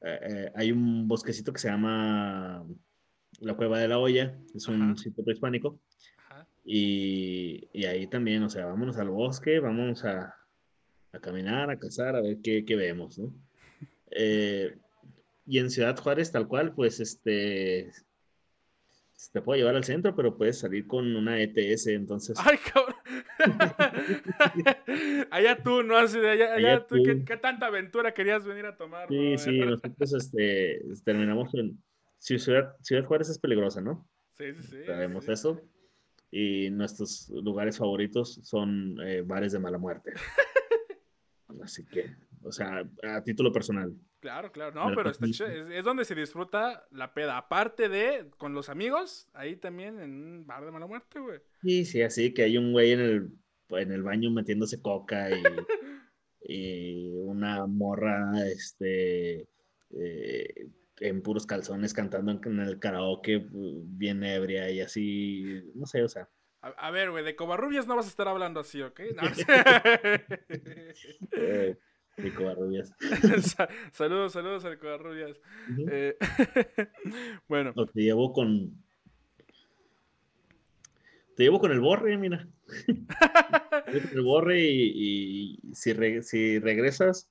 eh, 0.01 0.19
eh, 0.21 0.51
hay 0.55 0.71
un 0.71 1.07
bosquecito 1.07 1.51
que 1.53 1.59
se 1.59 1.69
llama 1.69 2.65
la 3.39 3.55
Cueva 3.55 3.79
de 3.79 3.87
la 3.87 3.99
Olla, 3.99 4.37
es 4.53 4.67
un 4.67 4.97
sitio 4.97 5.23
prehispánico. 5.23 5.79
Y, 6.71 7.67
y 7.73 7.85
ahí 7.85 8.05
también, 8.05 8.43
o 8.43 8.49
sea, 8.49 8.67
vámonos 8.67 8.97
al 8.97 9.09
bosque, 9.09 9.59
vamos 9.59 10.05
a, 10.05 10.35
a 11.11 11.19
caminar, 11.19 11.71
a 11.71 11.79
cazar, 11.79 12.15
a 12.15 12.21
ver 12.21 12.37
qué, 12.43 12.63
qué 12.63 12.75
vemos, 12.75 13.17
¿no? 13.17 13.33
Eh, 14.11 14.77
y 15.47 15.57
en 15.57 15.71
Ciudad 15.71 15.97
Juárez, 15.97 16.31
tal 16.31 16.47
cual, 16.47 16.75
pues, 16.75 16.99
este, 16.99 17.91
te 19.33 19.41
puedo 19.41 19.57
llevar 19.57 19.77
al 19.77 19.83
centro, 19.83 20.15
pero 20.15 20.37
puedes 20.37 20.59
salir 20.59 20.85
con 20.85 21.15
una 21.15 21.41
ETS, 21.41 21.87
entonces, 21.87 22.37
Ay, 22.39 22.59
cabrón. 22.71 22.95
allá 25.31 25.63
tú, 25.63 25.81
¿no? 25.81 25.97
Así 25.97 26.19
de 26.19 26.29
allá, 26.29 26.53
allá 26.53 26.73
Allá 26.73 26.85
tú, 26.85 26.97
¿qué, 27.03 27.25
qué 27.25 27.37
tanta 27.37 27.65
aventura 27.65 28.13
querías 28.13 28.45
venir 28.45 28.67
a 28.67 28.77
tomar? 28.77 29.07
sí, 29.09 29.39
sí, 29.39 29.57
nosotros, 29.57 30.13
este, 30.13 30.83
terminamos 31.03 31.51
en, 31.55 31.81
Ciudad, 32.19 32.75
Ciudad 32.83 33.05
Juárez 33.05 33.29
es 33.29 33.39
peligrosa, 33.39 33.81
¿no? 33.81 34.07
Sí, 34.37 34.53
sí, 34.53 34.67
sí. 34.69 34.85
Sabemos 34.85 35.25
sí. 35.25 35.31
eso. 35.31 35.59
Y 36.31 36.69
nuestros 36.69 37.29
lugares 37.29 37.77
favoritos 37.77 38.39
son 38.43 38.97
eh, 39.01 39.21
bares 39.21 39.51
de 39.51 39.59
mala 39.59 39.77
muerte. 39.77 40.13
Así 41.63 41.85
que, 41.85 42.15
o 42.43 42.51
sea, 42.51 42.87
a 43.03 43.23
título 43.23 43.51
personal. 43.51 43.93
Claro, 44.19 44.51
claro. 44.51 44.75
No, 44.75 44.95
Pero 44.95 45.09
está 45.09 45.25
chido. 45.27 45.47
Es, 45.47 45.71
es 45.71 45.83
donde 45.83 46.05
se 46.05 46.13
disfruta 46.13 46.87
la 46.91 47.13
peda. 47.13 47.37
Aparte 47.37 47.89
de 47.89 48.29
con 48.37 48.53
los 48.53 48.69
amigos, 48.69 49.27
ahí 49.33 49.55
también 49.55 49.99
en 49.99 50.11
un 50.11 50.47
bar 50.47 50.65
de 50.65 50.71
mala 50.71 50.87
muerte, 50.87 51.19
güey. 51.19 51.39
Sí, 51.61 51.85
sí, 51.85 52.01
así 52.01 52.33
que 52.33 52.43
hay 52.43 52.57
un 52.57 52.71
güey 52.71 52.91
en 52.91 52.99
el, 52.99 53.31
en 53.69 53.91
el 53.91 54.03
baño 54.03 54.29
metiéndose 54.29 54.81
coca 54.81 55.29
y, 55.31 55.41
y 56.41 57.09
una 57.09 57.65
morra, 57.65 58.31
este, 58.45 59.47
eh, 59.91 60.67
en 60.99 61.21
puros 61.21 61.45
calzones 61.45 61.93
cantando 61.93 62.31
en, 62.31 62.59
el 62.59 62.79
karaoke, 62.79 63.47
bien 63.51 64.23
ebria 64.23 64.69
y 64.69 64.81
así, 64.81 65.61
no 65.75 65.85
sé, 65.85 66.03
o 66.03 66.09
sea. 66.09 66.29
A, 66.61 66.69
a 66.69 66.91
ver, 66.91 67.11
güey, 67.11 67.23
de 67.23 67.35
Covarrubias 67.35 67.87
no 67.87 67.95
vas 67.95 68.05
a 68.05 68.09
estar 68.09 68.27
hablando 68.27 68.59
así, 68.59 68.81
¿ok? 68.81 68.99
No, 69.15 69.23
Eh, 71.31 71.77
y 72.17 72.31
covarrubias. 72.31 72.93
Sa- 73.55 73.69
saludos, 73.91 74.33
saludos 74.33 74.65
al 74.65 74.77
Covarrubias. 74.77 75.39
Eh, 75.89 76.17
bueno, 77.47 77.73
te 77.73 78.01
llevo 78.01 78.33
con. 78.33 78.73
Te 81.35 81.43
llevo 81.43 81.59
con 81.59 81.71
el 81.71 81.79
borre, 81.79 82.17
mira. 82.17 82.45
El 83.87 84.21
borre 84.21 84.59
y, 84.61 85.59
y 85.63 85.73
si, 85.75 85.93
re- 85.93 86.21
si 86.23 86.59
regresas 86.59 87.29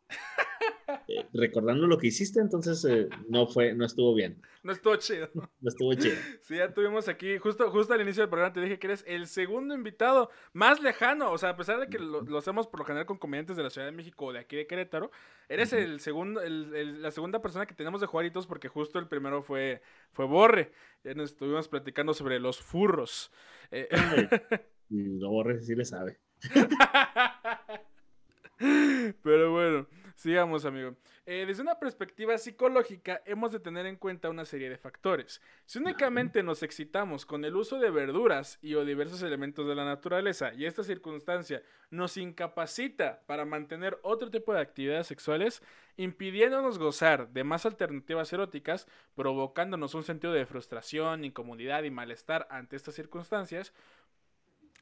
eh, 1.07 1.27
recordando 1.33 1.87
lo 1.87 1.99
que 1.99 2.09
hiciste, 2.09 2.41
entonces 2.41 2.85
eh, 2.85 3.09
no 3.29 3.47
fue, 3.47 3.75
no 3.75 3.85
estuvo 3.85 4.15
bien, 4.15 4.41
No 4.63 4.73
estuvo 4.73 4.97
chido. 4.97 5.31
no 5.61 5.69
estuvo 5.69 5.95
chido. 5.95 6.17
Sí, 6.43 6.57
ya 6.57 6.73
tuvimos 6.73 7.09
aquí, 7.09 7.39
justo, 7.39 7.71
justo 7.71 7.93
al 7.95 8.01
inicio 8.01 8.23
del 8.23 8.31
programa 8.31 8.53
te 8.53 8.61
dije 8.61 8.79
que 8.79 8.87
eres 8.89 9.05
el 9.07 9.27
segundo 9.27 9.75
invitado 9.75 10.31
más 10.53 10.81
lejano. 10.83 11.31
O 11.33 11.39
sea, 11.39 11.51
a 11.51 11.57
pesar 11.57 11.79
de 11.81 11.89
que 11.89 11.99
lo, 11.99 12.23
lo 12.23 12.39
hacemos 12.39 12.67
por 12.67 12.81
lo 12.81 12.87
general 12.87 13.07
con 13.07 13.19
comediantes 13.19 13.57
de 13.57 13.63
la 13.63 13.71
Ciudad 13.71 13.87
de 13.87 13.93
México 13.93 14.27
o 14.27 14.33
de 14.33 14.41
aquí 14.41 14.57
de 14.57 14.67
Querétaro, 14.67 15.11
eres 15.49 15.73
Ujú. 15.73 15.83
el 15.83 16.01
segundo, 16.01 16.41
el- 16.43 16.75
el- 16.75 17.03
la 17.03 17.11
segunda 17.11 17.41
persona 17.43 17.67
que 17.67 17.75
tenemos 17.75 18.01
de 18.01 18.07
Juaritos 18.07 18.47
porque 18.47 18.69
justo 18.69 18.99
el 18.99 19.09
primero 19.09 19.43
fue, 19.43 19.83
fue 20.13 20.27
Borre. 20.27 20.73
Ya 21.05 21.15
nos 21.15 21.31
estuvimos 21.31 21.69
platicando 21.69 22.13
sobre 22.15 22.41
los 22.41 22.61
furros. 22.61 23.31
Eh, 23.71 23.89
Y 24.91 25.19
lo 25.19 25.31
borre 25.31 25.63
sí 25.63 25.75
le 25.75 25.85
sabe. 25.85 26.19
Pero 29.23 29.53
bueno, 29.53 29.87
sigamos, 30.17 30.65
amigo. 30.65 30.97
Eh, 31.31 31.45
desde 31.47 31.61
una 31.61 31.79
perspectiva 31.79 32.39
psicológica, 32.39 33.21
hemos 33.27 33.53
de 33.53 33.61
tener 33.61 33.85
en 33.85 33.97
cuenta 33.97 34.31
una 34.31 34.47
serie 34.47 34.71
de 34.71 34.79
factores. 34.79 35.43
Si 35.67 35.79
únicamente 35.79 36.43
nos 36.43 36.63
excitamos 36.63 37.27
con 37.27 37.45
el 37.45 37.55
uso 37.55 37.79
de 37.79 37.91
verduras 37.91 38.59
y 38.63 38.75
o 38.75 38.85
diversos 38.85 39.23
elementos 39.23 39.69
de 39.69 39.75
la 39.75 39.85
naturaleza 39.85 40.55
y 40.55 40.65
esta 40.65 40.83
circunstancia 40.83 41.63
nos 41.91 42.17
incapacita 42.17 43.21
para 43.27 43.45
mantener 43.45 43.99
otro 44.03 44.31
tipo 44.31 44.55
de 44.55 44.61
actividades 44.61 45.07
sexuales, 45.07 45.63
impidiéndonos 45.99 46.79
gozar 46.79 47.29
de 47.29 47.45
más 47.45 47.67
alternativas 47.67 48.33
eróticas, 48.33 48.87
provocándonos 49.15 49.95
un 49.95 50.05
sentido 50.05 50.33
de 50.33 50.47
frustración, 50.47 51.25
incomodidad 51.25 51.83
y 51.83 51.91
malestar 51.91 52.47
ante 52.51 52.77
estas 52.77 52.95
circunstancias, 52.95 53.75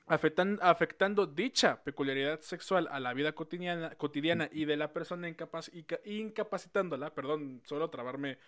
afectan- 0.06 0.58
afectando 0.62 1.26
dicha 1.26 1.82
peculiaridad 1.82 2.40
sexual 2.40 2.88
a 2.90 3.00
la 3.00 3.12
vida 3.14 3.32
cotidiana, 3.32 3.90
cotidiana 3.96 4.48
y 4.52 4.64
de 4.64 4.76
la 4.76 4.92
persona 4.92 5.28
incapac- 5.28 5.72
inca- 5.72 6.00
incapacitándola, 6.04 7.14
perdón, 7.14 7.60
solo 7.64 7.90
trabarme 7.90 8.38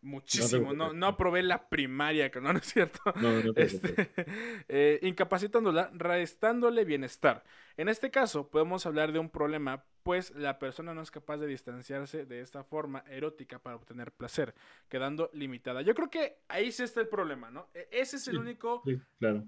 muchísimo, 0.00 0.72
no, 0.72 0.92
no 0.92 1.06
aprobé 1.08 1.42
la 1.42 1.68
primaria, 1.68 2.30
que 2.30 2.40
no, 2.40 2.52
no 2.52 2.60
es 2.60 2.66
cierto. 2.66 3.00
No, 3.16 3.42
no. 3.42 3.52
Este, 3.56 4.10
eh, 4.68 5.00
incapacitándola, 5.02 5.90
restándole 5.92 6.84
bienestar. 6.84 7.42
En 7.76 7.88
este 7.88 8.10
caso, 8.10 8.48
podemos 8.48 8.86
hablar 8.86 9.10
de 9.12 9.18
un 9.18 9.28
problema, 9.28 9.84
pues 10.04 10.30
la 10.36 10.58
persona 10.60 10.94
no 10.94 11.02
es 11.02 11.10
capaz 11.10 11.38
de 11.38 11.46
distanciarse 11.48 12.26
de 12.26 12.40
esta 12.40 12.62
forma 12.62 13.02
erótica 13.10 13.58
para 13.58 13.74
obtener 13.76 14.12
placer, 14.12 14.54
quedando 14.88 15.30
limitada. 15.32 15.82
Yo 15.82 15.94
creo 15.96 16.10
que 16.10 16.38
ahí 16.48 16.70
sí 16.70 16.84
está 16.84 17.00
el 17.00 17.08
problema, 17.08 17.50
¿no? 17.50 17.68
E- 17.74 17.88
Ese 17.90 18.16
es 18.16 18.28
el 18.28 18.34
Sí. 18.36 18.40
único 18.40 18.82
Sí, 18.84 19.00
claro. 19.18 19.44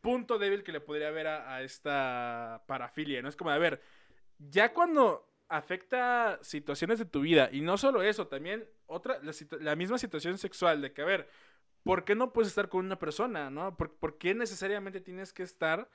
Punto 0.00 0.38
débil 0.38 0.62
que 0.62 0.72
le 0.72 0.80
podría 0.80 1.08
haber 1.08 1.26
a, 1.26 1.54
a 1.54 1.62
esta 1.62 2.62
parafilia, 2.66 3.22
¿no? 3.22 3.28
Es 3.28 3.36
como, 3.36 3.50
a 3.50 3.58
ver, 3.58 3.80
ya 4.38 4.72
cuando 4.72 5.28
afecta 5.48 6.38
situaciones 6.42 6.98
de 6.98 7.06
tu 7.06 7.20
vida, 7.20 7.48
y 7.52 7.60
no 7.60 7.78
solo 7.78 8.02
eso, 8.02 8.26
también 8.26 8.68
otra, 8.86 9.18
la, 9.22 9.32
la 9.60 9.76
misma 9.76 9.98
situación 9.98 10.38
sexual, 10.38 10.82
de 10.82 10.92
que, 10.92 11.02
a 11.02 11.06
ver, 11.06 11.28
¿por 11.82 12.04
qué 12.04 12.14
no 12.14 12.32
puedes 12.32 12.48
estar 12.48 12.68
con 12.68 12.84
una 12.84 12.98
persona, 12.98 13.50
no? 13.50 13.76
¿Por, 13.76 13.94
por 13.94 14.18
qué 14.18 14.34
necesariamente 14.34 15.00
tienes 15.00 15.32
que 15.32 15.42
estar, 15.42 15.88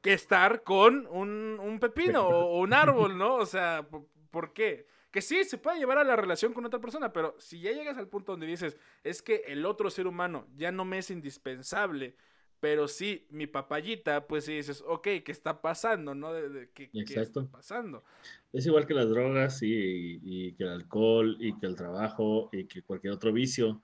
que 0.00 0.12
estar 0.12 0.62
con 0.62 1.06
un, 1.08 1.58
un 1.60 1.80
pepino 1.80 2.26
o, 2.26 2.56
o 2.56 2.60
un 2.60 2.72
árbol, 2.72 3.18
¿no? 3.18 3.34
O 3.36 3.46
sea, 3.46 3.86
¿por, 3.88 4.06
por 4.30 4.52
qué? 4.52 4.86
Que 5.10 5.22
sí, 5.22 5.42
se 5.44 5.58
puede 5.58 5.78
llevar 5.78 5.98
a 5.98 6.04
la 6.04 6.16
relación 6.16 6.52
con 6.52 6.66
otra 6.66 6.80
persona, 6.80 7.12
pero 7.12 7.34
si 7.38 7.60
ya 7.60 7.72
llegas 7.72 7.96
al 7.96 8.08
punto 8.08 8.32
donde 8.32 8.46
dices, 8.46 8.76
es 9.02 9.22
que 9.22 9.42
el 9.46 9.64
otro 9.64 9.90
ser 9.90 10.06
humano 10.06 10.46
ya 10.54 10.70
no 10.70 10.84
me 10.84 10.98
es 10.98 11.10
indispensable, 11.10 12.14
pero 12.60 12.88
sí, 12.88 13.26
mi 13.30 13.46
papayita, 13.46 14.26
pues 14.26 14.44
sí 14.44 14.56
dices, 14.56 14.82
ok, 14.86 15.02
¿qué 15.24 15.32
está 15.32 15.60
pasando, 15.62 16.14
no? 16.14 16.32
De- 16.32 16.48
de- 16.48 16.70
¿qué, 16.70 16.90
qué 16.90 17.20
está 17.20 17.42
pasando? 17.50 18.04
Es 18.52 18.66
igual 18.66 18.86
que 18.86 18.94
las 18.94 19.08
drogas 19.10 19.62
y, 19.62 20.20
y 20.22 20.52
que 20.54 20.64
el 20.64 20.70
alcohol 20.70 21.36
y 21.40 21.58
que 21.58 21.66
el 21.66 21.76
trabajo 21.76 22.48
y 22.52 22.64
que 22.66 22.82
cualquier 22.82 23.12
otro 23.12 23.32
vicio. 23.32 23.82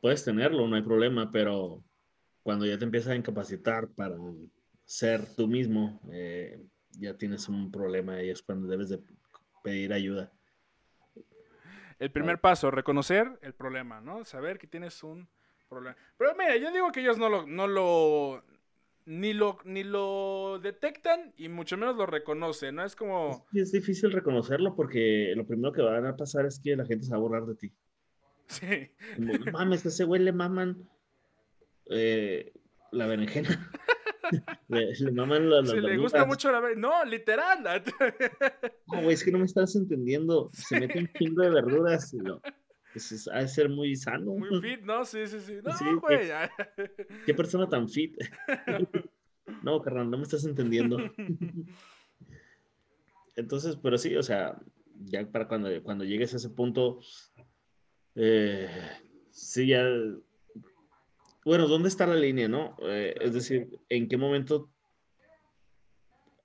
Puedes 0.00 0.24
tenerlo, 0.24 0.66
no 0.66 0.76
hay 0.76 0.82
problema, 0.82 1.30
pero 1.30 1.82
cuando 2.42 2.66
ya 2.66 2.78
te 2.78 2.84
empiezas 2.84 3.12
a 3.12 3.16
incapacitar 3.16 3.88
para 3.88 4.16
ser 4.84 5.26
tú 5.36 5.46
mismo, 5.48 6.00
eh, 6.12 6.60
ya 6.98 7.16
tienes 7.16 7.48
un 7.48 7.70
problema 7.70 8.22
y 8.22 8.30
es 8.30 8.42
cuando 8.42 8.66
debes 8.68 8.88
de 8.88 9.00
pedir 9.62 9.92
ayuda. 9.92 10.32
El 11.98 12.10
primer 12.10 12.40
paso, 12.40 12.70
reconocer 12.70 13.38
el 13.42 13.54
problema, 13.54 14.00
¿no? 14.00 14.24
Saber 14.24 14.58
que 14.58 14.66
tienes 14.66 15.02
un 15.04 15.28
problema. 15.72 15.96
Pero 16.18 16.34
mira, 16.38 16.56
yo 16.56 16.70
digo 16.72 16.92
que 16.92 17.00
ellos 17.00 17.18
no 17.18 17.28
lo, 17.28 17.46
no 17.46 17.66
lo, 17.66 18.44
ni 19.06 19.32
lo, 19.32 19.58
ni 19.64 19.82
lo 19.84 20.58
detectan 20.62 21.32
y 21.36 21.48
mucho 21.48 21.76
menos 21.76 21.96
lo 21.96 22.06
reconocen, 22.06 22.76
¿no? 22.76 22.84
Es 22.84 22.94
como, 22.94 23.46
Y 23.52 23.60
es 23.60 23.72
difícil 23.72 24.12
reconocerlo 24.12 24.74
porque 24.76 25.32
lo 25.36 25.46
primero 25.46 25.72
que 25.72 25.82
va 25.82 26.06
a 26.08 26.16
pasar 26.16 26.46
es 26.46 26.60
que 26.60 26.76
la 26.76 26.84
gente 26.86 27.04
se 27.06 27.10
va 27.12 27.16
a 27.16 27.20
borrar 27.20 27.46
de 27.46 27.54
ti. 27.54 27.72
sí, 28.46 28.90
Como, 29.16 29.32
no 29.34 29.52
mames, 29.52 29.84
a 29.86 29.88
ese 29.88 30.04
güey 30.04 30.20
le 30.22 30.32
maman 30.32 30.88
eh, 31.86 32.52
la 32.92 33.06
berenjena. 33.06 33.70
le, 34.68 34.92
le 34.94 35.10
maman 35.12 35.48
la- 35.50 35.60
las 35.62 35.70
si 35.70 35.80
le 35.80 35.96
gusta 35.96 36.24
mucho 36.24 36.52
la... 36.52 36.60
ver- 36.60 36.76
No, 36.78 37.04
literal. 37.04 37.62
No, 38.86 39.02
güey, 39.02 39.14
es 39.14 39.24
que 39.24 39.30
no 39.32 39.38
me 39.38 39.44
estás 39.46 39.74
entendiendo. 39.76 40.50
Se 40.52 40.78
mete 40.78 40.98
un 40.98 41.08
chingo 41.18 41.42
de 41.42 41.50
verduras. 41.50 42.12
y 42.14 42.18
No. 42.18 42.40
Pues 42.92 43.10
es- 43.12 43.28
ha 43.28 43.38
de 43.38 43.48
ser 43.48 43.68
muy 43.68 43.96
sano. 43.96 44.32
Muy 44.34 44.48
fit, 44.62 44.82
¿no? 44.82 45.04
Sí, 45.04 45.26
sí, 45.26 45.40
sí. 45.40 45.54
No, 45.62 45.72
Sí, 45.72 45.84
güey. 46.00 46.28
Qué 47.26 47.34
persona 47.34 47.68
tan 47.68 47.88
fit. 47.88 48.16
no, 49.62 49.80
carnal, 49.82 50.10
no 50.10 50.16
me 50.18 50.22
estás 50.24 50.44
entendiendo. 50.44 50.98
Entonces, 53.36 53.76
pero 53.82 53.96
sí, 53.98 54.14
o 54.16 54.22
sea, 54.22 54.58
ya 55.04 55.26
para 55.30 55.48
cuando, 55.48 55.68
cuando 55.82 56.04
llegues 56.04 56.34
a 56.34 56.36
ese 56.36 56.50
punto, 56.50 57.00
eh, 58.14 58.68
sí, 59.30 59.68
ya. 59.68 59.84
Bueno, 61.44 61.66
¿dónde 61.66 61.88
está 61.88 62.06
la 62.06 62.14
línea, 62.14 62.46
no? 62.48 62.76
Eh, 62.82 63.14
es 63.20 63.34
decir, 63.34 63.68
¿en 63.88 64.06
qué 64.06 64.16
momento, 64.16 64.70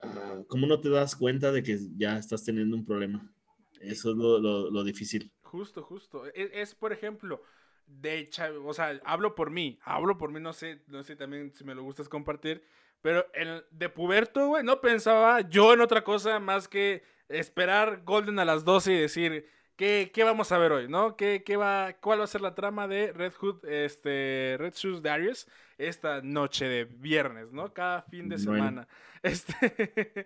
ah, 0.02 0.42
cómo 0.48 0.66
no 0.66 0.80
te 0.80 0.90
das 0.90 1.16
cuenta 1.16 1.52
de 1.52 1.62
que 1.62 1.78
ya 1.98 2.18
estás 2.18 2.44
teniendo 2.44 2.76
un 2.76 2.86
problema? 2.86 3.32
Eso 3.80 4.12
es 4.12 4.18
lo, 4.18 4.40
lo- 4.40 4.72
lo 4.72 4.84
difícil. 4.84 5.32
Justo, 5.58 5.82
justo. 5.84 6.26
Es, 6.34 6.50
es, 6.54 6.76
por 6.76 6.94
ejemplo, 6.94 7.42
de 7.88 8.30
o 8.66 8.74
sea, 8.74 9.00
hablo 9.06 9.34
por 9.34 9.50
mí, 9.50 9.80
hablo 9.84 10.18
por 10.18 10.32
mí, 10.32 10.40
no 10.40 10.54
sé, 10.54 10.82
no 10.88 11.04
sé 11.04 11.16
también 11.16 11.54
si 11.56 11.64
me 11.64 11.74
lo 11.74 11.84
gustas 11.84 12.10
compartir, 12.10 12.64
pero 13.02 13.26
el 13.34 13.64
de 13.72 13.90
puberto, 13.90 14.48
güey, 14.50 14.64
no 14.64 14.82
pensaba 14.82 15.42
yo 15.42 15.74
en 15.74 15.82
otra 15.82 16.04
cosa 16.04 16.40
más 16.40 16.68
que 16.68 17.04
esperar 17.30 18.02
Golden 18.04 18.40
a 18.40 18.46
las 18.46 18.66
12 18.66 18.92
y 18.94 18.98
decir, 19.00 19.48
¿qué, 19.76 20.12
qué 20.14 20.24
vamos 20.24 20.52
a 20.52 20.58
ver 20.58 20.72
hoy, 20.74 20.88
no? 20.90 21.16
¿Qué, 21.16 21.44
qué 21.46 21.56
va, 21.58 21.94
¿Cuál 22.02 22.20
va 22.20 22.24
a 22.26 22.28
ser 22.28 22.42
la 22.42 22.56
trama 22.56 22.88
de 22.88 23.14
Red 23.14 23.34
Hood, 23.34 23.66
este, 23.66 24.56
Red 24.60 24.74
Shoes 24.76 25.02
Darius 25.02 25.48
esta 25.78 26.22
noche 26.22 26.66
de 26.66 26.86
viernes, 26.86 27.52
¿no? 27.52 27.74
Cada 27.74 28.02
fin 28.04 28.28
de 28.30 28.36
Bueno. 28.36 28.52
semana. 28.54 28.88
Este, 29.24 30.26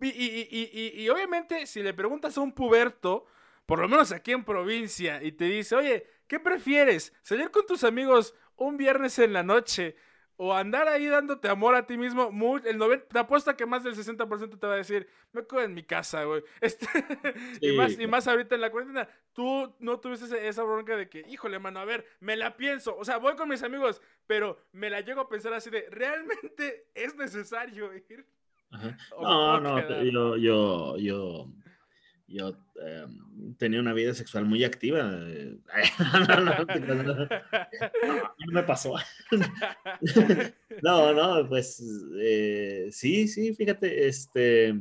y, 0.00 0.08
y- 0.08 0.48
y- 0.50 0.70
y- 0.72 1.02
y 1.02 1.08
obviamente, 1.10 1.66
si 1.66 1.82
le 1.82 1.92
preguntas 1.94 2.36
a 2.36 2.40
un 2.40 2.52
puberto, 2.52 3.26
por 3.66 3.78
lo 3.78 3.88
menos 3.88 4.12
aquí 4.12 4.32
en 4.32 4.44
provincia, 4.44 5.22
y 5.22 5.32
te 5.32 5.44
dice, 5.44 5.76
oye, 5.76 6.06
¿qué 6.26 6.40
prefieres? 6.40 7.12
¿Salir 7.22 7.50
con 7.50 7.66
tus 7.66 7.84
amigos 7.84 8.34
un 8.56 8.76
viernes 8.76 9.18
en 9.18 9.32
la 9.32 9.42
noche? 9.42 9.96
O 10.36 10.52
andar 10.54 10.88
ahí 10.88 11.06
dándote 11.06 11.48
amor 11.48 11.74
a 11.74 11.86
ti 11.86 11.96
mismo, 11.96 12.30
el 12.64 12.78
90, 12.78 13.06
te 13.06 13.18
apuesto 13.18 13.54
que 13.56 13.66
más 13.66 13.84
del 13.84 13.94
60% 13.94 14.58
te 14.58 14.66
va 14.66 14.74
a 14.74 14.78
decir, 14.78 15.06
me 15.30 15.46
quedo 15.46 15.62
en 15.62 15.74
mi 15.74 15.84
casa, 15.84 16.24
güey. 16.24 16.42
Este, 16.60 16.86
y, 17.60 17.72
más, 17.72 17.98
y 17.98 18.06
más 18.06 18.26
ahorita 18.26 18.54
en 18.54 18.60
la 18.62 18.70
cuarentena, 18.70 19.08
tú 19.32 19.72
no 19.78 20.00
tuviste 20.00 20.48
esa 20.48 20.64
bronca 20.64 20.96
de 20.96 21.08
que, 21.08 21.24
híjole, 21.28 21.58
mano, 21.58 21.80
a 21.80 21.84
ver, 21.84 22.06
me 22.20 22.36
la 22.36 22.56
pienso. 22.56 22.96
O 22.96 23.04
sea, 23.04 23.18
voy 23.18 23.36
con 23.36 23.48
mis 23.48 23.62
amigos, 23.62 24.02
pero 24.26 24.58
me 24.72 24.90
la 24.90 25.00
llego 25.00 25.20
a 25.20 25.28
pensar 25.28 25.52
así 25.52 25.70
de, 25.70 25.86
¿realmente 25.90 26.88
es 26.94 27.14
necesario 27.14 27.94
ir? 27.94 28.26
Ajá. 28.70 28.96
¿O 29.12 29.22
me 29.22 29.28
No, 29.28 29.60
no, 29.60 30.02
yo, 30.02 30.36
yo, 30.36 30.96
yo, 30.96 31.46
yo 32.32 32.56
em, 32.80 33.54
tenía 33.56 33.80
una 33.80 33.92
vida 33.92 34.14
sexual 34.14 34.46
muy 34.46 34.64
activa. 34.64 35.00
eh, 35.26 35.58
no, 36.28 36.40
no, 36.40 37.04
no, 37.04 37.14
no, 37.14 38.52
me 38.52 38.62
pasó. 38.62 38.94
No, 40.82 41.12
no, 41.12 41.48
pues 41.48 41.82
eh, 42.18 42.88
sí, 42.90 43.28
sí, 43.28 43.54
fíjate, 43.54 44.08
este, 44.08 44.74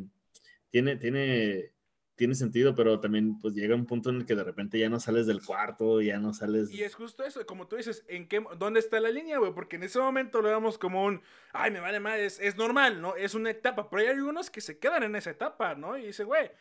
tiene, 0.70 0.96
tiene, 0.96 1.74
tiene 2.16 2.36
sentido, 2.36 2.74
pero 2.76 3.00
también 3.00 3.40
pues 3.40 3.54
llega 3.54 3.76
un 3.76 3.86
punto 3.86 4.10
en 4.10 4.18
el 4.18 4.26
que 4.26 4.36
de 4.36 4.44
repente 4.44 4.80
ya 4.80 4.90
no 4.90 5.00
sales 5.00 5.28
del 5.28 5.44
cuarto, 5.44 6.02
ya 6.02 6.18
no 6.18 6.34
sales. 6.34 6.72
Y 6.72 6.84
es 6.84 6.96
justo 6.96 7.24
eso, 7.24 7.46
como 7.46 7.68
tú 7.68 7.76
dices, 7.76 8.06
¿en 8.08 8.28
qué, 8.28 8.44
¿dónde 8.58 8.80
está 8.80 9.00
la 9.00 9.10
línea, 9.10 9.40
güey? 9.40 9.54
Porque 9.54 9.76
en 9.76 9.84
ese 9.84 10.00
momento 10.00 10.42
lo 10.42 10.50
damos 10.50 10.78
como 10.78 11.04
un, 11.04 11.22
ay, 11.52 11.72
me 11.72 11.80
vale 11.80 12.00
más, 12.00 12.20
es, 12.20 12.40
es 12.40 12.56
normal, 12.56 13.02
¿no? 13.02 13.16
Es 13.16 13.36
una 13.36 13.50
etapa, 13.50 13.90
pero 13.90 14.02
hay 14.02 14.08
algunos 14.10 14.50
que 14.50 14.62
se 14.62 14.80
quedan 14.80 15.04
en 15.04 15.16
esa 15.16 15.32
etapa, 15.32 15.76
¿no? 15.76 15.98
Y 15.98 16.08
dice, 16.08 16.24
güey, 16.24 16.52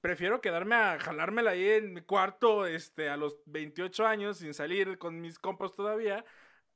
prefiero 0.00 0.40
quedarme 0.40 0.74
a 0.74 0.98
jalármela 0.98 1.50
ahí 1.52 1.68
en 1.68 1.92
mi 1.94 2.00
cuarto, 2.00 2.66
este, 2.66 3.08
a 3.08 3.16
los 3.16 3.36
28 3.46 4.06
años, 4.06 4.38
sin 4.38 4.54
salir 4.54 4.98
con 4.98 5.20
mis 5.20 5.38
compas 5.38 5.74
todavía, 5.74 6.24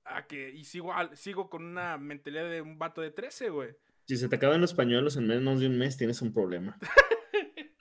a 0.05 0.27
que, 0.27 0.51
y 0.51 0.65
sigo, 0.65 0.93
al- 0.93 1.17
sigo 1.17 1.49
con 1.51 1.65
una 1.65 1.97
mentalidad 1.99 2.51
de 2.51 2.61
un 2.61 2.79
vato 2.79 3.01
de 3.01 3.11
13, 3.11 3.51
güey. 3.51 3.71
Si 4.07 4.17
se 4.19 4.29
te 4.29 4.37
acaban 4.37 4.61
los 4.61 4.75
pañuelos 4.75 5.17
en 5.17 5.27
menos 5.27 5.61
de 5.61 5.67
un 5.67 5.79
mes, 5.79 5.97
tienes 5.97 6.21
un 6.23 6.33
problema. 6.33 6.79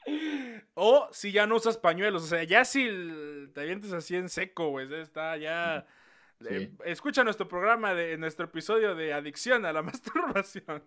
O 0.76 1.08
si 1.12 1.32
ya 1.32 1.46
no 1.46 1.58
usas 1.58 1.78
pañuelos, 1.78 2.24
o 2.24 2.28
sea, 2.28 2.44
ya 2.44 2.66
si 2.66 2.88
te 3.54 3.62
avientes 3.62 3.94
así 3.94 4.16
en 4.16 4.28
seco, 4.28 4.70
güey, 4.70 4.92
está 5.00 5.38
ya... 5.38 5.86
eh, 6.50 6.72
escucha 6.86 7.24
nuestro 7.24 7.48
programa, 7.48 7.94
de 7.94 8.18
nuestro 8.18 8.46
episodio 8.46 8.96
de 8.96 9.14
adicción 9.14 9.66
a 9.66 9.74
la 9.74 9.82
masturbación. 9.84 10.84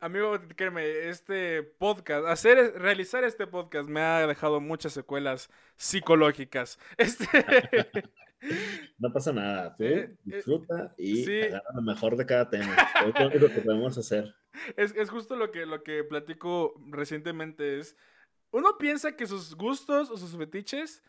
Amigo, 0.00 0.38
créeme, 0.56 1.08
este 1.08 1.62
podcast, 1.62 2.26
hacer, 2.26 2.74
realizar 2.80 3.24
este 3.24 3.46
podcast 3.46 3.88
me 3.88 4.00
ha 4.00 4.26
dejado 4.26 4.60
muchas 4.60 4.92
secuelas 4.92 5.50
psicológicas. 5.76 6.78
Este, 6.98 7.26
No 8.98 9.12
pasa 9.12 9.32
nada, 9.32 9.76
tú 9.76 9.84
Eh, 9.84 9.94
eh, 9.94 10.16
disfruta 10.24 10.94
y 10.98 11.24
sí. 11.24 11.42
agarra 11.42 11.74
lo 11.74 11.82
mejor 11.82 12.16
de 12.16 12.26
cada 12.26 12.50
tema. 12.50 12.74
Es 13.06 13.20
lo 13.20 13.26
único 13.28 13.48
que 13.48 13.60
podemos 13.60 13.96
hacer. 13.98 14.34
es, 14.76 14.94
es 14.96 15.10
justo 15.10 15.36
lo 15.36 15.50
que, 15.52 15.66
lo 15.66 15.82
que 15.82 16.04
platico 16.04 16.74
recientemente, 16.88 17.78
es, 17.78 17.96
uno 18.50 18.76
piensa 18.78 19.16
que 19.16 19.26
sus 19.26 19.54
gustos 19.54 20.10
o 20.10 20.16
sus 20.16 20.36
fetiches 20.36 21.02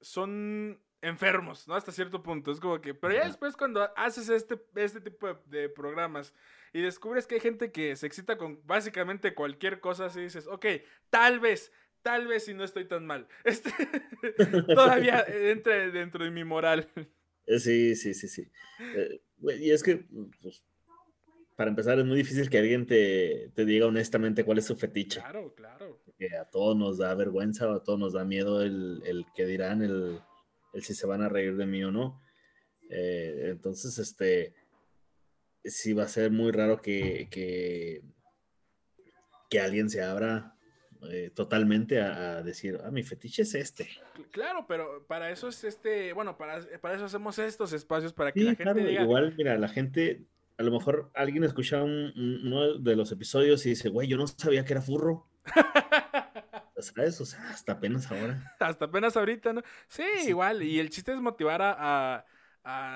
son 0.00 0.80
enfermos, 1.02 1.68
¿no? 1.68 1.74
Hasta 1.74 1.92
cierto 1.92 2.22
punto. 2.22 2.50
Es 2.52 2.60
como 2.60 2.80
que, 2.80 2.94
pero 2.94 3.14
ya 3.14 3.26
después 3.26 3.56
cuando 3.56 3.90
haces 3.96 4.28
este, 4.28 4.58
este 4.76 5.00
tipo 5.00 5.26
de, 5.28 5.36
de 5.46 5.68
programas 5.68 6.32
y 6.72 6.80
descubres 6.80 7.26
que 7.26 7.34
hay 7.34 7.40
gente 7.40 7.70
que 7.72 7.94
se 7.96 8.06
excita 8.06 8.38
con 8.38 8.60
básicamente 8.64 9.34
cualquier 9.34 9.80
cosa, 9.80 10.06
así 10.06 10.20
dices, 10.20 10.46
ok, 10.46 10.66
tal 11.10 11.40
vez, 11.40 11.72
tal 12.00 12.26
vez 12.26 12.44
si 12.44 12.54
no 12.54 12.64
estoy 12.64 12.86
tan 12.86 13.04
mal. 13.04 13.28
Este, 13.44 13.72
todavía 14.66 15.24
entra 15.28 15.90
dentro 15.90 16.24
de 16.24 16.30
mi 16.30 16.44
moral. 16.44 16.88
Eh, 17.46 17.58
Sí, 17.58 17.96
sí, 17.96 18.14
sí, 18.14 18.28
sí. 18.28 18.48
Eh, 18.96 19.20
y 19.60 19.72
es 19.72 19.82
que, 19.82 20.06
pues, 20.40 20.62
para 21.56 21.70
empezar, 21.70 21.98
es 21.98 22.04
muy 22.04 22.16
difícil 22.16 22.48
que 22.48 22.58
alguien 22.58 22.86
te, 22.86 23.50
te 23.54 23.64
diga 23.64 23.86
honestamente 23.86 24.44
cuál 24.44 24.58
es 24.58 24.66
su 24.66 24.76
fetiche. 24.76 25.20
Claro, 25.20 25.52
claro. 25.54 26.00
Que 26.16 26.36
a 26.36 26.44
todos 26.44 26.76
nos 26.76 26.98
da 26.98 27.14
vergüenza 27.14 27.68
o 27.68 27.72
a 27.72 27.82
todos 27.82 27.98
nos 27.98 28.12
da 28.12 28.24
miedo 28.24 28.62
el, 28.62 29.02
el 29.04 29.26
que 29.34 29.44
dirán, 29.44 29.82
el, 29.82 30.20
el 30.72 30.82
si 30.84 30.94
se 30.94 31.06
van 31.06 31.22
a 31.22 31.28
reír 31.28 31.56
de 31.56 31.66
mí 31.66 31.82
o 31.84 31.90
no. 31.90 32.20
Eh, 32.90 33.48
entonces, 33.50 33.98
este, 33.98 34.54
sí 35.64 35.92
va 35.92 36.04
a 36.04 36.08
ser 36.08 36.30
muy 36.30 36.50
raro 36.52 36.80
que, 36.82 37.28
que, 37.30 38.02
que 39.50 39.60
alguien 39.60 39.88
se 39.90 40.02
abra 40.02 40.54
eh, 41.10 41.30
totalmente 41.34 42.00
a, 42.00 42.38
a 42.38 42.42
decir, 42.42 42.78
ah, 42.84 42.90
mi 42.90 43.02
fetiche 43.02 43.42
es 43.42 43.54
este. 43.54 43.84
Cl- 44.16 44.30
Claro, 44.30 44.66
pero 44.68 45.04
para 45.06 45.30
eso 45.30 45.48
es 45.48 45.64
este, 45.64 46.12
bueno, 46.12 46.36
para, 46.38 46.60
para 46.80 46.94
eso 46.96 47.04
hacemos 47.06 47.38
estos 47.38 47.72
espacios 47.72 48.12
para 48.12 48.32
que 48.32 48.40
Sí, 48.40 48.44
la 48.46 48.50
gente 48.54 48.62
claro, 48.72 48.78
diga, 48.86 49.02
igual, 49.02 49.34
mira, 49.36 49.58
la 49.58 49.68
gente, 49.68 50.24
a 50.58 50.62
lo 50.62 50.70
mejor 50.70 51.10
alguien 51.14 51.44
escucha 51.44 51.82
un- 51.82 52.12
un- 52.16 52.40
uno 52.46 52.78
de 52.78 52.96
los 52.96 53.10
episodios 53.12 53.64
y 53.66 53.70
dice, 53.70 53.88
güey, 53.88 54.06
yo 54.08 54.16
no 54.16 54.26
sabía 54.26 54.64
que 54.64 54.72
era 54.74 54.82
furro. 54.82 55.26
¿Sabes? 56.82 57.20
O 57.20 57.24
sea, 57.24 57.48
hasta 57.50 57.72
apenas 57.72 58.10
ahora. 58.10 58.54
hasta 58.60 58.84
apenas 58.86 59.16
ahorita, 59.16 59.52
¿no? 59.52 59.62
Sí, 59.88 60.02
Sí. 60.20 60.30
igual, 60.30 60.62
y 60.62 60.78
el 60.80 60.90
chiste 60.90 61.12
es 61.12 61.20
motivar 61.20 61.62
a, 61.62 61.76
a, 61.78 62.24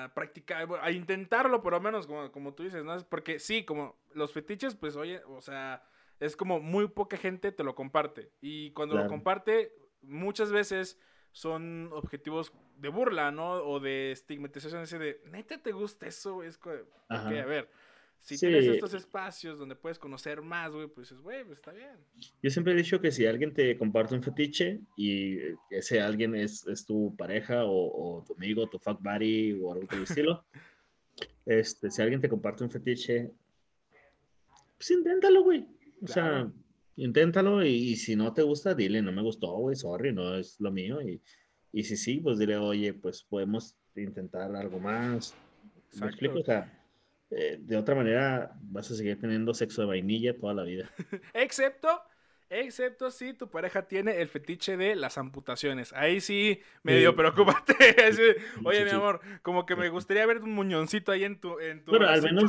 a 0.03 0.13
practicar, 0.13 0.67
a 0.81 0.91
intentarlo 0.91 1.61
por 1.61 1.73
lo 1.73 1.81
menos, 1.81 2.07
como, 2.07 2.31
como 2.31 2.53
tú 2.53 2.63
dices, 2.63 2.83
¿no? 2.83 2.97
Porque 3.09 3.39
sí, 3.39 3.65
como 3.65 3.97
los 4.13 4.31
fetiches, 4.33 4.75
pues 4.75 4.95
oye, 4.95 5.21
o 5.27 5.41
sea, 5.41 5.83
es 6.19 6.35
como 6.35 6.59
muy 6.59 6.87
poca 6.87 7.17
gente 7.17 7.51
te 7.51 7.63
lo 7.63 7.75
comparte. 7.75 8.31
Y 8.41 8.71
cuando 8.71 8.95
lo 8.95 9.07
comparte, 9.07 9.73
muchas 10.01 10.51
veces 10.51 10.99
son 11.31 11.89
objetivos 11.93 12.51
de 12.77 12.89
burla, 12.89 13.31
¿no? 13.31 13.51
O 13.63 13.79
de 13.79 14.11
estigmatización, 14.11 14.81
así 14.81 14.97
de, 14.97 15.21
neta, 15.25 15.57
¿te 15.61 15.71
gusta 15.71 16.07
eso? 16.07 16.35
güey?" 16.35 16.47
Es 16.47 16.57
como, 16.57 16.75
de, 16.75 16.85
Ajá. 17.09 17.27
ok, 17.29 17.37
a 17.37 17.45
ver. 17.45 17.69
Si 18.21 18.37
Sí. 18.37 18.47
tienes 18.47 18.67
estos 18.67 18.93
espacios 18.93 19.57
donde 19.57 19.75
puedes 19.75 19.97
conocer 19.99 20.41
más, 20.41 20.71
güey, 20.71 20.87
pues 20.87 21.09
dices, 21.09 21.23
güey, 21.23 21.45
pues 21.45 21.59
está 21.59 21.71
bien. 21.71 21.95
Yo 22.43 22.49
siempre 22.49 22.73
he 22.73 22.75
dicho 22.75 22.99
que 22.99 23.11
si 23.11 23.25
alguien 23.25 23.53
te 23.53 23.77
comparte 23.77 24.15
un 24.15 24.23
fetiche 24.23 24.81
y 24.97 25.37
ese 25.69 26.01
alguien 26.01 26.35
es, 26.35 26.67
es 26.67 26.85
tu 26.85 27.15
pareja 27.15 27.63
o, 27.65 28.17
o 28.19 28.23
tu 28.25 28.33
amigo, 28.33 28.67
tu 28.67 28.79
fuck 28.79 29.01
buddy 29.01 29.53
o 29.61 29.71
algo 29.71 29.87
por 29.87 29.95
el 29.97 30.03
estilo, 30.03 30.45
este, 31.45 31.89
si 31.89 32.01
alguien 32.01 32.19
te 32.19 32.27
comparte 32.27 32.63
un 32.65 32.69
fetiche, 32.71 33.31
pues 34.77 34.91
inténtalo, 34.91 35.43
güey. 35.43 35.65
O 36.01 36.07
sea, 36.07 36.23
Claro. 36.23 36.53
inténtalo 36.97 37.65
y, 37.65 37.69
y 37.69 37.95
si 37.95 38.15
no 38.15 38.33
te 38.33 38.41
gusta, 38.43 38.75
dile, 38.75 39.01
no 39.01 39.11
me 39.11 39.21
gustó, 39.21 39.53
güey, 39.55 39.75
sorry, 39.75 40.11
no 40.13 40.35
es 40.35 40.59
lo 40.59 40.71
mío. 40.71 41.01
Y, 41.01 41.21
y 41.71 41.83
si 41.83 41.95
sí, 41.95 42.19
pues 42.19 42.37
dile, 42.39 42.57
oye, 42.57 42.93
pues 42.93 43.23
podemos 43.23 43.75
intentar 43.95 44.53
algo 44.55 44.79
más. 44.79 45.35
¿Me 45.99 46.07
explico? 46.07 46.39
O 46.39 46.43
sea, 46.43 46.76
eh, 47.31 47.57
de 47.59 47.77
otra 47.77 47.95
manera 47.95 48.51
vas 48.61 48.89
a 48.91 48.95
seguir 48.95 49.19
teniendo 49.19 49.53
sexo 49.53 49.81
de 49.81 49.87
vainilla 49.87 50.37
toda 50.37 50.53
la 50.53 50.63
vida. 50.63 50.89
Excepto, 51.33 52.01
excepto 52.49 53.11
si 53.11 53.33
tu 53.33 53.49
pareja 53.49 53.87
tiene 53.87 54.21
el 54.21 54.29
fetiche 54.29 54.77
de 54.77 54.95
las 54.95 55.17
amputaciones. 55.17 55.91
Ahí 55.93 56.21
sí, 56.21 56.61
medio 56.83 57.11
Sí. 57.11 57.17
preocúpate. 57.17 57.75
Oye, 58.63 58.79
sí, 58.79 58.85
mi 58.85 58.91
amor, 58.91 59.19
como 59.41 59.65
que 59.65 59.75
me 59.75 59.89
gustaría 59.89 60.25
ver 60.25 60.41
un 60.41 60.51
muñoncito 60.53 61.11
ahí 61.11 61.25
en 61.25 61.39
tu, 61.39 61.59
en 61.59 61.83
tu 61.83 61.95
al 61.95 62.21
menos 62.21 62.45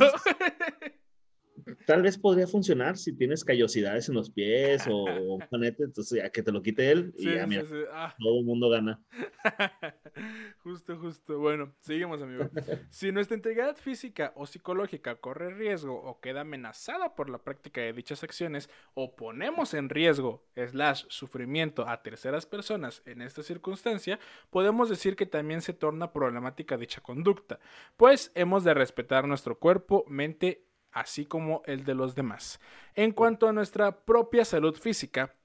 tal 1.85 2.01
vez 2.01 2.17
podría 2.17 2.47
funcionar 2.47 2.97
si 2.97 3.15
tienes 3.15 3.43
callosidades 3.43 4.09
en 4.09 4.15
los 4.15 4.29
pies 4.29 4.85
o, 4.87 4.95
o 5.05 5.35
un 5.35 5.43
panete, 5.49 5.83
entonces 5.83 6.21
ya 6.21 6.29
que 6.29 6.43
te 6.43 6.51
lo 6.51 6.61
quite 6.61 6.91
él 6.91 7.13
y 7.17 7.23
Sí, 7.23 7.33
ya, 7.33 7.43
sí, 7.43 7.49
mira, 7.49 7.65
sí. 7.65 7.75
Ah. 7.91 8.15
todo 8.19 8.39
el 8.39 8.45
mundo 8.45 8.69
gana. 8.69 9.01
justo, 10.63 10.97
justo. 10.97 11.39
Bueno, 11.39 11.73
seguimos, 11.81 12.21
amigo. 12.21 12.49
Si 12.89 13.11
nuestra 13.11 13.35
integridad 13.35 13.75
física 13.75 14.33
o 14.35 14.45
psicológica 14.45 15.15
corre 15.15 15.53
riesgo 15.53 15.95
o 15.95 16.19
queda 16.19 16.41
amenazada 16.41 17.15
por 17.15 17.29
la 17.29 17.39
práctica 17.39 17.81
de 17.81 17.93
dichas 17.93 18.23
acciones 18.23 18.69
o 18.93 19.15
ponemos 19.15 19.73
en 19.73 19.89
riesgo, 19.89 20.45
slash, 20.55 21.05
sufrimiento 21.09 21.87
a 21.87 22.01
terceras 22.01 22.45
personas 22.45 23.01
en 23.05 23.21
esta 23.21 23.43
circunstancia, 23.43 24.19
podemos 24.49 24.89
decir 24.89 25.15
que 25.15 25.25
también 25.25 25.61
se 25.61 25.73
torna 25.73 26.11
problemática 26.11 26.77
dicha 26.77 27.01
conducta, 27.01 27.59
pues 27.97 28.31
hemos 28.35 28.63
de 28.63 28.73
respetar 28.73 29.27
nuestro 29.27 29.59
cuerpo, 29.59 30.05
mente, 30.07 30.68
así 30.91 31.25
como 31.25 31.61
el 31.65 31.85
de 31.85 31.95
los 31.95 32.15
demás. 32.15 32.59
En 32.95 33.11
cuanto 33.11 33.47
a 33.47 33.53
nuestra 33.53 34.05
propia 34.05 34.45
salud 34.45 34.75
física, 34.75 35.35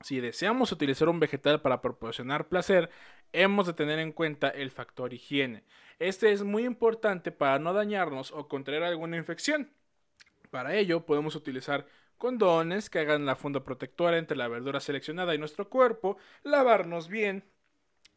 si 0.00 0.20
deseamos 0.20 0.70
utilizar 0.72 1.08
un 1.08 1.20
vegetal 1.20 1.60
para 1.60 1.80
proporcionar 1.80 2.48
placer, 2.48 2.90
hemos 3.32 3.66
de 3.66 3.72
tener 3.72 3.98
en 3.98 4.12
cuenta 4.12 4.48
el 4.48 4.70
factor 4.70 5.12
higiene. 5.12 5.64
Este 5.98 6.32
es 6.32 6.44
muy 6.44 6.64
importante 6.64 7.32
para 7.32 7.58
no 7.58 7.72
dañarnos 7.72 8.30
o 8.30 8.48
contraer 8.48 8.84
alguna 8.84 9.16
infección. 9.16 9.70
Para 10.50 10.76
ello 10.76 11.04
podemos 11.04 11.34
utilizar 11.34 11.86
condones 12.16 12.90
que 12.90 13.00
hagan 13.00 13.26
la 13.26 13.36
funda 13.36 13.64
protectora 13.64 14.18
entre 14.18 14.36
la 14.36 14.48
verdura 14.48 14.80
seleccionada 14.80 15.34
y 15.34 15.38
nuestro 15.38 15.68
cuerpo, 15.68 16.16
lavarnos 16.42 17.08
bien 17.08 17.44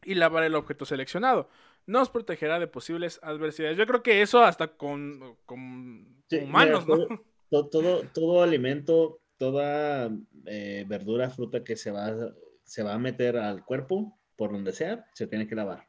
y 0.04 0.14
lavar 0.14 0.44
el 0.44 0.54
objeto 0.54 0.84
seleccionado. 0.84 1.48
Nos 1.86 2.10
protegerá 2.10 2.58
de 2.60 2.66
posibles 2.68 3.18
adversidades. 3.22 3.76
Yo 3.76 3.86
creo 3.86 4.02
que 4.02 4.22
eso 4.22 4.42
hasta 4.44 4.68
con, 4.76 5.36
con 5.46 6.22
Sí, 6.28 6.38
humanos, 6.38 6.86
mira, 6.86 7.06
¿no? 7.08 7.22
todo, 7.50 8.02
todo, 8.14 8.42
alimento, 8.42 9.20
toda 9.36 10.10
eh, 10.46 10.84
verdura, 10.88 11.28
fruta 11.30 11.62
que 11.64 11.76
se 11.76 11.90
va, 11.90 12.14
se 12.62 12.82
va 12.82 12.94
a 12.94 12.98
meter 12.98 13.36
al 13.36 13.64
cuerpo, 13.64 14.18
por 14.36 14.52
donde 14.52 14.72
sea, 14.72 15.04
se 15.12 15.26
tiene 15.26 15.46
que 15.46 15.54
lavar. 15.56 15.86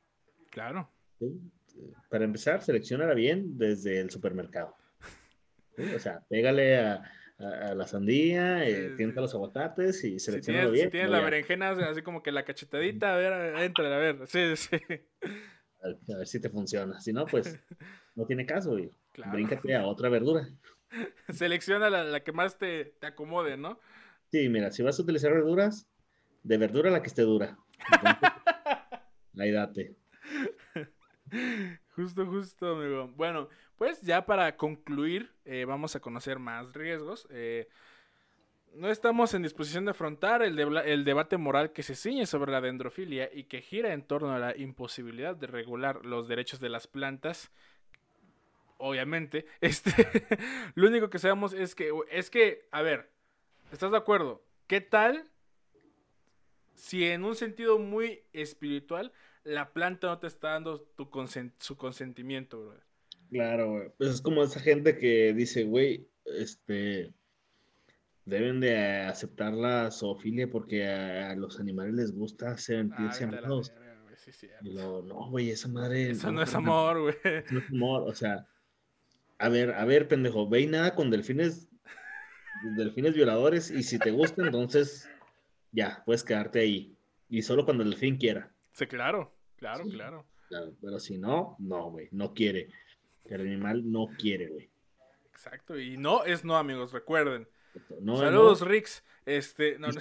Claro. 0.49 0.89
¿sí? 1.19 1.31
Para 2.09 2.25
empezar, 2.25 2.61
seleccionala 2.63 3.13
bien 3.13 3.57
desde 3.57 3.99
el 3.99 4.09
supermercado. 4.09 4.75
¿sí? 5.77 5.83
O 5.95 5.99
sea, 5.99 6.21
pégale 6.27 6.77
a, 6.77 7.03
a- 7.39 7.69
a 7.71 7.75
la 7.75 7.87
sandía, 7.87 8.65
eh, 8.67 8.89
Sí, 8.89 8.97
tienta 8.97 9.21
los 9.21 9.33
aguacates 9.33 10.03
y 10.03 10.11
Si 10.13 10.19
seleccionalo 10.19 10.71
tienes, 10.71 10.79
si 10.79 10.81
bien. 10.81 10.91
tienes 10.91 11.09
la 11.11 11.19
ya, 11.19 11.25
berenjena, 11.25 11.69
así 11.71 12.01
como 12.01 12.21
que 12.23 12.31
la 12.31 12.43
cachetadita, 12.45 13.13
a 13.13 13.17
ver, 13.17 13.55
entra, 13.63 13.95
a 13.95 13.99
ver. 13.99 14.27
Sí, 14.27 14.55
sí. 14.57 14.77
A, 15.83 16.17
ver 16.17 16.27
si 16.27 16.39
te 16.39 16.49
funciona. 16.49 16.99
Si 16.99 17.13
no, 17.13 17.25
pues 17.25 17.59
no 18.15 18.25
tiene 18.25 18.45
caso. 18.45 18.77
Y 18.79 18.91
Claro. 19.13 19.31
bríncate 19.33 19.75
a 19.75 19.85
otra 19.85 20.09
verdura. 20.09 20.49
Selecciona 21.29 21.89
la, 21.89 22.03
la 22.03 22.23
que 22.23 22.31
más 22.31 22.57
te, 22.57 22.85
te 22.99 23.07
acomode, 23.07 23.57
¿no? 23.57 23.79
Sí, 24.31 24.49
mira, 24.49 24.71
si 24.71 24.81
vas 24.81 24.97
a 24.97 25.03
utilizar 25.03 25.31
verduras, 25.31 25.87
de 26.41 26.57
verdura 26.57 26.89
la 26.89 27.01
que 27.03 27.09
esté 27.09 27.21
dura. 27.21 27.57
Entonces, 27.91 28.29
ahí 29.37 29.51
date. 29.51 29.95
Justo, 31.95 32.25
justo, 32.25 32.75
amigo. 32.75 33.07
Bueno, 33.15 33.49
pues 33.77 34.01
ya 34.01 34.25
para 34.25 34.57
concluir, 34.57 35.31
eh, 35.45 35.65
vamos 35.65 35.95
a 35.95 35.99
conocer 35.99 36.39
más 36.39 36.73
riesgos. 36.73 37.27
Eh, 37.29 37.67
no 38.75 38.89
estamos 38.89 39.33
en 39.33 39.43
disposición 39.43 39.85
de 39.85 39.91
afrontar 39.91 40.41
el, 40.41 40.55
debate 41.05 41.37
moral 41.37 41.71
que 41.71 41.83
se 41.83 41.95
ciñe 41.95 42.25
sobre 42.25 42.51
la 42.51 42.61
dendrofilia 42.61 43.29
y 43.31 43.45
que 43.45 43.61
gira 43.61 43.93
en 43.93 44.03
torno 44.03 44.31
a 44.33 44.39
la 44.39 44.57
imposibilidad 44.57 45.35
de 45.35 45.47
regular 45.47 46.05
los 46.05 46.27
derechos 46.27 46.59
de 46.59 46.69
las 46.69 46.87
plantas. 46.87 47.51
Obviamente, 48.77 49.45
este, 49.61 50.25
lo 50.75 50.87
único 50.87 51.09
que 51.09 51.19
sabemos 51.19 51.53
es 51.53 51.75
que, 51.75 51.91
es 52.11 52.29
que, 52.29 52.67
a 52.71 52.81
ver, 52.81 53.09
¿estás 53.71 53.91
de 53.91 53.97
acuerdo? 53.97 54.43
¿Qué 54.67 54.81
tal 54.81 55.23
si 56.73 57.05
en 57.05 57.23
un 57.23 57.35
sentido 57.35 57.77
muy 57.77 58.23
espiritual 58.33 59.11
la 59.43 59.73
planta 59.73 60.07
no 60.07 60.19
te 60.19 60.27
está 60.27 60.51
dando 60.51 60.87
su 61.59 61.77
consentimiento, 61.77 62.65
bro? 62.65 62.79
Claro, 63.29 63.71
güey. 63.71 63.89
Pues 63.97 64.09
es 64.09 64.21
como 64.21 64.43
esa 64.43 64.59
gente 64.59 64.97
que 64.97 65.33
dice, 65.33 65.63
güey, 65.63 66.07
este, 66.25 67.13
deben 68.25 68.59
de 68.59 69.01
aceptar 69.01 69.53
la 69.53 69.91
zoofilia 69.91 70.49
porque 70.49 70.87
a, 70.87 71.35
los 71.35 71.59
animales 71.59 71.93
les 71.93 72.11
gusta 72.13 72.57
sentirse 72.57 73.25
amados. 73.25 73.73
sí. 74.15 74.47
Y 74.61 74.73
luego, 74.73 75.01
no, 75.01 75.29
güey, 75.29 75.49
esa 75.49 75.67
madre. 75.67 76.11
Eso 76.11 76.31
no 76.31 76.41
es 76.41 76.53
amor, 76.55 77.01
güey. 77.01 77.15
no 77.51 77.59
es 77.59 77.69
amor. 77.69 78.03
O 78.07 78.13
sea, 78.13 78.47
a 79.37 79.49
ver, 79.49 79.73
a 79.73 79.85
ver, 79.85 80.07
pendejo, 80.07 80.47
ve 80.47 80.61
y 80.61 80.67
nada 80.67 80.95
con 80.95 81.09
delfines, 81.09 81.67
delfines 82.77 83.13
violadores, 83.13 83.69
y 83.71 83.83
si 83.83 83.99
te 83.99 84.11
gusta, 84.11 84.43
entonces 84.45 85.09
ya, 85.71 86.01
puedes 86.05 86.23
quedarte 86.23 86.59
ahí. 86.59 86.95
Y 87.29 87.41
solo 87.41 87.65
cuando 87.65 87.83
el 87.83 87.89
delfín 87.89 88.17
quiera. 88.17 88.51
Sí, 88.71 88.87
claro, 88.87 89.35
claro, 89.57 89.83
Sí. 89.83 89.91
claro. 89.91 90.25
Claro, 90.47 90.75
pero 90.81 90.99
si 90.99 91.17
no, 91.17 91.55
no, 91.59 91.89
güey, 91.89 92.09
no 92.11 92.33
quiere. 92.33 92.69
El 93.25 93.41
animal 93.41 93.89
no 93.91 94.07
quiere, 94.19 94.49
güey. 94.49 94.69
Exacto. 95.25 95.79
Y 95.79 95.97
no 95.97 96.23
es 96.25 96.45
no, 96.45 96.55
amigos, 96.57 96.93
recuerden. 96.93 97.47
No, 98.01 98.17
Saludos, 98.17 98.61
no. 98.61 98.67
Rix. 98.67 99.03
Este, 99.25 99.77
no. 99.79 99.87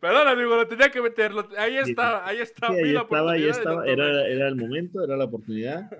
Perdón, 0.00 0.28
amigo, 0.28 0.56
lo 0.56 0.66
tenía 0.66 0.90
que 0.90 1.00
meterlo. 1.02 1.48
Ahí 1.56 1.76
estaba, 1.76 2.26
ahí 2.26 2.38
estaba. 2.38 2.74
Sí, 2.74 2.80
ahí 2.80 2.96
estaba, 2.96 3.32
ahí. 3.32 3.44
Era, 3.86 4.26
era 4.26 4.48
el 4.48 4.56
momento, 4.56 5.04
era 5.04 5.16
la 5.16 5.24
oportunidad. 5.24 5.90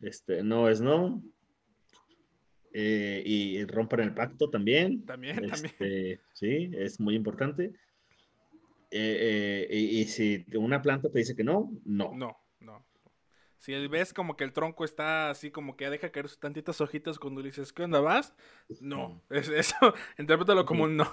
Este, 0.00 0.42
no 0.42 0.68
es 0.68 0.80
no. 0.80 1.22
Eh, 2.72 3.22
y 3.24 3.64
rompan 3.66 4.00
el 4.00 4.14
pacto 4.14 4.50
también. 4.50 5.04
También, 5.04 5.36
también. 5.36 5.64
Este, 5.64 6.20
Sí, 6.32 6.70
es 6.74 6.98
muy 7.00 7.14
importante. 7.14 7.72
Eh, 8.90 9.66
eh, 9.70 9.76
y, 9.76 10.00
y 10.00 10.04
si 10.06 10.44
una 10.54 10.82
planta 10.82 11.08
te 11.10 11.18
dice 11.18 11.36
que 11.36 11.44
no, 11.44 11.72
no. 11.84 12.12
No, 12.14 12.36
no. 12.60 12.84
Si 13.64 13.72
ves 13.88 14.12
como 14.12 14.36
que 14.36 14.44
el 14.44 14.52
tronco 14.52 14.84
está 14.84 15.30
así 15.30 15.50
como 15.50 15.74
que 15.74 15.88
deja 15.88 16.12
caer 16.12 16.28
sus 16.28 16.38
tantitas 16.38 16.82
hojitas 16.82 17.18
cuando 17.18 17.40
le 17.40 17.46
dices, 17.46 17.72
¿qué 17.72 17.84
onda 17.84 17.98
vas? 17.98 18.34
No, 18.82 19.22
es 19.30 19.48
eso, 19.48 19.94
interprétalo 20.18 20.66
como 20.66 20.84
un 20.84 20.98
no. 20.98 21.10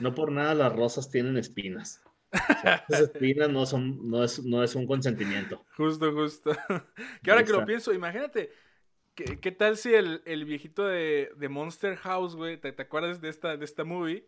No 0.00 0.14
por 0.14 0.32
nada 0.32 0.54
las 0.54 0.74
rosas 0.74 1.10
tienen 1.10 1.36
espinas. 1.36 2.02
O 2.32 2.60
sea, 2.62 2.86
esas 2.88 3.00
espinas 3.12 3.50
no 3.50 3.66
son, 3.66 4.08
no 4.08 4.24
es, 4.24 4.42
no 4.42 4.62
es 4.62 4.74
un 4.74 4.86
consentimiento. 4.86 5.62
Justo, 5.76 6.10
justo. 6.14 6.52
que 7.22 7.30
ahora 7.30 7.44
que 7.44 7.52
lo 7.52 7.66
pienso, 7.66 7.92
imagínate, 7.92 8.50
¿qué, 9.14 9.38
qué 9.38 9.52
tal 9.52 9.76
si 9.76 9.92
el, 9.92 10.22
el 10.24 10.46
viejito 10.46 10.86
de, 10.86 11.32
de 11.36 11.48
Monster 11.50 11.96
House, 11.96 12.34
güey, 12.34 12.58
¿te, 12.58 12.72
te 12.72 12.80
acuerdas 12.80 13.20
de 13.20 13.28
esta, 13.28 13.58
de 13.58 13.64
esta 13.66 13.84
movie? 13.84 14.26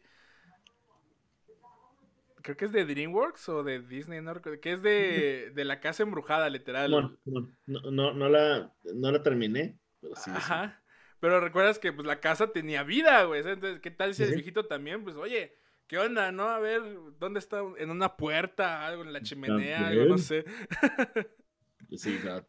Creo 2.45 2.59
que 2.59 2.67
es 2.67 2.73
de 2.73 2.85
DreamWorks 2.85 3.49
o 3.49 3.63
de 3.65 3.81
Disney, 3.81 4.21
no 4.21 4.35
recuerdo, 4.35 4.61
que 4.61 4.73
es 4.73 4.83
de, 4.83 5.51
de 5.55 5.65
la 5.65 5.81
casa 5.81 6.03
embrujada, 6.03 6.51
literal. 6.51 6.91
Bueno, 6.91 7.17
no, 7.25 7.91
no, 7.91 8.13
no 8.13 8.29
la, 8.29 8.71
no 8.95 9.11
la 9.11 9.23
terminé, 9.23 9.79
pero 9.99 10.15
sí. 10.15 10.25
sí. 10.25 10.31
Ajá. 10.35 10.83
Pero 11.21 11.41
recuerdas 11.41 11.79
que 11.79 11.91
pues 11.91 12.07
la 12.07 12.21
casa 12.21 12.53
tenía 12.53 12.83
vida, 12.83 13.25
güey. 13.25 13.41
Entonces, 13.41 13.81
¿qué 13.81 13.91
tal 13.91 14.15
si 14.15 14.25
el 14.25 14.29
sí. 14.29 14.35
viejito 14.35 14.67
también? 14.67 15.05
Pues, 15.05 15.17
oye, 15.17 15.55
¿qué 15.87 15.97
onda, 15.97 16.33
no? 16.33 16.51
A 16.51 16.59
ver, 16.59 16.83
¿dónde 17.19 17.39
está? 17.39 17.63
En 17.79 17.89
una 17.89 18.19
puerta, 18.19 18.87
algo 18.87 19.05
en 19.05 19.15
la 19.15 19.23
chimenea, 19.23 19.89
algo, 19.89 20.05
no 20.05 20.19
sé. 20.19 20.45
Sí, 21.97 22.19
claro. 22.21 22.45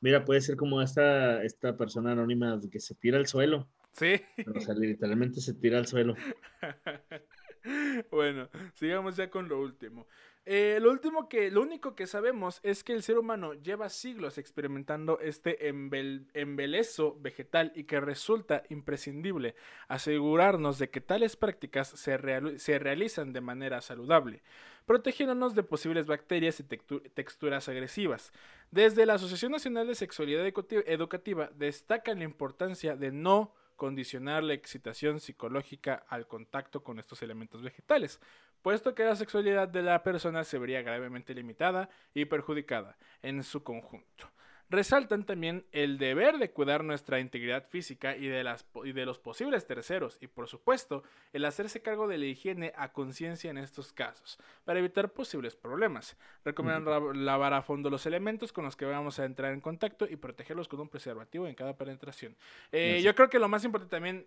Mira, 0.00 0.24
puede 0.24 0.40
ser 0.40 0.56
como 0.56 0.82
esta, 0.82 1.44
esta 1.44 1.76
persona 1.76 2.10
anónima 2.10 2.60
que 2.70 2.80
se 2.80 2.96
tira 2.96 3.18
al 3.18 3.28
suelo. 3.28 3.68
Sí. 3.92 4.20
O 4.52 4.60
sea, 4.60 4.74
literalmente 4.74 5.40
se 5.40 5.54
tira 5.54 5.78
al 5.78 5.86
suelo. 5.86 6.16
bueno, 8.10 8.48
sigamos 8.74 9.16
ya 9.16 9.30
con 9.30 9.48
lo 9.48 9.60
último. 9.60 10.06
Eh, 10.44 10.78
lo 10.82 10.90
último 10.90 11.28
que, 11.28 11.52
lo 11.52 11.62
único 11.62 11.94
que 11.94 12.08
sabemos 12.08 12.58
es 12.64 12.82
que 12.82 12.92
el 12.92 13.04
ser 13.04 13.16
humano 13.16 13.54
lleva 13.54 13.88
siglos 13.88 14.38
experimentando 14.38 15.20
este 15.20 15.70
embel- 15.72 16.26
embelezo 16.34 17.16
vegetal 17.20 17.70
y 17.76 17.84
que 17.84 18.00
resulta 18.00 18.64
imprescindible 18.68 19.54
asegurarnos 19.86 20.80
de 20.80 20.90
que 20.90 21.00
tales 21.00 21.36
prácticas 21.36 21.88
se, 21.88 22.16
real- 22.16 22.58
se 22.58 22.80
realizan 22.80 23.32
de 23.32 23.40
manera 23.40 23.80
saludable, 23.82 24.42
protegiéndonos 24.84 25.54
de 25.54 25.62
posibles 25.62 26.06
bacterias 26.06 26.58
y 26.58 26.64
texturas 26.64 27.68
agresivas. 27.68 28.32
Desde 28.72 29.06
la 29.06 29.14
Asociación 29.14 29.52
Nacional 29.52 29.86
de 29.86 29.94
Sexualidad 29.94 30.44
Educativa 30.44 31.50
destacan 31.54 32.18
la 32.18 32.24
importancia 32.24 32.96
de 32.96 33.12
no 33.12 33.54
condicionar 33.82 34.44
la 34.44 34.54
excitación 34.54 35.18
psicológica 35.18 36.06
al 36.08 36.28
contacto 36.28 36.84
con 36.84 37.00
estos 37.00 37.20
elementos 37.20 37.62
vegetales, 37.62 38.20
puesto 38.62 38.94
que 38.94 39.02
la 39.02 39.16
sexualidad 39.16 39.66
de 39.66 39.82
la 39.82 40.04
persona 40.04 40.44
se 40.44 40.56
vería 40.56 40.82
gravemente 40.82 41.34
limitada 41.34 41.90
y 42.14 42.26
perjudicada 42.26 42.96
en 43.22 43.42
su 43.42 43.64
conjunto. 43.64 44.30
Resaltan 44.72 45.26
también 45.26 45.66
el 45.70 45.98
deber 45.98 46.38
de 46.38 46.50
cuidar 46.50 46.82
nuestra 46.82 47.20
integridad 47.20 47.68
física 47.68 48.16
y 48.16 48.26
de, 48.26 48.42
las, 48.42 48.64
y 48.84 48.92
de 48.92 49.04
los 49.04 49.18
posibles 49.18 49.66
terceros 49.66 50.16
y 50.22 50.28
por 50.28 50.48
supuesto 50.48 51.02
el 51.34 51.44
hacerse 51.44 51.82
cargo 51.82 52.08
de 52.08 52.16
la 52.16 52.24
higiene 52.24 52.72
a 52.74 52.90
conciencia 52.90 53.50
en 53.50 53.58
estos 53.58 53.92
casos 53.92 54.38
para 54.64 54.78
evitar 54.78 55.12
posibles 55.12 55.56
problemas. 55.56 56.16
Recomiendan 56.42 57.26
lavar 57.26 57.52
a 57.52 57.60
fondo 57.60 57.90
los 57.90 58.06
elementos 58.06 58.50
con 58.50 58.64
los 58.64 58.74
que 58.74 58.86
vamos 58.86 59.18
a 59.18 59.26
entrar 59.26 59.52
en 59.52 59.60
contacto 59.60 60.06
y 60.08 60.16
protegerlos 60.16 60.68
con 60.68 60.80
un 60.80 60.88
preservativo 60.88 61.46
en 61.46 61.54
cada 61.54 61.76
penetración. 61.76 62.34
Eh, 62.72 63.02
yo 63.04 63.14
creo 63.14 63.28
que 63.28 63.38
lo 63.38 63.50
más 63.50 63.64
importante 63.64 63.94
también 63.94 64.26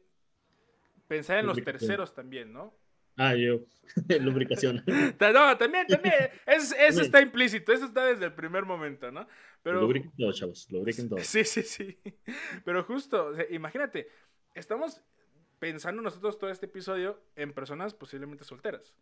pensar 1.08 1.40
en 1.40 1.48
los 1.48 1.60
terceros 1.64 2.14
también, 2.14 2.54
¿no? 2.54 2.72
Ah, 3.18 3.36
yo. 3.36 3.62
Lubricación. 4.22 4.84
No, 5.34 5.58
también, 5.58 5.88
también. 5.88 6.14
es- 6.46 6.76
eso 6.78 7.02
está 7.02 7.22
implícito, 7.22 7.72
eso 7.72 7.86
está 7.86 8.06
desde 8.06 8.26
el 8.26 8.34
primer 8.34 8.66
momento, 8.66 9.12
¿no? 9.12 9.28
Pero. 9.64 9.82
Lubriquen 9.82 10.12
todo, 10.18 10.32
chavos. 10.34 10.68
Lubriquen 10.72 11.10
todo. 11.10 11.20
Sí, 11.20 11.44
sí, 11.44 11.62
sí. 11.64 11.98
Pero 12.64 12.84
justo, 12.84 13.28
o 13.28 13.36
sea, 13.36 13.46
imagínate, 13.50 14.10
estamos 14.54 15.02
pensando 15.60 16.02
nosotros 16.02 16.38
todo 16.38 16.50
este 16.50 16.66
episodio 16.66 17.22
en 17.36 17.54
personas 17.54 17.94
posiblemente 17.94 18.44
solteras. 18.44 18.94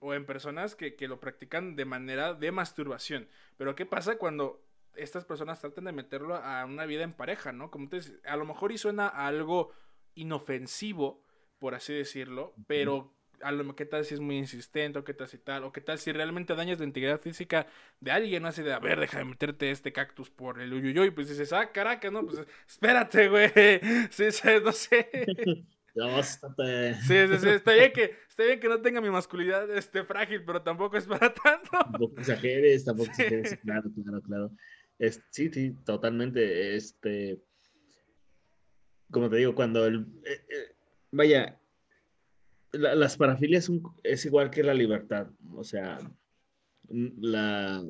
O 0.00 0.14
en 0.14 0.24
personas 0.26 0.76
que, 0.76 0.94
que 0.94 1.08
lo 1.08 1.18
practican 1.18 1.74
de 1.74 1.84
manera 1.84 2.32
de 2.32 2.52
masturbación. 2.52 3.28
Pero 3.56 3.74
¿qué 3.74 3.84
pasa 3.84 4.16
cuando 4.16 4.64
estas 4.94 5.24
personas 5.24 5.60
tratan 5.60 5.84
de 5.84 5.92
meterlo 5.92 6.36
a 6.36 6.64
una 6.64 6.86
vida 6.86 7.02
en 7.02 7.12
pareja, 7.12 7.50
¿no? 7.52 7.70
Como 7.70 7.88
te 7.88 7.96
dices, 7.96 8.20
a 8.24 8.36
lo 8.36 8.44
mejor 8.44 8.70
y 8.70 8.78
suena 8.78 9.08
a 9.08 9.26
algo 9.26 9.72
inofensivo, 10.14 11.22
por 11.58 11.74
así 11.74 11.92
decirlo, 11.92 12.54
pero 12.66 13.14
a 13.40 13.52
lo 13.52 13.76
qué 13.76 13.84
tal 13.84 14.04
si 14.04 14.14
es 14.14 14.20
muy 14.20 14.36
insistente 14.36 14.98
o 14.98 15.04
qué 15.04 15.14
tal 15.14 15.28
si 15.28 15.38
tal, 15.38 15.62
o 15.64 15.72
qué 15.72 15.80
tal 15.80 15.98
si 15.98 16.10
realmente 16.12 16.54
dañas 16.54 16.78
la 16.80 16.84
integridad 16.84 17.20
física 17.20 17.66
de 18.00 18.10
alguien, 18.10 18.42
no 18.42 18.48
así 18.48 18.62
de, 18.62 18.72
a 18.72 18.78
ver, 18.80 18.98
deja 18.98 19.18
de 19.18 19.24
meterte 19.24 19.70
este 19.70 19.92
cactus 19.92 20.30
por 20.30 20.60
el 20.60 20.72
uyuyuy, 20.72 21.10
pues 21.12 21.28
dices, 21.28 21.52
ah, 21.52 21.70
caraca, 21.70 22.10
no, 22.10 22.26
pues 22.26 22.44
espérate, 22.66 23.28
güey, 23.28 23.50
sí, 24.10 24.30
sí, 24.32 24.48
no 24.64 24.72
sé. 24.72 25.08
No, 25.94 26.16
estate- 26.20 26.94
Sí, 27.00 27.14
sí, 27.28 27.38
sí, 27.40 27.48
está 27.48 27.72
bien 27.72 27.92
que, 27.92 28.14
está 28.28 28.44
bien 28.44 28.60
que 28.60 28.68
no 28.68 28.80
tenga 28.80 29.00
mi 29.00 29.10
masculinidad 29.10 29.68
este, 29.76 30.04
frágil, 30.04 30.44
pero 30.44 30.62
tampoco 30.62 30.96
es 30.96 31.06
para 31.08 31.34
tanto. 31.34 31.70
Tampoco 31.72 32.20
exageres, 32.20 32.84
tampoco 32.84 33.10
exageres. 33.10 33.58
Claro, 33.64 33.90
claro, 33.92 34.22
claro. 34.22 34.50
Es, 34.96 35.20
sí, 35.30 35.48
sí, 35.52 35.74
totalmente. 35.84 36.76
Este. 36.76 37.42
Como 39.10 39.28
te 39.28 39.36
digo, 39.36 39.56
cuando 39.56 39.86
el. 39.86 40.06
eh, 40.24 40.40
eh, 40.48 40.76
vaya. 41.10 41.58
la- 42.72 42.94
las 42.94 43.16
parafilias 43.16 43.64
son- 43.64 43.82
es 44.02 44.24
igual 44.26 44.50
que 44.50 44.62
la 44.62 44.74
libertad. 44.74 45.28
O 45.54 45.64
sea, 45.64 45.98
n- 46.90 47.12
la, 47.18 47.82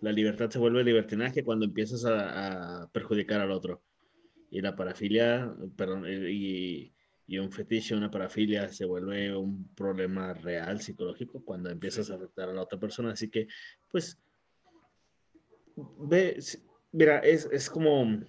la 0.00 0.12
libertad 0.12 0.48
se 0.48 0.58
vuelve 0.60 0.84
libertinaje 0.84 1.42
cuando 1.42 1.64
empiezas 1.66 2.04
a, 2.04 2.82
a 2.82 2.88
perjudicar 2.88 3.40
al 3.40 3.50
otro. 3.50 3.82
Y 4.50 4.60
la 4.60 4.76
parafilia, 4.76 5.52
perdón, 5.76 6.04
y, 6.08 6.92
y 7.26 7.38
un 7.38 7.50
fetiche, 7.52 7.94
una 7.96 8.10
parafilia 8.10 8.68
se 8.68 8.84
vuelve 8.84 9.36
un 9.36 9.68
problema 9.74 10.34
real 10.34 10.80
psicológico 10.80 11.44
cuando 11.44 11.68
empiezas 11.70 12.10
a 12.10 12.14
afectar 12.14 12.48
a 12.48 12.52
la 12.52 12.62
otra 12.62 12.78
persona. 12.78 13.12
Así 13.12 13.28
que, 13.28 13.46
pues, 13.90 14.18
ve, 15.98 16.38
mira, 16.92 17.18
es, 17.20 17.48
es 17.52 17.68
como, 17.70 18.20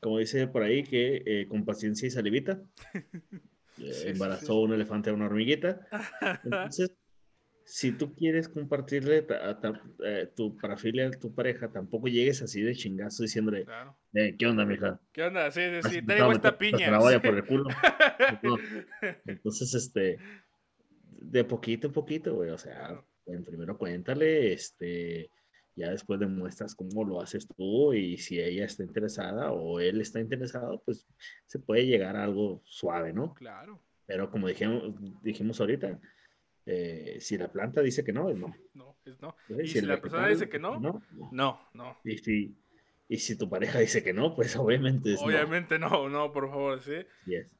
como 0.00 0.18
dice 0.18 0.46
por 0.48 0.62
ahí, 0.62 0.82
que 0.84 1.22
eh, 1.24 1.46
con 1.48 1.64
paciencia 1.64 2.06
y 2.06 2.10
salivita. 2.10 2.62
eh, 3.78 3.92
sí, 3.92 4.08
embarazó 4.08 4.52
sí. 4.54 4.58
un 4.58 4.72
elefante 4.74 5.10
a 5.10 5.14
una 5.14 5.26
hormiguita. 5.26 5.86
Entonces, 6.44 6.92
si 7.64 7.90
tú 7.92 8.14
quieres 8.14 8.48
compartirle 8.48 9.26
a 9.42 9.58
ta- 9.60 9.82
eh, 10.04 10.30
tu 10.36 10.56
parafilia 10.56 11.08
a 11.08 11.10
tu 11.10 11.34
pareja, 11.34 11.68
tampoco 11.72 12.06
llegues 12.06 12.40
así 12.42 12.62
de 12.62 12.74
chingazo 12.74 13.24
diciéndole, 13.24 13.64
Claro. 13.64 13.96
"Eh, 14.14 14.36
¿qué 14.38 14.46
onda, 14.46 14.64
mija? 14.64 15.00
¿Qué 15.12 15.24
onda? 15.24 15.50
Sí, 15.50 15.60
sí, 15.82 15.90
sí, 15.90 16.02
traigo 16.02 16.30
esta 16.32 16.56
piña. 16.56 16.98
te 16.98 17.20
por 17.20 17.34
el 17.34 17.44
culo. 17.44 17.68
Entonces, 19.26 19.74
este, 19.74 20.18
de 21.20 21.44
poquito 21.44 21.88
en 21.88 21.92
poquito, 21.92 22.34
güey, 22.36 22.50
o 22.50 22.58
sea, 22.58 22.76
Claro. 22.78 23.06
primero 23.44 23.76
cuéntale, 23.76 24.52
este, 24.52 25.30
ya 25.76 25.90
después 25.90 26.18
demuestras 26.18 26.74
cómo 26.74 27.04
lo 27.04 27.20
haces 27.20 27.46
tú 27.46 27.92
y 27.92 28.16
si 28.16 28.40
ella 28.40 28.64
está 28.64 28.82
interesada 28.82 29.52
o 29.52 29.78
él 29.78 30.00
está 30.00 30.20
interesado, 30.20 30.82
pues 30.84 31.06
se 31.44 31.58
puede 31.58 31.86
llegar 31.86 32.16
a 32.16 32.24
algo 32.24 32.62
suave, 32.64 33.12
¿no? 33.12 33.34
Claro, 33.34 33.80
Pero 34.06 34.30
como 34.30 34.48
dijimos, 34.48 34.94
dijimos 35.22 35.60
ahorita, 35.60 36.00
eh, 36.64 37.18
si 37.20 37.36
la 37.36 37.52
planta 37.52 37.82
dice 37.82 38.02
que 38.02 38.12
no, 38.12 38.30
es 38.30 38.38
no. 38.38 38.56
no, 38.72 38.96
es 39.04 39.20
no. 39.20 39.36
¿eh? 39.50 39.64
Y 39.64 39.68
si 39.68 39.82
la 39.82 40.00
persona 40.00 40.28
dice 40.28 40.48
que 40.48 40.58
no, 40.58 40.80
no. 40.80 41.02
no, 41.30 41.60
no. 41.74 41.98
Y 42.04 42.16
si, 42.18 42.56
Y 43.08 43.18
si 43.18 43.36
tu 43.36 43.48
pareja 43.48 43.78
dice 43.78 44.02
que 44.02 44.14
no, 44.14 44.34
pues 44.34 44.56
obviamente 44.56 45.12
es. 45.12 45.20
Obviamente 45.20 45.78
no, 45.78 46.08
no, 46.08 46.32
por 46.32 46.48
favor, 46.48 46.82
sí. 46.82 47.04
Yes. 47.26 47.54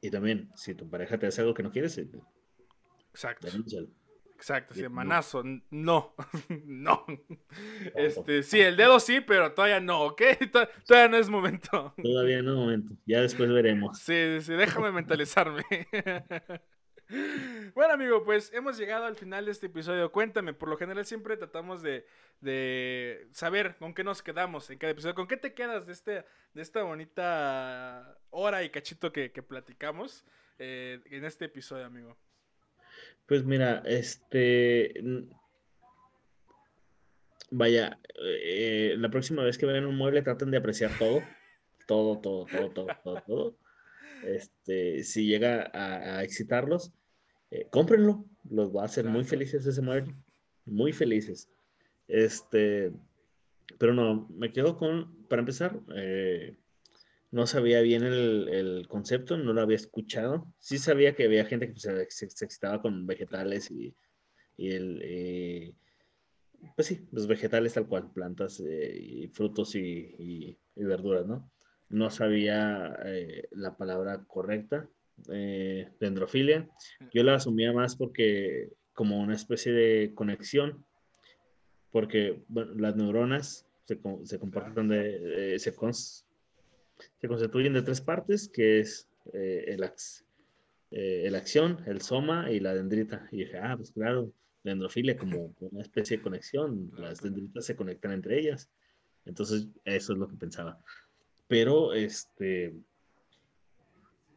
Y 0.00 0.10
también, 0.10 0.48
si 0.54 0.74
tu 0.74 0.88
pareja 0.88 1.18
te 1.18 1.26
hace 1.26 1.40
algo 1.42 1.54
que 1.54 1.62
no 1.62 1.72
quieres, 1.72 1.98
eh, 1.98 2.08
Exacto. 3.10 3.48
denúncialo. 3.48 3.88
Exacto, 4.40 4.72
sí, 4.72 4.88
manazo, 4.88 5.42
no, 5.70 6.14
no. 6.64 7.04
Este, 7.94 8.42
sí, 8.42 8.58
el 8.58 8.74
dedo 8.74 8.98
sí, 8.98 9.20
pero 9.20 9.52
todavía 9.52 9.80
no, 9.80 10.00
¿ok? 10.04 10.22
To- 10.52 10.66
Todavía 10.86 11.08
no 11.08 11.16
es 11.18 11.28
momento. 11.28 11.94
Todavía 12.02 12.40
no, 12.40 12.56
momento. 12.56 12.94
Ya 13.04 13.20
después 13.20 13.50
veremos. 13.52 13.98
Sí, 13.98 14.38
sí, 14.40 14.54
déjame 14.54 14.92
mentalizarme. 14.92 15.62
Bueno, 17.74 17.92
amigo, 17.94 18.24
pues 18.24 18.52
hemos 18.54 18.78
llegado 18.78 19.04
al 19.04 19.16
final 19.16 19.44
de 19.44 19.50
este 19.50 19.66
episodio. 19.66 20.10
Cuéntame, 20.12 20.54
por 20.54 20.68
lo 20.68 20.76
general 20.78 21.04
siempre 21.04 21.36
tratamos 21.36 21.82
de, 21.82 22.06
de 22.40 23.26
saber 23.32 23.76
con 23.78 23.92
qué 23.94 24.04
nos 24.04 24.22
quedamos 24.22 24.70
en 24.70 24.78
cada 24.78 24.92
episodio. 24.92 25.14
¿Con 25.16 25.26
qué 25.26 25.36
te 25.36 25.52
quedas 25.52 25.86
de, 25.86 25.92
este, 25.92 26.24
de 26.54 26.62
esta 26.62 26.82
bonita 26.84 28.16
hora 28.30 28.62
y 28.62 28.70
cachito 28.70 29.12
que, 29.12 29.32
que 29.32 29.42
platicamos 29.42 30.24
eh, 30.58 31.00
en 31.06 31.24
este 31.24 31.46
episodio, 31.46 31.84
amigo? 31.84 32.16
Pues 33.30 33.44
mira, 33.44 33.80
este. 33.86 34.92
Vaya, 37.52 38.00
eh, 38.24 38.96
la 38.98 39.08
próxima 39.08 39.44
vez 39.44 39.56
que 39.56 39.66
vean 39.66 39.86
un 39.86 39.96
mueble 39.96 40.22
traten 40.22 40.50
de 40.50 40.56
apreciar 40.56 40.90
todo. 40.98 41.22
Todo, 41.86 42.18
todo, 42.18 42.46
todo, 42.46 42.70
todo, 42.70 42.86
todo, 43.04 43.22
todo. 43.24 43.56
Este, 44.24 45.04
si 45.04 45.26
llega 45.28 45.70
a, 45.72 46.18
a 46.18 46.24
excitarlos, 46.24 46.92
eh, 47.52 47.68
cómprenlo. 47.70 48.24
Los 48.50 48.74
va 48.74 48.82
a 48.82 48.86
hacer 48.86 49.04
muy 49.04 49.22
felices 49.22 49.64
ese 49.64 49.80
mueble. 49.80 50.12
Muy 50.64 50.92
felices. 50.92 51.48
Este, 52.08 52.90
pero 53.78 53.94
no, 53.94 54.26
me 54.30 54.52
quedo 54.52 54.76
con, 54.76 55.24
para 55.28 55.38
empezar, 55.38 55.78
eh, 55.94 56.56
no 57.32 57.46
sabía 57.46 57.80
bien 57.80 58.02
el, 58.04 58.48
el 58.48 58.88
concepto, 58.88 59.36
no 59.36 59.52
lo 59.52 59.60
había 59.60 59.76
escuchado. 59.76 60.46
Sí 60.58 60.78
sabía 60.78 61.14
que 61.14 61.24
había 61.24 61.44
gente 61.44 61.72
que 61.72 61.78
se, 61.78 62.10
se- 62.10 62.30
se 62.30 62.44
excitaba 62.44 62.82
con 62.82 63.06
vegetales 63.06 63.70
y, 63.70 63.94
y 64.56 64.70
el, 64.72 65.00
eh, 65.04 65.72
pues 66.76 66.88
sí, 66.88 67.06
los 67.12 67.26
vegetales 67.26 67.74
tal 67.74 67.86
cual, 67.86 68.10
plantas 68.12 68.60
eh, 68.60 68.98
y 69.00 69.28
frutos 69.28 69.74
y, 69.76 69.80
y- 70.18 70.58
y 70.76 70.84
verduras, 70.84 71.26
¿no? 71.26 71.50
No 71.88 72.10
sabía 72.10 72.96
eh, 73.04 73.48
la 73.52 73.76
palabra 73.76 74.24
correcta, 74.26 74.88
dendrofilia. 75.98 76.68
Yo 77.12 77.22
la 77.24 77.34
asumía 77.34 77.72
más 77.72 77.96
porque 77.96 78.70
como 78.92 79.20
una 79.20 79.34
especie 79.34 79.72
de 79.72 80.12
conexión, 80.14 80.84
porque 81.90 82.42
bueno, 82.48 82.74
las 82.74 82.96
neuronas 82.96 83.66
se, 83.86 83.98
se 84.24 84.38
comportan 84.38 84.88
de, 84.88 85.58
se, 85.58 85.74
cons- 85.74 86.24
se 87.20 87.28
constituyen 87.28 87.72
de 87.72 87.82
tres 87.82 88.00
partes, 88.00 88.48
que 88.48 88.80
es 88.80 89.08
eh, 89.32 89.64
el, 89.68 89.82
ax- 89.82 90.24
eh, 90.90 91.22
el 91.26 91.34
acción, 91.34 91.82
el 91.86 92.00
soma 92.00 92.50
y 92.50 92.60
la 92.60 92.74
dendrita. 92.74 93.28
Y 93.32 93.38
dije, 93.38 93.58
ah, 93.58 93.74
pues 93.76 93.92
claro, 93.92 94.32
dendrofilia 94.64 95.16
como 95.16 95.54
una 95.60 95.82
especie 95.82 96.16
de 96.18 96.22
conexión, 96.22 96.90
las 96.96 97.20
dendritas 97.20 97.64
se 97.66 97.76
conectan 97.76 98.12
entre 98.12 98.38
ellas. 98.38 98.70
Entonces, 99.24 99.68
eso 99.84 100.12
es 100.12 100.18
lo 100.18 100.28
que 100.28 100.36
pensaba. 100.36 100.78
Pero, 101.48 101.92
este, 101.92 102.74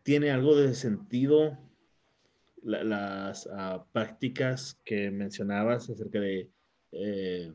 tiene 0.04 0.32
algo 0.32 0.56
de 0.56 0.74
sentido 0.74 1.58
la- 2.62 2.84
las 2.84 3.48
ah, 3.52 3.86
prácticas 3.92 4.80
que 4.86 5.12
mencionabas 5.12 5.90
acerca 5.90 6.20
de 6.20 6.50
eh, 6.92 7.52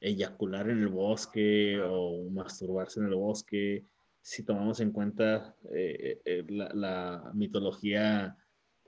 eyacular 0.00 0.70
en 0.70 0.78
el 0.80 0.88
bosque 0.88 1.78
o 1.82 2.28
masturbarse 2.30 3.00
en 3.00 3.06
el 3.06 3.14
bosque, 3.14 3.84
si 4.22 4.44
tomamos 4.44 4.80
en 4.80 4.92
cuenta 4.92 5.56
eh, 5.72 6.20
eh, 6.24 6.44
la, 6.48 6.70
la 6.74 7.30
mitología 7.34 8.36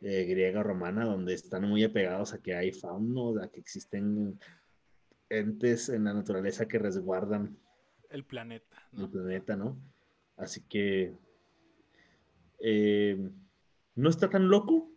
eh, 0.00 0.24
griega 0.24 0.62
romana, 0.62 1.04
donde 1.04 1.34
están 1.34 1.68
muy 1.68 1.84
apegados 1.84 2.32
a 2.34 2.42
que 2.42 2.54
hay 2.54 2.72
faunos, 2.72 3.40
a 3.40 3.48
que 3.48 3.60
existen 3.60 4.38
entes 5.28 5.88
en 5.88 6.04
la 6.04 6.12
naturaleza 6.12 6.66
que 6.66 6.78
resguardan 6.78 7.56
El 8.10 8.24
planeta. 8.24 8.82
el 8.98 9.08
planeta, 9.08 9.56
¿no? 9.56 9.78
Así 10.36 10.60
que 10.68 11.14
eh, 12.58 13.16
no 13.94 14.10
está 14.10 14.28
tan 14.28 14.48
loco, 14.48 14.90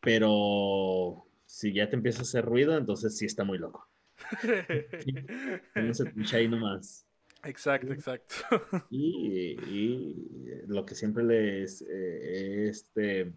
pero 0.00 1.24
si 1.46 1.72
ya 1.72 1.88
te 1.88 1.96
empieza 1.96 2.20
a 2.20 2.22
hacer 2.22 2.44
ruido, 2.44 2.76
entonces 2.76 3.16
sí 3.16 3.24
está 3.26 3.44
muy 3.44 3.58
loco. 3.58 3.88
No 5.76 5.94
se 5.94 6.08
escucha 6.08 6.38
ahí 6.38 6.48
nomás. 6.48 7.03
Exacto, 7.44 7.92
exacto. 7.92 8.34
Y, 8.90 9.56
y 9.68 10.62
lo 10.66 10.84
que 10.86 10.94
siempre 10.94 11.24
les 11.24 11.82
eh, 11.82 12.68
este, 12.68 13.32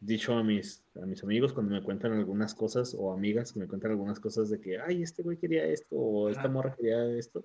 dicho 0.00 0.34
a 0.34 0.42
mis, 0.42 0.84
a 1.00 1.06
mis 1.06 1.22
amigos 1.22 1.52
cuando 1.52 1.74
me 1.74 1.82
cuentan 1.82 2.12
algunas 2.12 2.54
cosas, 2.54 2.94
o 2.98 3.12
amigas 3.12 3.52
que 3.52 3.60
me 3.60 3.66
cuentan 3.66 3.92
algunas 3.92 4.20
cosas 4.20 4.50
de 4.50 4.60
que, 4.60 4.78
ay, 4.80 5.02
este 5.02 5.22
güey 5.22 5.36
quería 5.38 5.64
esto, 5.66 5.96
o 5.96 6.28
esta 6.28 6.48
morra 6.48 6.74
quería 6.74 7.04
esto, 7.16 7.44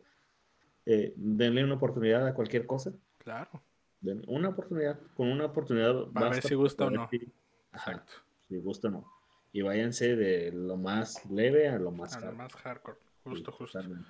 eh, 0.85 1.13
denle 1.15 1.63
una 1.63 1.75
oportunidad 1.75 2.25
a 2.27 2.33
cualquier 2.33 2.65
cosa. 2.65 2.93
Claro, 3.19 3.61
Den 4.01 4.23
una 4.27 4.49
oportunidad. 4.49 4.99
Con 5.15 5.27
una 5.27 5.45
oportunidad 5.45 6.07
Para 6.11 6.29
ver 6.31 6.41
si 6.41 6.55
gusta 6.55 6.85
o 6.85 6.89
no. 6.89 7.07
si- 7.09 7.31
exacto. 7.71 8.13
si 8.49 8.57
gusta 8.57 8.87
o 8.87 8.91
no. 8.91 9.11
Y 9.53 9.61
váyanse 9.61 10.15
de 10.15 10.51
lo 10.51 10.75
más 10.77 11.29
leve 11.29 11.67
a 11.67 11.77
lo 11.77 11.91
más 11.91 12.15
A 12.15 12.21
lo 12.21 12.31
más 12.33 12.51
hardcore. 12.55 12.97
Justo, 13.23 13.51
Sí, 13.51 13.57
justo. 13.59 13.77
totalmente. 13.79 14.09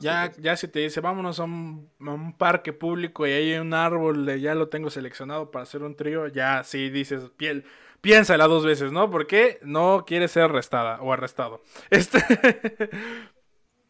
Ya, 0.00 0.32
ya 0.38 0.56
si 0.56 0.68
te 0.68 0.80
dice, 0.80 1.00
vámonos 1.00 1.40
a 1.40 1.44
un, 1.44 1.90
a 2.00 2.10
un 2.12 2.36
parque 2.36 2.72
público 2.72 3.26
y 3.26 3.30
hay 3.32 3.54
un 3.54 3.72
árbol, 3.74 4.26
de- 4.26 4.40
ya 4.40 4.54
lo 4.54 4.68
tengo 4.68 4.90
seleccionado 4.90 5.50
para 5.50 5.62
hacer 5.62 5.82
un 5.82 5.96
trío, 5.96 6.28
ya 6.28 6.62
sí 6.64 6.90
dices, 6.90 7.30
piel, 7.36 7.64
piénsala 8.00 8.46
dos 8.46 8.64
veces, 8.66 8.92
¿no? 8.92 9.10
Porque 9.10 9.58
no 9.62 10.04
quieres 10.06 10.30
ser 10.32 10.44
arrestada 10.44 11.00
o 11.00 11.12
arrestado. 11.12 11.62
Este... 11.90 12.18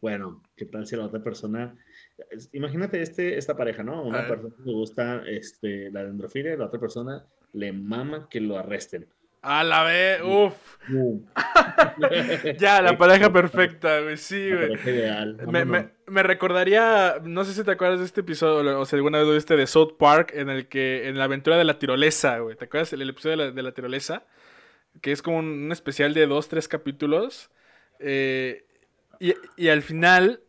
Bueno, 0.01 0.41
¿qué 0.55 0.65
tal 0.65 0.85
si 0.87 0.95
la 0.95 1.05
otra 1.05 1.21
persona... 1.21 1.75
Imagínate 2.53 3.01
este, 3.01 3.37
esta 3.37 3.55
pareja, 3.57 3.83
¿no? 3.83 3.95
A 3.95 4.01
Una 4.03 4.25
persona 4.27 4.55
le 4.63 4.73
gusta 4.73 5.23
este, 5.27 5.91
la 5.91 6.03
dendrofilia 6.03 6.53
y 6.53 6.57
la 6.57 6.65
otra 6.67 6.79
persona 6.79 7.25
le 7.53 7.73
mama 7.73 8.27
que 8.29 8.39
lo 8.39 8.57
arresten. 8.57 9.07
A 9.41 9.63
la 9.63 9.83
vez, 9.83 10.21
uff. 10.23 10.53
¡Bum! 10.87 11.21
Ya, 12.59 12.81
la 12.81 12.97
pareja 12.97 13.31
perfecta, 13.31 13.99
güey, 14.01 14.17
sí, 14.17 14.49
güey. 14.51 14.71
Me, 15.47 15.65
me- 15.65 15.89
me 16.07 16.23
recordaría, 16.23 17.17
no 17.23 17.43
sé 17.45 17.53
si 17.53 17.63
te 17.63 17.71
acuerdas 17.71 17.99
de 17.99 18.05
este 18.05 18.21
episodio, 18.21 18.79
o 18.79 18.85
si 18.85 18.95
alguna 18.95 19.19
vez 19.19 19.27
lo 19.27 19.33
viste 19.33 19.55
de 19.55 19.67
South 19.67 19.93
Park, 19.99 20.31
en 20.33 20.49
el 20.49 20.67
que, 20.67 21.07
en 21.07 21.17
la 21.17 21.25
aventura 21.25 21.57
de 21.57 21.63
la 21.65 21.77
tirolesa, 21.77 22.39
güey. 22.39 22.55
¿Te 22.55 22.65
acuerdas 22.65 22.91
el, 22.93 23.01
el 23.03 23.09
episodio 23.11 23.37
de 23.37 23.45
la, 23.45 23.51
de 23.51 23.63
la 23.63 23.71
tirolesa? 23.73 24.23
Que 25.01 25.11
es 25.11 25.21
como 25.21 25.37
un, 25.37 25.45
un 25.45 25.71
especial 25.71 26.13
de 26.15 26.25
dos, 26.25 26.49
tres 26.49 26.67
capítulos. 26.67 27.51
Eh, 27.99 28.65
y, 29.19 29.33
y 29.57 29.67
al 29.69 29.81
final 29.83 30.41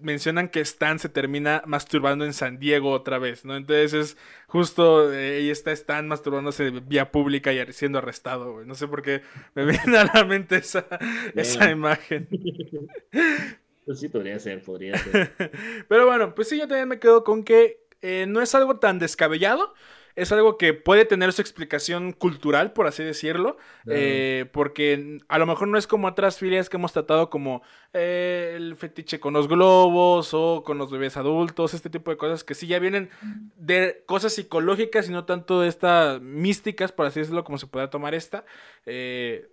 mencionan 0.00 0.48
que 0.48 0.60
Stan 0.60 0.98
se 0.98 1.08
termina 1.08 1.62
masturbando 1.66 2.24
en 2.24 2.32
San 2.32 2.58
Diego 2.58 2.90
otra 2.90 3.18
vez, 3.18 3.44
¿no? 3.44 3.56
Entonces 3.56 3.92
es 3.94 4.16
justo, 4.46 5.12
eh, 5.12 5.36
ahí 5.38 5.50
está 5.50 5.72
Stan 5.72 6.06
masturbándose 6.08 6.70
vía 6.70 7.10
pública 7.10 7.52
y 7.52 7.72
siendo 7.72 7.98
arrestado, 7.98 8.52
güey. 8.54 8.66
No 8.66 8.74
sé 8.74 8.88
por 8.88 9.02
qué 9.02 9.22
me 9.54 9.64
viene 9.66 9.98
a 9.98 10.10
la 10.12 10.24
mente 10.24 10.56
esa, 10.56 10.86
esa 11.34 11.70
imagen. 11.70 12.28
Pues 13.84 14.00
sí, 14.00 14.08
podría 14.08 14.38
ser, 14.38 14.62
podría 14.62 14.96
ser. 14.96 15.32
Pero 15.88 16.06
bueno, 16.06 16.34
pues 16.34 16.48
sí, 16.48 16.58
yo 16.58 16.66
también 16.66 16.88
me 16.88 16.98
quedo 16.98 17.22
con 17.22 17.44
que 17.44 17.80
eh, 18.00 18.24
no 18.26 18.40
es 18.40 18.54
algo 18.54 18.78
tan 18.78 18.98
descabellado. 18.98 19.74
Es 20.16 20.30
algo 20.32 20.58
que 20.58 20.74
puede 20.74 21.04
tener 21.04 21.32
su 21.32 21.42
explicación 21.42 22.12
cultural, 22.12 22.72
por 22.72 22.86
así 22.86 23.02
decirlo. 23.02 23.56
Eh, 23.86 24.46
porque 24.52 25.18
a 25.28 25.38
lo 25.38 25.46
mejor 25.46 25.68
no 25.68 25.78
es 25.78 25.86
como 25.86 26.08
otras 26.08 26.38
filias 26.38 26.68
que 26.68 26.76
hemos 26.76 26.92
tratado, 26.92 27.30
como 27.30 27.62
eh, 27.92 28.54
el 28.56 28.76
fetiche 28.76 29.20
con 29.20 29.34
los 29.34 29.48
globos 29.48 30.30
o 30.32 30.62
con 30.64 30.78
los 30.78 30.90
bebés 30.90 31.16
adultos, 31.16 31.74
este 31.74 31.90
tipo 31.90 32.10
de 32.10 32.16
cosas 32.16 32.44
que 32.44 32.54
sí 32.54 32.66
ya 32.66 32.78
vienen 32.78 33.10
de 33.56 34.02
cosas 34.06 34.34
psicológicas 34.34 35.08
y 35.08 35.12
no 35.12 35.24
tanto 35.24 35.60
de 35.60 35.68
estas 35.68 36.20
místicas, 36.20 36.92
por 36.92 37.06
así 37.06 37.20
decirlo, 37.20 37.44
como 37.44 37.58
se 37.58 37.66
pueda 37.66 37.90
tomar 37.90 38.14
esta. 38.14 38.44
Eh, 38.86 39.48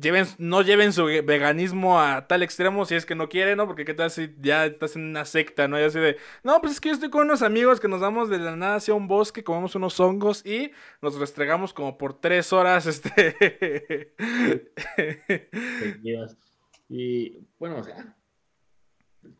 lleven, 0.00 0.26
no 0.38 0.62
lleven 0.62 0.92
su 0.92 1.04
veganismo 1.04 2.00
a 2.00 2.26
tal 2.26 2.42
extremo 2.42 2.84
si 2.84 2.94
es 2.94 3.06
que 3.06 3.14
no 3.14 3.28
quieren, 3.28 3.56
¿no? 3.56 3.66
Porque 3.66 3.84
qué 3.84 3.94
tal 3.94 4.10
si 4.10 4.34
ya 4.40 4.66
estás 4.66 4.96
en 4.96 5.04
una 5.04 5.24
secta, 5.24 5.68
¿no? 5.68 5.78
Y 5.80 5.82
así 5.84 5.98
de, 5.98 6.16
no, 6.44 6.60
pues 6.60 6.74
es 6.74 6.80
que 6.80 6.90
yo 6.90 6.94
estoy 6.94 7.10
con 7.10 7.22
unos 7.22 7.42
amigos 7.42 7.80
que 7.80 7.88
nos 7.88 8.00
vamos 8.00 8.28
de 8.28 8.38
la 8.38 8.56
nada 8.56 8.76
hacia 8.76 8.94
un 8.94 9.08
bosque, 9.08 9.42
comemos 9.44 9.74
unos 9.74 9.98
hongos 10.00 10.44
y 10.46 10.70
nos 11.02 11.18
restregamos 11.18 11.72
como 11.72 11.98
por 11.98 12.20
tres 12.20 12.52
horas, 12.52 12.86
este... 12.86 14.14
Y 16.88 17.38
bueno, 17.58 17.78
o 17.78 17.82
sea, 17.82 18.16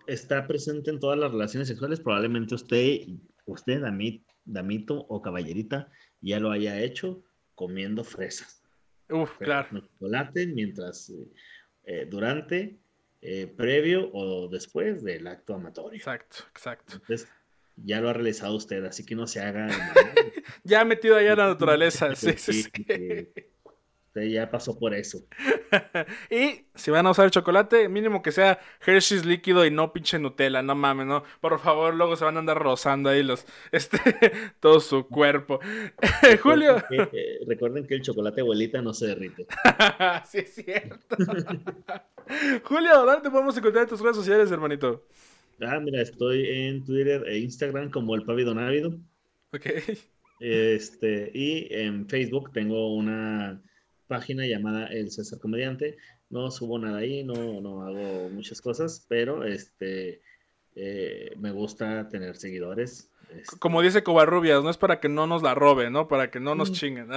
está 0.07 0.47
presente 0.47 0.91
en 0.91 0.99
todas 0.99 1.19
las 1.19 1.31
relaciones 1.31 1.69
sexuales. 1.69 2.01
Probablemente 2.01 2.55
usted, 2.55 3.03
usted, 3.45 3.81
dami- 3.81 4.25
damito 4.45 5.07
o 5.09 5.23
caballerita, 5.23 5.89
ya 6.21 6.41
lo 6.41 6.51
haya 6.51 6.81
hecho 6.81 7.23
comiendo 7.55 8.03
fresas. 8.03 8.63
Uf, 9.09 9.39
claro. 9.39 9.69
Chocolate 9.81 10.47
mientras, 10.47 11.11
eh, 11.11 11.29
eh, 11.85 12.07
durante 12.09 12.79
eh, 13.21 13.47
previo 13.47 14.11
o 14.13 14.49
después 14.49 15.03
del 15.03 15.27
acto 15.27 15.55
amatorio. 15.55 15.97
Exacto, 15.97 16.39
exacto. 16.51 16.95
Entonces, 16.95 17.29
ya 17.77 18.01
lo 18.01 18.09
ha 18.09 18.13
realizado 18.13 18.55
usted, 18.57 18.85
así 18.85 19.05
que 19.05 19.15
no 19.15 19.27
se 19.27 19.41
haga. 19.41 19.69
ya 20.65 20.85
metido 20.85 21.17
allá 21.17 21.33
en 21.33 21.39
la 21.39 21.49
naturaleza. 21.49 22.15
sí, 22.15 22.33
sí, 22.37 22.63
sí. 22.63 23.29
Usted 24.17 24.31
ya 24.31 24.51
pasó 24.51 24.79
por 24.79 24.95
eso. 24.95 25.19
y 26.31 26.65
si 26.75 26.91
van 26.91 27.07
a 27.07 27.11
usar 27.11 27.31
chocolate, 27.31 27.87
mínimo 27.91 28.23
que 28.23 28.33
sea 28.33 28.59
Hershey's 28.81 29.27
líquido 29.27 29.67
y 29.67 29.71
no 29.71 29.93
pinche 29.93 30.19
Nutella, 30.19 30.63
no 30.63 30.75
mames, 30.75 31.07
no. 31.07 31.23
Por 31.43 31.59
favor, 31.59 31.95
luego 31.95 32.17
se 32.17 32.25
van 32.25 32.37
a 32.37 32.39
andar 32.41 32.59
rozando 32.59 33.11
ahí 33.11 33.23
los, 33.23 33.45
este, 33.73 33.99
todo 34.59 34.81
su 34.81 35.07
cuerpo. 35.07 35.61
Julio. 36.43 36.83
Eh, 36.91 37.41
recuerden 37.47 37.87
que 37.87 37.97
el 37.97 38.01
chocolate 38.01 38.41
abuelita 38.41 38.81
no 38.81 38.95
se 38.95 39.09
derrite. 39.09 39.47
sí, 40.25 40.39
es 40.39 40.55
cierto. 40.55 40.99
Julio, 42.65 43.05
¿dónde 43.05 43.21
te 43.21 43.31
podemos 43.31 43.55
encontrar 43.59 43.83
en 43.83 43.91
tus 43.91 44.01
redes 44.01 44.17
sociales, 44.17 44.51
hermanito? 44.51 45.07
Ah, 45.61 45.79
mira, 45.79 46.01
estoy 46.01 46.49
en 46.49 46.83
Twitter 46.87 47.23
e 47.29 47.41
Instagram 47.41 47.91
como 47.91 48.15
el 48.15 48.23
Pavido 48.23 48.55
Návido. 48.55 48.99
Ok. 49.53 49.67
Este, 50.41 51.31
y 51.35 51.69
en 51.71 52.09
Facebook 52.09 52.51
tengo 52.53 52.95
una 52.95 53.63
página 54.07 54.47
llamada 54.47 54.87
El 54.87 55.11
César 55.11 55.39
Comediante. 55.39 55.97
No 56.31 56.51
subo 56.51 56.79
nada 56.79 56.99
ahí, 56.99 57.25
no, 57.25 57.61
no 57.61 57.83
hago 57.83 58.29
muchas 58.31 58.61
cosas, 58.61 59.07
pero 59.09 59.45
este, 59.45 60.21
eh, 60.75 61.33
me 61.39 61.51
gusta 61.53 62.09
tener 62.09 62.37
seguidores. 62.37 63.11
Este 63.31 63.59
Como 63.59 63.83
dice 63.83 64.03
Covarrubias, 64.03 64.63
no 64.63 64.71
es 64.71 64.77
para 64.77 65.01
que 65.01 65.09
no 65.09 65.27
nos 65.27 65.43
la 65.43 65.55
roben, 65.55 65.93
¿no? 65.93 66.07
Para 66.07 66.31
que 66.31 66.39
no 66.39 66.55
nos 66.55 66.73
chinguen. 66.73 67.09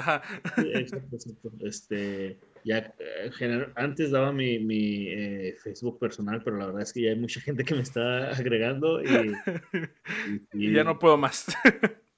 Sí, 0.55 0.71
exacto, 0.73 1.15
exacto. 1.15 1.51
Este, 1.61 2.39
ya, 2.63 2.93
eh, 2.99 3.67
antes 3.75 4.11
daba 4.11 4.31
mi, 4.31 4.59
mi 4.59 5.07
eh, 5.07 5.55
Facebook 5.61 5.99
personal, 5.99 6.41
pero 6.43 6.57
la 6.57 6.67
verdad 6.67 6.81
es 6.81 6.93
que 6.93 7.01
ya 7.01 7.11
hay 7.11 7.19
mucha 7.19 7.41
gente 7.41 7.63
que 7.63 7.75
me 7.75 7.81
está 7.81 8.29
agregando 8.31 9.01
y, 9.01 9.05
y, 10.53 10.73
ya 10.73 10.83
no 10.83 10.97
puedo 10.99 11.17
más. 11.17 11.45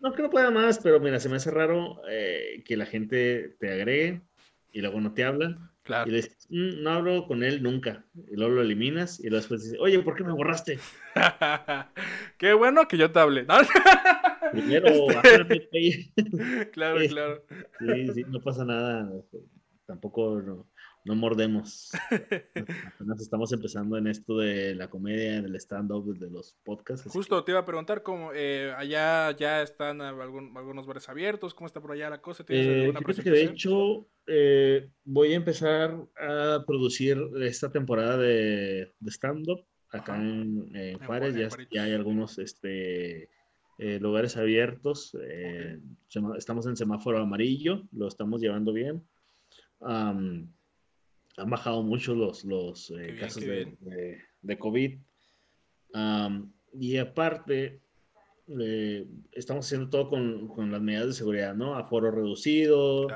no 0.00 0.12
que 0.12 0.22
no 0.22 0.30
pueda 0.30 0.50
más, 0.50 0.78
pero 0.78 1.00
mira, 1.00 1.20
se 1.20 1.28
me 1.28 1.36
hace 1.36 1.50
raro 1.50 2.00
eh, 2.08 2.62
que 2.64 2.76
la 2.76 2.86
gente 2.86 3.56
te 3.58 3.72
agregue 3.72 4.22
y 4.72 4.80
luego 4.80 5.00
no 5.00 5.12
te 5.14 5.24
hablan. 5.24 5.70
Claro. 5.82 6.08
Y 6.08 6.12
le 6.12 6.16
dices, 6.18 6.46
mm, 6.50 6.82
no 6.82 6.90
hablo 6.90 7.26
con 7.26 7.44
él 7.44 7.62
nunca. 7.62 8.04
Y 8.30 8.36
luego 8.36 8.54
lo 8.54 8.62
eliminas 8.62 9.20
y 9.20 9.24
luego 9.24 9.36
después 9.36 9.62
dices, 9.62 9.78
oye, 9.80 10.00
¿por 10.00 10.16
qué 10.16 10.24
me 10.24 10.32
borraste? 10.32 10.78
qué 12.38 12.52
bueno 12.52 12.88
que 12.88 12.98
yo 12.98 13.10
te 13.10 13.18
hable. 13.20 13.46
Primero, 14.52 14.88
este... 15.50 16.12
claro, 16.72 17.00
claro. 17.08 17.44
Sí, 17.78 18.08
sí, 18.14 18.24
no 18.28 18.40
pasa 18.40 18.64
nada. 18.64 19.10
Tampoco 19.86 20.42
no, 20.42 20.66
no 21.06 21.14
mordemos. 21.14 21.90
Apenas 22.96 23.20
estamos 23.20 23.52
empezando 23.52 23.96
en 23.96 24.08
esto 24.08 24.38
de 24.38 24.74
la 24.74 24.90
comedia, 24.90 25.40
del 25.40 25.54
stand-up, 25.54 26.18
de 26.18 26.28
los 26.28 26.56
podcasts. 26.64 27.08
Justo 27.08 27.44
te 27.44 27.52
iba 27.52 27.60
a 27.60 27.64
preguntar 27.64 28.02
cómo 28.02 28.32
eh, 28.34 28.74
allá 28.76 29.30
ya 29.36 29.62
están 29.62 30.00
algunos 30.00 30.86
bares 30.86 31.08
abiertos, 31.08 31.54
cómo 31.54 31.68
está 31.68 31.80
por 31.80 31.92
allá 31.92 32.10
la 32.10 32.20
cosa. 32.20 32.44
Eh, 32.48 32.92
que 33.22 33.30
de 33.30 33.44
hecho 33.44 34.08
eh, 34.26 34.90
voy 35.04 35.32
a 35.32 35.36
empezar 35.36 35.96
a 36.18 36.64
producir 36.66 37.18
esta 37.40 37.70
temporada 37.70 38.16
de, 38.18 38.92
stand-up 39.06 39.64
acá 39.92 40.16
en, 40.16 40.98
Juárez. 41.06 41.36
Ya, 41.70 41.84
hay 41.84 41.92
algunos 41.92 42.38
este, 42.38 43.30
lugares 43.78 44.36
abiertos. 44.36 45.16
estamos 46.36 46.66
en 46.66 46.76
semáforo 46.76 47.20
amarillo, 47.20 47.84
lo 47.92 48.08
estamos 48.08 48.40
llevando 48.40 48.72
bien 48.72 49.06
han 51.36 51.50
bajado 51.50 51.82
mucho 51.82 52.14
los, 52.14 52.44
los 52.44 52.90
eh, 52.90 53.16
casos 53.18 53.44
de, 53.44 53.76
de, 54.42 54.58
COVID. 54.58 54.98
y 56.72 56.96
aparte, 56.96 57.80
eh, 58.60 59.06
estamos 59.32 59.66
haciendo 59.66 59.90
todo 59.90 60.08
con, 60.08 60.48
con, 60.48 60.70
las 60.70 60.80
medidas 60.80 61.08
de 61.08 61.12
seguridad, 61.12 61.54
¿no? 61.54 61.74
Aforo 61.74 62.10
reducido, 62.10 63.08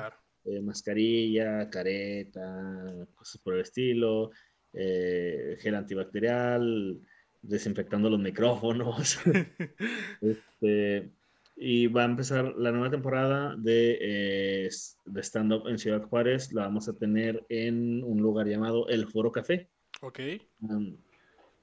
eh, 0.45 0.61
mascarilla, 0.61 1.69
careta, 1.69 3.07
cosas 3.15 3.41
por 3.41 3.55
el 3.55 3.61
estilo, 3.61 4.31
gel 4.73 5.75
antibacterial, 5.75 6.99
desinfectando 7.41 8.09
los 8.09 8.19
micrófonos. 8.19 9.19
este, 10.21 11.11
y 11.55 11.87
va 11.87 12.03
a 12.03 12.05
empezar 12.05 12.55
la 12.57 12.71
nueva 12.71 12.89
temporada 12.89 13.55
de, 13.57 13.97
eh, 14.01 14.69
de 15.05 15.23
stand-up 15.23 15.67
en 15.67 15.77
Ciudad 15.77 16.03
Juárez. 16.03 16.51
La 16.53 16.63
vamos 16.63 16.87
a 16.87 16.93
tener 16.93 17.45
en 17.49 18.03
un 18.03 18.21
lugar 18.21 18.47
llamado 18.47 18.87
El 18.87 19.07
Foro 19.07 19.31
Café. 19.31 19.69
Ok. 20.01 20.19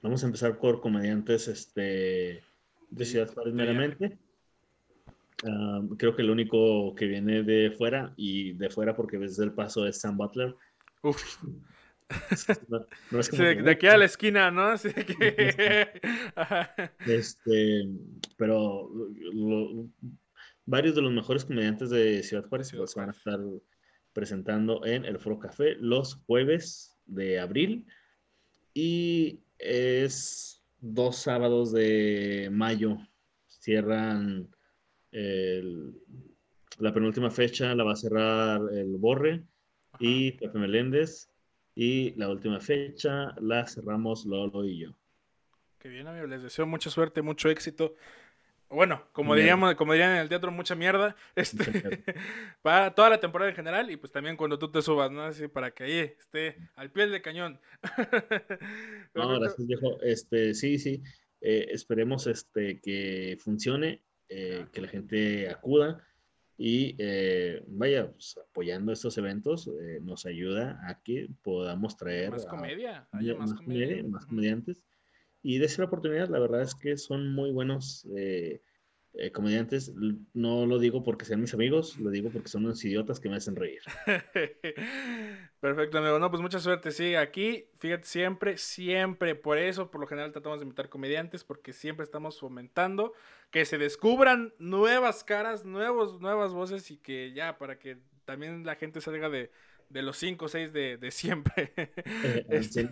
vamos 0.01 0.23
a 0.23 0.27
empezar 0.27 0.59
por 0.59 0.79
comediantes 0.79 1.47
este, 1.47 2.41
de 2.89 3.05
Ciudad 3.05 3.31
Juárez 3.33 3.53
meramente. 3.53 4.17
creo 5.97 6.15
que 6.15 6.21
el 6.21 6.29
único 6.29 6.95
que 6.95 7.05
viene 7.05 7.43
de 7.43 7.71
fuera, 7.71 8.13
y 8.15 8.53
de 8.53 8.69
fuera 8.69 8.95
porque 8.95 9.17
ves 9.17 9.37
el 9.39 9.53
paso 9.53 9.85
es 9.85 9.99
Sam 9.99 10.17
Butler. 10.17 10.55
Uf. 11.03 11.43
De 13.31 13.71
aquí 13.71 13.87
a 13.87 13.97
la 13.97 14.05
esquina, 14.05 14.51
¿no? 14.51 14.73
este, 17.05 17.89
pero 18.37 18.89
varios 20.65 20.95
de 20.95 21.01
los 21.01 21.11
mejores 21.11 21.45
comediantes 21.45 21.89
de 21.89 22.23
Ciudad 22.23 22.47
Juárez 22.47 22.73
los 22.73 22.95
van 22.95 23.09
a 23.09 23.11
estar 23.11 23.39
presentando 24.13 24.85
en 24.85 25.05
el 25.05 25.19
Foro 25.19 25.39
Café 25.39 25.75
los 25.79 26.15
jueves 26.25 26.97
de 27.05 27.39
abril 27.39 27.85
y 28.73 29.41
es 29.59 30.63
dos 30.79 31.17
sábados 31.17 31.71
de 31.71 32.49
mayo. 32.51 32.97
Cierran 33.47 34.49
la 35.11 36.93
penúltima 36.93 37.29
fecha, 37.29 37.75
la 37.75 37.83
va 37.83 37.93
a 37.93 37.97
cerrar 37.97 38.61
el 38.73 38.97
Borre 38.97 39.43
y 39.99 40.31
Pepe 40.33 40.59
Meléndez 40.59 41.28
y 41.81 42.13
la 42.17 42.27
última 42.27 42.59
fecha 42.59 43.33
la 43.39 43.65
cerramos 43.65 44.25
Lolo 44.25 44.65
y 44.65 44.79
yo. 44.79 44.89
Qué 45.77 45.87
bien, 45.87 46.07
amigo. 46.07 46.27
Les 46.27 46.43
deseo 46.43 46.65
mucha 46.65 46.89
suerte, 46.89 47.21
mucho 47.21 47.49
éxito. 47.49 47.95
Bueno, 48.67 49.07
como 49.13 49.33
diríamos, 49.33 49.73
como 49.75 49.93
dirían 49.93 50.11
en 50.11 50.17
el 50.17 50.27
teatro, 50.27 50.51
mucha 50.51 50.75
mierda. 50.75 51.15
Este, 51.37 52.03
para 52.61 52.93
toda 52.95 53.11
la 53.11 53.21
temporada 53.21 53.49
en 53.51 53.55
general 53.55 53.89
y 53.89 53.95
pues 53.95 54.11
también 54.11 54.35
cuando 54.35 54.59
tú 54.59 54.69
te 54.69 54.81
subas, 54.81 55.09
¿no? 55.09 55.23
Así 55.23 55.47
para 55.47 55.71
que 55.71 55.85
ahí 55.85 55.99
esté 56.19 56.57
al 56.75 56.91
pie 56.91 57.07
del 57.07 57.21
cañón. 57.21 57.61
no, 59.15 59.39
gracias, 59.39 59.65
viejo. 59.65 60.01
Este, 60.01 60.53
sí, 60.55 60.79
sí. 60.79 61.01
Eh, 61.39 61.67
esperemos 61.71 62.27
este, 62.27 62.81
que 62.81 63.37
funcione, 63.39 64.03
eh, 64.27 64.65
que 64.73 64.81
la 64.81 64.89
gente 64.89 65.49
acuda 65.49 66.05
y 66.61 66.93
eh, 66.97 67.63
vaya, 67.67 68.11
pues, 68.11 68.37
apoyando 68.37 68.91
estos 68.91 69.17
eventos 69.17 69.69
eh, 69.81 70.01
nos 70.01 70.25
ayuda 70.25 70.77
a 70.89 71.01
que 71.01 71.29
podamos 71.41 71.95
traer 71.95 72.31
más 72.31 72.45
comedia, 72.45 73.07
más, 73.13 73.53
comedia, 73.53 74.03
más 74.03 74.25
comediantes. 74.25 74.83
Y 75.41 75.59
de 75.59 75.67
esa 75.67 75.85
oportunidad, 75.85 76.27
la 76.27 76.39
verdad 76.39 76.61
es 76.61 76.75
que 76.75 76.97
son 76.97 77.33
muy 77.33 77.51
buenos 77.51 78.05
eh, 78.13 78.61
comediantes. 79.33 79.91
No 80.33 80.65
lo 80.65 80.79
digo 80.79 81.03
porque 81.03 81.25
sean 81.25 81.41
mis 81.41 81.53
amigos, 81.53 81.97
lo 81.97 82.09
digo 82.09 82.29
porque 82.29 82.47
son 82.47 82.65
unos 82.65 82.83
idiotas 82.85 83.19
que 83.19 83.29
me 83.29 83.35
hacen 83.35 83.55
reír. 83.55 83.81
Perfecto, 85.59 85.97
amigo. 85.97 86.19
No, 86.19 86.29
pues 86.29 86.41
mucha 86.41 86.59
suerte. 86.59 86.91
Sí, 86.91 87.15
aquí, 87.15 87.65
fíjate, 87.79 88.05
siempre, 88.05 88.57
siempre, 88.57 89.35
por 89.35 89.57
eso, 89.57 89.91
por 89.91 90.01
lo 90.01 90.07
general 90.07 90.31
tratamos 90.31 90.59
de 90.59 90.63
invitar 90.63 90.89
comediantes, 90.89 91.43
porque 91.43 91.73
siempre 91.73 92.03
estamos 92.03 92.39
fomentando 92.39 93.13
que 93.51 93.65
se 93.65 93.77
descubran 93.77 94.53
nuevas 94.59 95.23
caras, 95.23 95.65
nuevos, 95.65 96.21
nuevas 96.21 96.53
voces 96.53 96.91
y 96.91 96.97
que 96.97 97.33
ya, 97.33 97.57
para 97.57 97.79
que 97.79 97.97
también 98.25 98.65
la 98.65 98.75
gente 98.75 99.01
salga 99.01 99.29
de, 99.29 99.51
de 99.89 100.01
los 100.01 100.17
cinco 100.17 100.45
o 100.45 100.47
seis 100.47 100.71
de, 100.71 100.97
de 100.97 101.11
siempre. 101.11 101.73
este, 102.49 102.89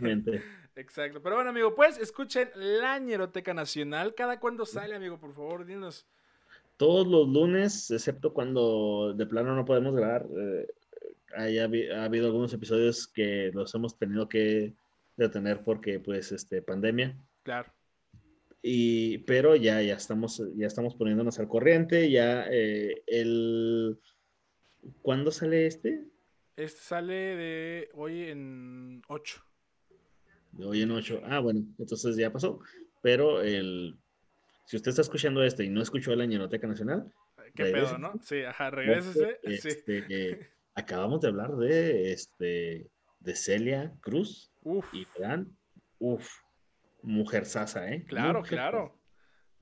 exacto. 0.76 1.22
Pero 1.22 1.36
bueno, 1.36 1.52
amigo, 1.52 1.76
pues 1.76 1.98
escuchen 1.98 2.50
la 2.56 3.00
Ñeroteca 3.00 3.54
Nacional. 3.54 4.16
¿Cada 4.16 4.39
cuándo 4.39 4.66
sale, 4.66 4.95
amigo? 4.95 5.20
Por 5.20 5.34
favor, 5.34 5.66
dinos. 5.66 6.06
Todos 6.78 7.08
los 7.08 7.28
lunes, 7.28 7.89
excepto 7.91 8.34
cuando 8.34 9.14
de 9.16 9.26
plano 9.26 9.56
no 9.56 9.66
podemos 9.66 9.95
grabar. 9.95 10.26
Eh, 10.38 10.68
ha 11.36 12.04
habido 12.04 12.28
algunos 12.28 12.54
episodios 12.54 13.08
que 13.08 13.52
los 13.54 13.74
hemos 13.76 13.98
tenido 13.98 14.28
que 14.28 14.74
detener 15.16 15.64
porque, 15.64 16.00
pues, 16.00 16.32
este, 16.32 16.62
pandemia. 16.62 17.16
Claro. 17.43 17.72
Y, 18.62 19.20
pero 19.20 19.56
ya, 19.56 19.82
ya 19.82 19.95
estamos, 19.95 20.41
ya 20.56 20.68
estamos 20.68 20.95
poniéndonos 20.95 21.39
al 21.39 21.48
corriente. 21.48 22.10
Ya 22.10 22.45
eh, 22.50 23.04
el. 23.08 24.00
¿Cuándo 25.02 25.32
sale 25.32 25.68
este? 25.68 26.04
Este 26.58 26.82
sale 26.82 27.14
de 27.14 27.89
hoy 27.93 28.24
en 28.24 29.03
8. 29.08 29.41
De 30.53 30.66
hoy 30.66 30.82
en 30.82 30.89
8. 30.89 31.22
Ah, 31.24 31.39
bueno, 31.39 31.62
entonces 31.78 32.18
ya 32.18 32.32
pasó. 32.32 32.60
Pero 33.01 33.43
el. 33.43 33.95
Si 34.66 34.76
usted 34.76 34.89
está 34.89 35.03
escuchando 35.03 35.43
este 35.43 35.64
y 35.64 35.70
no 35.70 35.84
escuchó 35.84 36.16
la 36.16 36.26
Ñenoteca 36.26 36.68
Nacional. 36.68 37.14
¿Qué 37.53 37.66
pedo, 37.66 37.99
no? 37.99 38.20
Sí, 38.24 38.41
ajá, 38.41 38.72
regrésese. 38.72 39.39
Este, 39.43 40.05
eh, 40.10 40.49
acabamos 40.74 41.22
de 41.22 41.28
hablar 41.28 41.55
de 41.55 42.12
este 42.12 42.89
de 43.20 43.36
Celia 43.36 43.93
Cruz 44.01 44.51
Uf, 44.64 44.91
y 44.93 45.05
Fran. 45.05 45.55
Uf, 45.99 46.28
mujer 47.03 47.45
sasa, 47.45 47.91
¿eh? 47.91 48.03
claro, 48.08 48.39
Mujer 48.39 48.58
claro. 48.58 48.97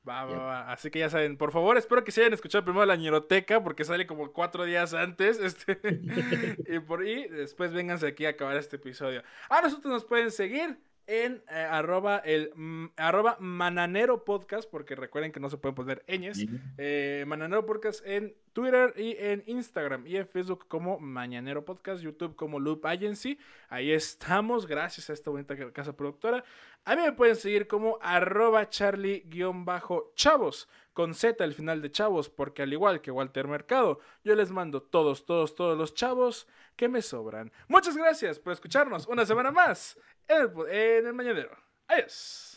Va, 0.08 0.24
va, 0.26 0.38
va. 0.38 0.72
Así 0.72 0.91
que 0.91 0.99
ya 0.99 1.10
saben, 1.10 1.36
por 1.36 1.51
favor, 1.51 1.78
espero 1.78 2.03
que 2.03 2.12
se 2.12 2.22
hayan 2.22 2.34
escuchado 2.34 2.64
primero 2.64 2.86
la 2.86 2.95
ñeroteca 2.95 3.64
porque 3.64 3.84
sale 3.84 4.06
como 4.06 4.32
cuatro 4.32 4.64
días 4.64 4.93
antes. 4.93 5.39
Este, 5.39 5.80
y, 6.68 6.80
por, 6.80 7.08
y 7.08 7.28
después 7.28 7.74
vénganse 7.74 8.08
aquí 8.08 8.26
a 8.26 8.30
acabar 8.30 8.56
este 8.58 8.76
episodio. 8.76 9.24
A 9.49 9.62
nosotros 9.62 9.91
nos 9.91 10.06
pueden 10.06 10.32
seguir 10.32 10.78
en 11.08 11.43
eh, 11.49 11.56
arroba, 11.70 12.18
el, 12.20 12.51
mm, 12.56 12.88
arroba 12.97 13.38
mananero 13.39 14.24
podcast 14.26 14.70
porque 14.70 14.95
recuerden 14.95 15.32
que 15.32 15.39
no 15.39 15.49
se 15.49 15.58
pueden 15.58 15.76
poner 15.76 16.03
ñes. 16.08 16.38
Sí. 16.38 16.49
Eh, 16.78 17.24
Mananero 17.28 17.66
Podcast 17.66 18.06
en 18.06 18.36
Twitter 18.53 18.93
y 18.97 19.16
en 19.20 19.43
Instagram 19.47 20.08
y 20.08 20.18
en 20.18 20.28
Facebook 20.28 20.66
como 20.68 20.99
Mañanero 20.99 21.64
Podcast, 21.66 22.01
YouTube 22.01 22.36
como 22.36 22.60
Loop 22.60 22.86
Agency. 22.86 23.38
Ahí 23.70 23.91
estamos, 23.91 24.66
gracias 24.66 25.10
a 25.10 25.14
esta 25.14 25.30
bonita 25.30 25.56
ca- 25.58 25.72
casa 25.72 25.95
productora. 25.95 26.43
A 26.86 26.95
mí 26.95 27.01
me 27.01 27.12
pueden 27.14 27.36
seguir 27.36 27.68
como 27.68 27.97
arroba 28.01 28.70
charlie-chavos 28.70 30.68
con 30.93 31.14
Z 31.14 31.43
al 31.43 31.53
final 31.53 31.82
de 31.82 31.91
chavos, 31.91 32.30
porque 32.30 32.62
al 32.62 32.72
igual 32.72 33.01
que 33.01 33.12
Walter 33.12 33.47
Mercado, 33.47 33.99
yo 34.24 34.34
les 34.36 34.51
mando 34.51 34.82
todos, 34.82 35.26
todos, 35.26 35.53
todos 35.56 35.78
los 35.78 35.93
chavos 35.93 36.47
que 36.76 36.88
me 36.88 37.02
sobran. 37.02 37.52
Muchas 37.68 37.96
gracias 37.96 38.40
por 38.40 38.54
escucharnos 38.54 39.08
una 39.08 39.26
semana 39.26 39.52
más 39.52 39.98
en 40.28 40.42
el, 40.42 40.70
en 40.70 41.08
el 41.08 41.14
Mañanero. 41.14 41.58
Adiós. 41.88 42.55